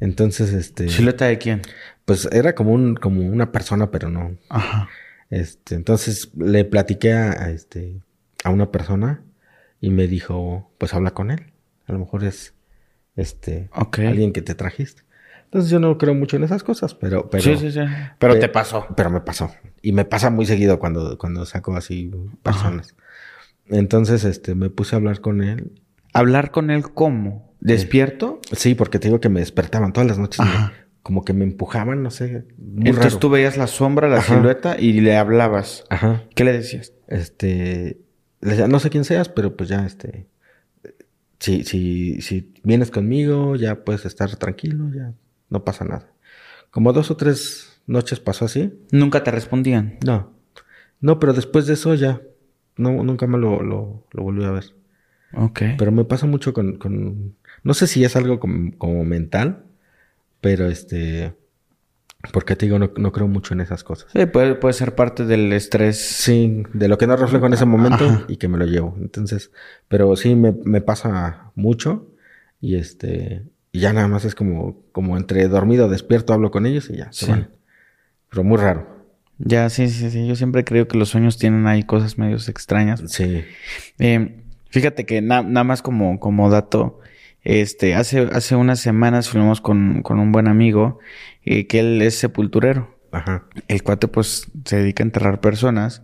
Entonces, 0.00 0.52
este. 0.52 0.88
¿Silueta 0.88 1.26
de 1.26 1.38
quién? 1.38 1.62
Pues 2.04 2.28
era 2.32 2.54
como 2.56 2.72
un, 2.72 2.96
como 2.96 3.20
una 3.22 3.52
persona, 3.52 3.92
pero 3.92 4.08
no. 4.08 4.36
Ajá. 4.48 4.88
Este, 5.30 5.76
entonces 5.76 6.30
le 6.36 6.64
platiqué 6.64 7.12
a, 7.12 7.50
este, 7.50 8.02
a 8.44 8.50
una 8.50 8.70
persona 8.70 9.22
y 9.82 9.90
me 9.90 10.06
dijo, 10.06 10.70
pues 10.78 10.94
habla 10.94 11.10
con 11.10 11.30
él. 11.32 11.52
A 11.86 11.92
lo 11.92 11.98
mejor 11.98 12.24
es 12.24 12.54
este 13.16 13.68
alguien 13.72 14.32
que 14.32 14.40
te 14.40 14.54
trajiste. 14.54 15.02
Entonces 15.44 15.70
yo 15.70 15.80
no 15.80 15.98
creo 15.98 16.14
mucho 16.14 16.36
en 16.36 16.44
esas 16.44 16.62
cosas, 16.62 16.94
pero, 16.94 17.28
pero 17.28 17.42
sí, 17.42 17.56
sí, 17.58 17.72
sí. 17.72 17.80
Pero 18.18 18.38
te 18.38 18.48
pasó. 18.48 18.86
Pero 18.96 19.10
me 19.10 19.20
pasó. 19.20 19.50
Y 19.82 19.92
me 19.92 20.04
pasa 20.04 20.30
muy 20.30 20.46
seguido 20.46 20.78
cuando, 20.78 21.18
cuando 21.18 21.44
saco 21.44 21.76
así 21.76 22.10
personas. 22.42 22.94
Entonces, 23.66 24.24
este, 24.24 24.54
me 24.54 24.70
puse 24.70 24.94
a 24.94 24.98
hablar 24.98 25.20
con 25.20 25.42
él. 25.42 25.82
¿Hablar 26.14 26.52
con 26.52 26.70
él 26.70 26.84
cómo? 26.94 27.52
¿Despierto? 27.60 28.40
Sí, 28.52 28.74
porque 28.76 28.98
te 29.00 29.08
digo 29.08 29.20
que 29.20 29.28
me 29.28 29.40
despertaban 29.40 29.92
todas 29.92 30.08
las 30.08 30.18
noches. 30.18 30.46
como 31.02 31.24
que 31.24 31.32
me 31.32 31.44
empujaban, 31.44 32.04
no 32.04 32.12
sé. 32.12 32.46
Entonces 32.78 33.18
tú 33.18 33.30
veías 33.30 33.56
la 33.56 33.66
sombra, 33.66 34.08
la 34.08 34.22
silueta 34.22 34.78
y 34.78 35.00
le 35.00 35.16
hablabas. 35.16 35.84
Ajá. 35.90 36.22
¿Qué 36.36 36.44
le 36.44 36.52
decías? 36.52 36.92
Este. 37.08 37.98
Decía, 38.42 38.68
no 38.68 38.78
sé 38.78 38.90
quién 38.90 39.04
seas, 39.04 39.28
pero 39.28 39.56
pues 39.56 39.70
ya, 39.70 39.86
este. 39.86 40.26
Si, 41.38 41.64
si, 41.64 42.20
si 42.20 42.52
vienes 42.62 42.90
conmigo, 42.90 43.56
ya 43.56 43.84
puedes 43.84 44.04
estar 44.04 44.34
tranquilo, 44.36 44.90
ya 44.94 45.14
no 45.48 45.64
pasa 45.64 45.84
nada. 45.84 46.12
Como 46.70 46.92
dos 46.92 47.10
o 47.10 47.16
tres 47.16 47.80
noches 47.86 48.20
pasó 48.20 48.44
así. 48.44 48.72
¿Nunca 48.90 49.24
te 49.24 49.30
respondían? 49.30 49.98
No. 50.04 50.32
No, 51.00 51.18
pero 51.18 51.32
después 51.32 51.66
de 51.66 51.74
eso 51.74 51.94
ya. 51.94 52.20
No, 52.76 53.02
nunca 53.04 53.26
me 53.26 53.38
lo, 53.38 53.62
lo, 53.62 54.06
lo 54.12 54.22
volví 54.22 54.44
a 54.44 54.50
ver. 54.50 54.74
Ok. 55.34 55.62
Pero 55.78 55.92
me 55.92 56.04
pasa 56.04 56.26
mucho 56.26 56.52
con, 56.52 57.36
no 57.62 57.74
sé 57.74 57.86
si 57.86 58.04
es 58.04 58.16
algo 58.16 58.40
como, 58.40 59.04
mental, 59.04 59.64
pero 60.40 60.66
este... 60.66 61.34
Porque 62.30 62.54
te 62.54 62.66
digo, 62.66 62.78
no, 62.78 63.12
creo 63.12 63.26
mucho 63.26 63.52
en 63.54 63.60
esas 63.60 63.82
cosas. 63.82 64.10
Sí, 64.12 64.26
puede, 64.26 64.54
puede, 64.54 64.74
ser 64.74 64.94
parte 64.94 65.24
del 65.24 65.52
estrés. 65.52 65.98
Sí, 65.98 66.62
de 66.72 66.86
lo 66.86 66.96
que 66.96 67.06
no 67.06 67.16
reflejo 67.16 67.46
en 67.46 67.54
ese 67.54 67.64
momento 67.64 68.24
y 68.28 68.36
que 68.36 68.46
me 68.46 68.58
lo 68.58 68.64
llevo. 68.64 68.96
Entonces, 69.00 69.50
pero 69.88 70.14
sí 70.14 70.36
me, 70.36 70.80
pasa 70.80 71.50
mucho 71.56 72.06
y 72.60 72.76
este, 72.76 73.42
y 73.72 73.80
ya 73.80 73.92
nada 73.92 74.06
más 74.06 74.24
es 74.24 74.36
como, 74.36 74.82
como 74.92 75.16
entre 75.16 75.48
dormido, 75.48 75.88
despierto, 75.88 76.32
hablo 76.32 76.52
con 76.52 76.64
ellos 76.64 76.88
y 76.90 76.98
ya, 76.98 77.10
se 77.10 77.26
van. 77.26 77.50
Pero 78.30 78.44
muy 78.44 78.58
raro. 78.58 78.86
Ya, 79.38 79.68
sí, 79.68 79.88
sí, 79.88 80.10
sí. 80.10 80.26
Yo 80.26 80.36
siempre 80.36 80.62
creo 80.62 80.86
que 80.86 80.96
los 80.96 81.08
sueños 81.08 81.38
tienen 81.38 81.66
ahí 81.66 81.82
cosas 81.82 82.18
medios 82.18 82.48
extrañas. 82.48 83.02
Sí. 83.08 83.44
Eh, 83.98 84.42
Fíjate 84.72 85.04
que 85.04 85.20
nada 85.20 85.64
más 85.64 85.82
como, 85.82 86.18
como 86.18 86.48
dato, 86.48 86.98
este, 87.44 87.94
hace, 87.94 88.20
hace 88.32 88.56
unas 88.56 88.80
semanas 88.80 89.28
fuimos 89.28 89.60
con, 89.60 90.00
con 90.00 90.18
un 90.18 90.32
buen 90.32 90.48
amigo 90.48 90.98
eh, 91.44 91.66
que 91.66 91.80
él 91.80 92.02
es 92.02 92.16
sepulturero. 92.16 92.98
Ajá. 93.12 93.44
El 93.68 93.82
cuate 93.82 94.08
pues 94.08 94.50
se 94.64 94.78
dedica 94.78 95.02
a 95.02 95.06
enterrar 95.06 95.40
personas 95.40 96.02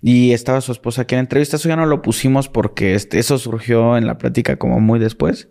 y 0.00 0.30
estaba 0.30 0.60
su 0.60 0.70
esposa 0.70 1.02
aquí 1.02 1.16
en 1.16 1.18
la 1.18 1.22
entrevista. 1.22 1.56
Eso 1.56 1.68
ya 1.68 1.74
no 1.74 1.86
lo 1.86 2.02
pusimos 2.02 2.48
porque 2.48 2.94
este, 2.94 3.18
eso 3.18 3.36
surgió 3.38 3.96
en 3.96 4.06
la 4.06 4.16
plática 4.16 4.56
como 4.56 4.78
muy 4.78 5.00
después. 5.00 5.48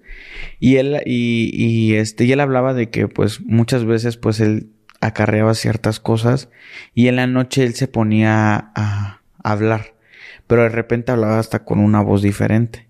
Y 0.61 0.77
él, 0.77 1.01
y, 1.05 1.51
y, 1.53 1.95
este, 1.95 2.23
y 2.23 2.31
él 2.31 2.39
hablaba 2.39 2.73
de 2.73 2.89
que 2.89 3.09
pues 3.09 3.41
muchas 3.41 3.83
veces 3.83 4.15
pues 4.15 4.39
él 4.39 4.69
acarreaba 5.01 5.53
ciertas 5.53 5.99
cosas 5.99 6.49
y 6.93 7.09
en 7.09 7.17
la 7.17 7.27
noche 7.27 7.63
él 7.63 7.75
se 7.75 7.89
ponía 7.89 8.71
a, 8.75 9.21
hablar, 9.43 9.93
pero 10.47 10.63
de 10.63 10.69
repente 10.69 11.11
hablaba 11.11 11.37
hasta 11.37 11.65
con 11.65 11.79
una 11.79 12.01
voz 12.01 12.21
diferente. 12.21 12.87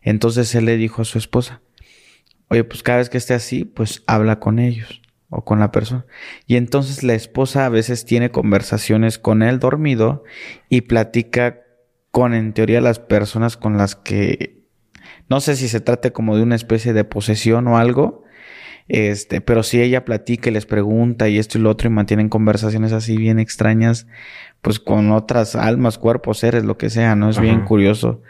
Entonces 0.00 0.54
él 0.54 0.64
le 0.64 0.76
dijo 0.76 1.02
a 1.02 1.04
su 1.04 1.18
esposa, 1.18 1.60
oye, 2.48 2.62
pues 2.64 2.82
cada 2.82 2.98
vez 2.98 3.10
que 3.10 3.18
esté 3.18 3.34
así, 3.34 3.64
pues 3.64 4.04
habla 4.06 4.38
con 4.38 4.58
ellos 4.58 5.01
o 5.32 5.44
con 5.44 5.58
la 5.58 5.72
persona. 5.72 6.04
Y 6.46 6.56
entonces 6.56 7.02
la 7.02 7.14
esposa 7.14 7.64
a 7.64 7.70
veces 7.70 8.04
tiene 8.04 8.30
conversaciones 8.30 9.18
con 9.18 9.42
él 9.42 9.58
dormido 9.58 10.24
y 10.68 10.82
platica 10.82 11.62
con, 12.10 12.34
en 12.34 12.52
teoría, 12.52 12.82
las 12.82 12.98
personas 12.98 13.56
con 13.56 13.78
las 13.78 13.96
que, 13.96 14.60
no 15.30 15.40
sé 15.40 15.56
si 15.56 15.68
se 15.68 15.80
trate 15.80 16.12
como 16.12 16.36
de 16.36 16.42
una 16.42 16.54
especie 16.54 16.92
de 16.92 17.04
posesión 17.04 17.66
o 17.66 17.78
algo, 17.78 18.21
este, 18.92 19.40
pero 19.40 19.62
si 19.62 19.80
ella 19.80 20.04
platica 20.04 20.50
y 20.50 20.52
les 20.52 20.66
pregunta 20.66 21.26
y 21.26 21.38
esto 21.38 21.56
y 21.56 21.62
lo 21.62 21.70
otro 21.70 21.88
y 21.88 21.90
mantienen 21.90 22.28
conversaciones 22.28 22.92
así 22.92 23.16
bien 23.16 23.38
extrañas, 23.38 24.06
pues 24.60 24.78
con 24.78 25.12
otras 25.12 25.56
almas, 25.56 25.96
cuerpos, 25.96 26.40
seres, 26.40 26.64
lo 26.64 26.76
que 26.76 26.90
sea, 26.90 27.16
¿no? 27.16 27.30
Es 27.30 27.40
bien 27.40 27.62
curioso. 27.64 28.20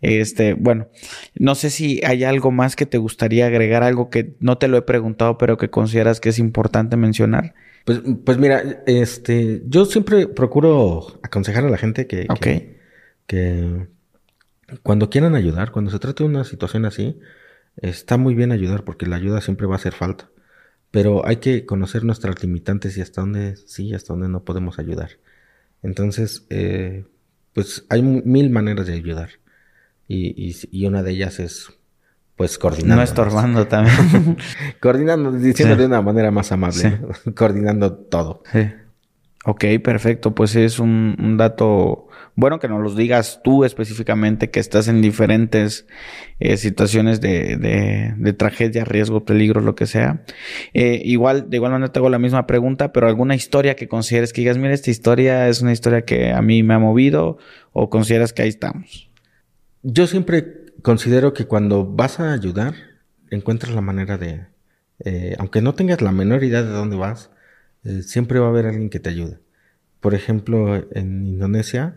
Este, 0.00 0.54
bueno, 0.54 0.86
no 1.34 1.56
sé 1.56 1.70
si 1.70 2.00
hay 2.04 2.22
algo 2.22 2.52
más 2.52 2.76
que 2.76 2.86
te 2.86 2.98
gustaría 2.98 3.46
agregar, 3.46 3.82
algo 3.82 4.10
que 4.10 4.36
no 4.38 4.58
te 4.58 4.68
lo 4.68 4.76
he 4.76 4.82
preguntado, 4.82 5.38
pero 5.38 5.58
que 5.58 5.70
consideras 5.70 6.20
que 6.20 6.28
es 6.28 6.38
importante 6.38 6.96
mencionar. 6.96 7.54
Pues, 7.84 8.00
pues 8.24 8.38
mira, 8.38 8.62
este, 8.86 9.62
yo 9.66 9.86
siempre 9.86 10.28
procuro 10.28 11.18
aconsejar 11.24 11.64
a 11.64 11.68
la 11.68 11.78
gente 11.78 12.06
que, 12.06 12.28
que, 12.40 12.78
que 13.26 13.88
cuando 14.84 15.10
quieran 15.10 15.34
ayudar, 15.34 15.72
cuando 15.72 15.90
se 15.90 15.98
trate 15.98 16.22
de 16.22 16.30
una 16.30 16.44
situación 16.44 16.84
así, 16.84 17.18
Está 17.76 18.16
muy 18.16 18.34
bien 18.34 18.52
ayudar 18.52 18.84
porque 18.84 19.06
la 19.06 19.16
ayuda 19.16 19.40
siempre 19.40 19.66
va 19.66 19.74
a 19.74 19.76
hacer 19.76 19.94
falta. 19.94 20.28
Pero 20.90 21.26
hay 21.26 21.36
que 21.36 21.64
conocer 21.64 22.04
nuestras 22.04 22.42
limitantes 22.42 22.96
y 22.96 23.00
hasta 23.00 23.22
dónde 23.22 23.56
sí 23.56 23.88
y 23.88 23.94
hasta 23.94 24.12
dónde 24.12 24.28
no 24.28 24.44
podemos 24.44 24.78
ayudar. 24.78 25.12
Entonces, 25.82 26.46
eh, 26.50 27.06
pues 27.54 27.86
hay 27.88 28.02
mil 28.02 28.50
maneras 28.50 28.86
de 28.86 28.94
ayudar. 28.94 29.30
Y, 30.06 30.54
y, 30.70 30.86
una 30.86 31.02
de 31.02 31.12
ellas 31.12 31.40
es, 31.40 31.70
pues, 32.36 32.58
coordinando. 32.58 32.96
No 32.96 33.02
estorbando 33.02 33.66
también. 33.66 34.36
coordinando, 34.80 35.32
diciendo 35.32 35.76
de 35.76 35.86
una 35.86 36.02
manera 36.02 36.30
más 36.30 36.52
amable. 36.52 37.00
coordinando 37.34 37.94
todo. 37.94 38.42
Sí. 38.52 38.68
Ok, 39.44 39.64
perfecto. 39.82 40.34
Pues 40.34 40.54
es 40.54 40.78
un, 40.78 41.16
un 41.18 41.36
dato 41.36 42.08
bueno 42.36 42.60
que 42.60 42.68
nos 42.68 42.80
los 42.80 42.96
digas 42.96 43.40
tú 43.42 43.64
específicamente, 43.64 44.50
que 44.50 44.60
estás 44.60 44.86
en 44.88 45.02
diferentes 45.02 45.86
eh, 46.38 46.56
situaciones 46.56 47.20
de, 47.20 47.56
de, 47.56 48.14
de, 48.16 48.32
tragedia, 48.32 48.84
riesgo, 48.84 49.24
peligro, 49.24 49.60
lo 49.60 49.74
que 49.74 49.86
sea. 49.86 50.24
Eh, 50.74 51.02
igual, 51.04 51.50
de 51.50 51.56
igual 51.56 51.72
manera 51.72 51.92
te 51.92 51.98
hago 51.98 52.08
la 52.08 52.20
misma 52.20 52.46
pregunta, 52.46 52.92
pero 52.92 53.08
alguna 53.08 53.34
historia 53.34 53.74
que 53.74 53.88
consideres 53.88 54.32
que 54.32 54.42
digas, 54.42 54.58
mira, 54.58 54.74
esta 54.74 54.90
historia 54.90 55.48
es 55.48 55.60
una 55.60 55.72
historia 55.72 56.04
que 56.04 56.32
a 56.32 56.40
mí 56.40 56.62
me 56.62 56.74
ha 56.74 56.78
movido 56.78 57.38
o 57.72 57.90
consideras 57.90 58.32
que 58.32 58.42
ahí 58.42 58.48
estamos. 58.48 59.10
Yo 59.82 60.06
siempre 60.06 60.66
considero 60.82 61.34
que 61.34 61.46
cuando 61.46 61.84
vas 61.84 62.20
a 62.20 62.32
ayudar, 62.32 62.74
encuentras 63.30 63.74
la 63.74 63.80
manera 63.80 64.18
de, 64.18 64.46
eh, 65.04 65.34
aunque 65.38 65.62
no 65.62 65.74
tengas 65.74 66.00
la 66.00 66.12
menor 66.12 66.44
idea 66.44 66.62
de 66.62 66.70
dónde 66.70 66.96
vas, 66.96 67.31
siempre 68.02 68.38
va 68.38 68.46
a 68.46 68.50
haber 68.50 68.66
alguien 68.66 68.90
que 68.90 69.00
te 69.00 69.10
ayude. 69.10 69.38
Por 70.00 70.14
ejemplo, 70.14 70.86
en 70.92 71.26
Indonesia, 71.26 71.96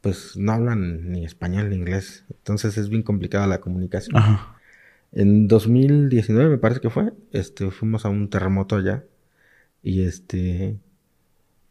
pues 0.00 0.36
no 0.36 0.52
hablan 0.52 1.10
ni 1.10 1.24
español 1.24 1.70
ni 1.70 1.76
inglés. 1.76 2.24
Entonces 2.30 2.78
es 2.78 2.88
bien 2.88 3.02
complicada 3.02 3.46
la 3.46 3.60
comunicación. 3.60 4.16
En 5.12 5.48
2019 5.48 6.50
me 6.50 6.58
parece 6.58 6.80
que 6.80 6.90
fue, 6.90 7.12
este, 7.32 7.70
fuimos 7.70 8.04
a 8.04 8.08
un 8.08 8.30
terremoto 8.30 8.76
allá. 8.76 9.04
Y 9.82 10.02
este, 10.02 10.78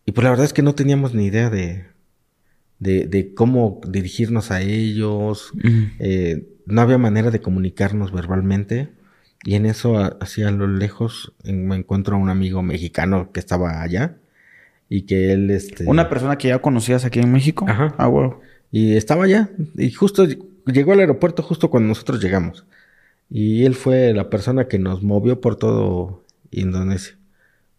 y 0.06 0.12
pues 0.12 0.24
la 0.24 0.30
verdad 0.30 0.46
es 0.46 0.54
que 0.54 0.62
no 0.62 0.76
teníamos 0.76 1.14
ni 1.14 1.26
idea 1.26 1.50
de, 1.50 1.86
de, 2.80 3.34
cómo 3.34 3.82
dirigirnos 3.88 4.52
a 4.52 4.62
ellos. 4.62 5.52
Eh, 6.00 6.48
no 6.66 6.82
había 6.82 6.98
manera 6.98 7.32
de 7.32 7.42
comunicarnos 7.42 8.12
verbalmente. 8.12 8.90
Y 9.46 9.54
en 9.54 9.68
eso, 9.68 9.98
así 10.20 10.42
a 10.42 10.50
lo 10.50 10.68
lejos, 10.68 11.34
me 11.44 11.76
encuentro 11.76 12.16
a 12.16 12.20
un 12.20 12.30
amigo 12.30 12.64
mexicano 12.64 13.32
que 13.32 13.40
estaba 13.40 13.84
allá 13.84 14.18
y 14.90 15.04
que 15.04 15.32
él 15.32 15.50
este 15.52 15.86
una 15.86 16.10
persona 16.10 16.38
que 16.38 16.50
ya 16.50 16.60
conocías 16.60 17.06
aquí 17.06 17.20
en 17.20 17.32
México 17.32 17.66
ajá. 17.68 17.96
Ah 17.98 18.08
wow 18.08 18.40
y 18.72 18.96
estaba 18.96 19.26
allá 19.26 19.50
y 19.78 19.92
justo 19.92 20.28
llegó 20.66 20.94
al 20.94 21.00
aeropuerto 21.00 21.44
justo 21.44 21.70
cuando 21.70 21.90
nosotros 21.90 22.22
llegamos. 22.22 22.66
Y 23.30 23.66
él 23.66 23.74
fue 23.74 24.14
la 24.14 24.30
persona 24.30 24.68
que 24.68 24.78
nos 24.78 25.02
movió 25.02 25.42
por 25.42 25.56
todo 25.56 26.24
Indonesia. 26.52 27.18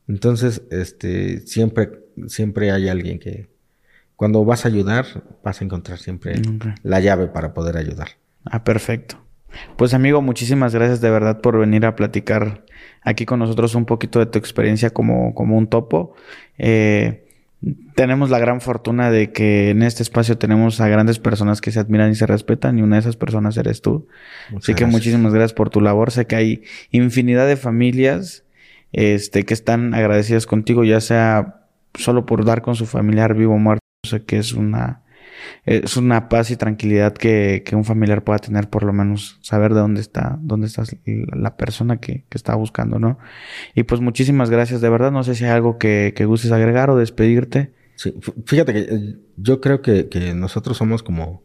Entonces 0.08 0.62
este 0.70 1.40
siempre 1.40 2.00
siempre 2.28 2.70
hay 2.70 2.88
alguien 2.88 3.18
que 3.18 3.48
cuando 4.16 4.44
vas 4.44 4.64
a 4.64 4.68
ayudar 4.68 5.06
vas 5.44 5.60
a 5.60 5.64
encontrar 5.64 5.98
siempre. 5.98 6.40
la 6.82 7.00
llave 7.00 7.26
para 7.26 7.54
poder 7.54 7.76
ayudar. 7.76 8.08
Ah 8.44 8.64
perfecto 8.64 9.25
pues 9.76 9.94
amigo 9.94 10.22
muchísimas 10.22 10.74
gracias 10.74 11.00
de 11.00 11.10
verdad 11.10 11.40
por 11.40 11.58
venir 11.58 11.86
a 11.86 11.96
platicar 11.96 12.64
aquí 13.02 13.24
con 13.24 13.38
nosotros 13.38 13.74
un 13.74 13.86
poquito 13.86 14.18
de 14.18 14.26
tu 14.26 14.38
experiencia 14.38 14.90
como, 14.90 15.34
como 15.34 15.56
un 15.56 15.68
topo. 15.68 16.14
Eh, 16.58 17.26
tenemos 17.94 18.30
la 18.30 18.38
gran 18.38 18.60
fortuna 18.60 19.10
de 19.10 19.32
que 19.32 19.70
en 19.70 19.82
este 19.82 20.02
espacio 20.02 20.36
tenemos 20.36 20.80
a 20.80 20.88
grandes 20.88 21.18
personas 21.18 21.60
que 21.60 21.70
se 21.70 21.80
admiran 21.80 22.10
y 22.10 22.14
se 22.14 22.26
respetan 22.26 22.78
y 22.78 22.82
una 22.82 22.96
de 22.96 23.00
esas 23.00 23.16
personas 23.16 23.56
eres 23.56 23.80
tú. 23.80 24.08
Así 24.56 24.74
que 24.74 24.86
muchísimas 24.86 25.32
gracias 25.32 25.54
por 25.54 25.70
tu 25.70 25.80
labor. 25.80 26.10
Sé 26.10 26.26
que 26.26 26.36
hay 26.36 26.62
infinidad 26.90 27.46
de 27.46 27.56
familias 27.56 28.44
este, 28.92 29.44
que 29.44 29.54
están 29.54 29.94
agradecidas 29.94 30.46
contigo, 30.46 30.84
ya 30.84 31.00
sea 31.00 31.62
solo 31.94 32.26
por 32.26 32.44
dar 32.44 32.62
con 32.62 32.74
su 32.74 32.86
familiar 32.86 33.34
vivo 33.34 33.54
o 33.54 33.58
muerto. 33.58 33.80
Sé 34.04 34.24
que 34.24 34.38
es 34.38 34.52
una 34.52 35.02
es 35.64 35.96
una 35.96 36.28
paz 36.28 36.50
y 36.50 36.56
tranquilidad 36.56 37.12
que, 37.14 37.62
que, 37.64 37.76
un 37.76 37.84
familiar 37.84 38.24
pueda 38.24 38.38
tener, 38.38 38.68
por 38.68 38.82
lo 38.82 38.92
menos 38.92 39.38
saber 39.42 39.74
de 39.74 39.80
dónde 39.80 40.00
está, 40.00 40.38
dónde 40.40 40.66
está 40.66 40.84
la 41.04 41.56
persona 41.56 41.98
que, 41.98 42.24
que 42.28 42.38
está 42.38 42.54
buscando, 42.54 42.98
¿no? 42.98 43.18
Y 43.74 43.82
pues 43.84 44.00
muchísimas 44.00 44.50
gracias, 44.50 44.80
de 44.80 44.88
verdad. 44.88 45.10
No 45.10 45.24
sé 45.24 45.34
si 45.34 45.44
hay 45.44 45.50
algo 45.50 45.78
que, 45.78 46.14
que 46.16 46.24
gustes 46.24 46.52
agregar 46.52 46.90
o 46.90 46.96
despedirte. 46.96 47.72
Sí, 47.96 48.14
fíjate 48.44 48.72
que 48.72 48.80
eh, 48.80 49.16
yo 49.36 49.60
creo 49.60 49.82
que, 49.82 50.08
que 50.08 50.34
nosotros 50.34 50.76
somos 50.76 51.02
como, 51.02 51.42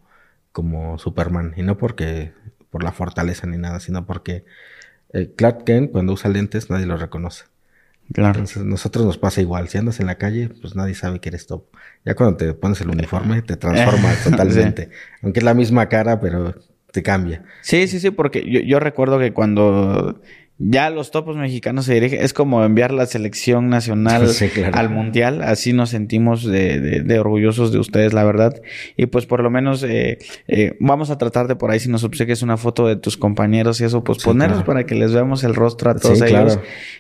como 0.52 0.98
Superman, 0.98 1.54
y 1.56 1.64
no 1.64 1.78
porque 1.78 2.34
por 2.70 2.84
la 2.84 2.92
fortaleza 2.92 3.48
ni 3.48 3.58
nada, 3.58 3.80
sino 3.80 4.06
porque 4.06 4.46
eh, 5.14 5.34
Clark 5.36 5.66
Kent 5.66 5.92
cuando 5.92 6.14
usa 6.14 6.30
lentes 6.30 6.70
nadie 6.70 6.86
lo 6.86 6.98
reconoce. 6.98 7.46
Claro. 8.14 8.40
Entonces, 8.40 8.64
nosotros 8.64 9.06
nos 9.06 9.18
pasa 9.18 9.42
igual. 9.42 9.70
Si 9.70 9.78
andas 9.78 10.00
en 10.00 10.08
la 10.08 10.16
calle, 10.16 10.50
pues 10.62 10.76
nadie 10.76 10.96
sabe 10.96 11.20
que 11.20 11.30
eres 11.30 11.48
top. 11.48 11.66
Ya 12.06 12.16
cuando 12.16 12.38
te 12.38 12.54
pones 12.54 12.82
el 12.82 12.90
uniforme, 12.90 13.42
te 13.42 13.58
transformas 13.58 14.24
totalmente. 14.24 14.90
Aunque 15.22 15.40
es 15.40 15.44
la 15.44 15.54
misma 15.54 15.88
cara, 15.90 16.20
pero 16.20 16.56
te 16.92 17.04
cambia. 17.04 17.44
Sí, 17.62 17.88
sí, 17.88 18.00
sí, 18.00 18.12
porque 18.12 18.44
yo, 18.50 18.60
yo 18.60 18.80
recuerdo 18.80 19.20
que 19.20 19.34
cuando 19.34 20.22
ya 20.64 20.92
los 20.92 21.10
topos 21.10 21.38
mexicanos 21.38 21.86
se 21.86 21.96
dirigen, 21.96 22.22
es 22.22 22.34
como 22.34 22.64
enviar 22.64 22.92
la 22.92 23.08
selección 23.08 23.70
nacional 23.70 24.30
al 24.74 24.90
mundial, 24.90 25.42
así 25.42 25.74
nos 25.74 25.90
sentimos 25.90 26.44
de, 26.44 26.80
de, 27.02 27.20
orgullosos 27.20 27.72
de 27.72 27.80
ustedes, 27.80 28.14
la 28.14 28.24
verdad. 28.24 28.62
Y 28.96 29.08
pues 29.08 29.26
por 29.26 29.42
lo 29.42 29.50
menos 29.50 29.84
eh, 29.84 30.20
eh, 30.48 30.78
vamos 30.80 31.10
a 31.10 31.18
tratar 31.18 31.48
de 31.48 31.56
por 31.56 31.72
ahí, 31.72 31.80
si 31.80 31.90
nos 31.90 32.04
obsequies 32.04 32.44
una 32.44 32.58
foto 32.58 32.86
de 32.86 32.96
tus 32.96 33.18
compañeros 33.18 33.82
y 33.82 33.86
eso, 33.86 34.04
pues 34.04 34.24
ponerlos 34.24 34.64
para 34.64 34.86
que 34.86 34.94
les 34.94 35.14
veamos 35.14 35.44
el 35.44 35.56
rostro 35.56 35.92
a 35.92 35.96
todos 35.96 36.22
ellos. 36.22 36.60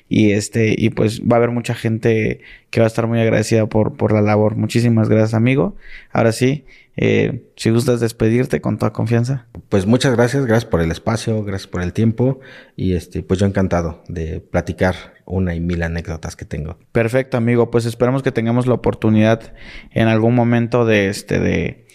Y 0.09 0.31
este, 0.31 0.73
y 0.77 0.89
pues 0.89 1.21
va 1.21 1.35
a 1.35 1.37
haber 1.37 1.51
mucha 1.51 1.75
gente 1.75 2.41
que 2.71 2.79
va 2.79 2.85
a 2.85 2.87
estar 2.87 3.05
muy 3.05 3.19
agradecida 3.19 3.67
por, 3.67 3.95
por 3.95 4.13
la 4.13 4.21
labor. 4.21 4.55
Muchísimas 4.55 5.09
gracias, 5.09 5.33
amigo. 5.33 5.75
Ahora 6.11 6.31
sí, 6.31 6.65
eh, 6.95 7.43
si 7.55 7.69
gustas 7.69 7.99
despedirte 7.99 8.61
con 8.61 8.77
toda 8.77 8.93
confianza. 8.93 9.45
Pues 9.69 9.85
muchas 9.85 10.15
gracias, 10.15 10.45
gracias 10.45 10.69
por 10.69 10.81
el 10.81 10.89
espacio, 10.91 11.43
gracias 11.43 11.67
por 11.67 11.81
el 11.81 11.93
tiempo 11.93 12.39
y 12.75 12.93
este, 12.93 13.23
pues 13.23 13.39
yo 13.39 13.45
encantado 13.45 14.01
de 14.07 14.39
platicar 14.39 14.95
una 15.25 15.53
y 15.53 15.59
mil 15.59 15.83
anécdotas 15.83 16.35
que 16.35 16.45
tengo. 16.45 16.77
Perfecto, 16.91 17.37
amigo. 17.37 17.71
Pues 17.71 17.85
esperamos 17.85 18.23
que 18.23 18.31
tengamos 18.31 18.67
la 18.67 18.73
oportunidad 18.73 19.53
en 19.91 20.07
algún 20.07 20.33
momento 20.33 20.85
de 20.85 21.09
este 21.09 21.39
de 21.39 21.85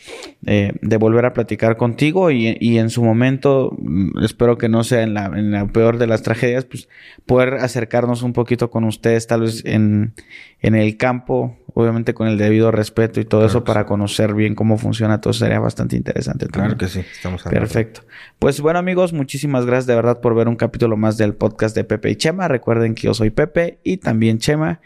de 0.42 0.96
volver 0.96 1.24
a 1.24 1.32
platicar 1.32 1.76
contigo 1.76 2.30
y, 2.30 2.56
y, 2.60 2.78
en 2.78 2.90
su 2.90 3.02
momento, 3.02 3.76
mm, 3.78 4.22
espero 4.24 4.58
que 4.58 4.68
no 4.68 4.84
sea 4.84 5.02
en 5.02 5.14
la, 5.14 5.26
en 5.26 5.50
la 5.50 5.66
peor 5.66 5.98
de 5.98 6.06
las 6.06 6.22
tragedias, 6.22 6.64
pues 6.64 6.88
poder 7.26 7.54
acercarnos 7.54 8.22
un 8.22 8.32
poquito 8.32 8.70
con 8.70 8.84
ustedes, 8.84 9.26
tal 9.26 9.42
vez 9.42 9.64
en, 9.64 10.14
en 10.60 10.74
el 10.74 10.96
campo 10.96 11.56
obviamente 11.78 12.14
con 12.14 12.26
el 12.26 12.38
debido 12.38 12.70
respeto 12.70 13.20
y 13.20 13.26
todo 13.26 13.44
eso 13.44 13.62
para 13.62 13.84
conocer 13.84 14.32
bien 14.32 14.54
cómo 14.54 14.78
funciona 14.78 15.20
todo 15.20 15.34
sería 15.34 15.60
bastante 15.60 15.94
interesante. 15.94 16.46
Claro 16.46 16.78
que 16.78 16.88
sí, 16.88 17.00
estamos 17.00 17.42
Perfecto. 17.42 18.00
Pues 18.38 18.62
bueno 18.62 18.78
amigos, 18.78 19.12
muchísimas 19.12 19.66
gracias 19.66 19.86
de 19.86 19.94
verdad 19.94 20.22
por 20.22 20.34
ver 20.34 20.48
un 20.48 20.56
capítulo 20.56 20.96
más 20.96 21.18
del 21.18 21.34
podcast 21.34 21.76
de 21.76 21.84
Pepe 21.84 22.08
y 22.10 22.16
Chema. 22.16 22.48
Recuerden 22.48 22.94
que 22.94 23.02
yo 23.02 23.12
soy 23.12 23.28
Pepe 23.28 23.78
y 23.84 23.98
también 23.98 24.38
Chema 24.38 24.80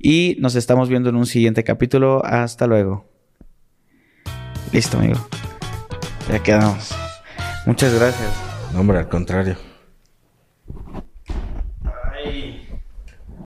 y 0.00 0.36
nos 0.40 0.56
estamos 0.56 0.88
viendo 0.88 1.10
en 1.10 1.14
un 1.14 1.26
siguiente 1.26 1.62
capítulo. 1.62 2.24
Hasta 2.24 2.66
luego. 2.66 3.11
Listo 4.72 4.98
amigo. 4.98 5.20
Ya 6.28 6.42
quedamos. 6.42 6.94
Muchas 7.66 7.94
gracias. 7.94 8.30
hombre, 8.74 8.98
al 8.98 9.08
contrario. 9.08 9.71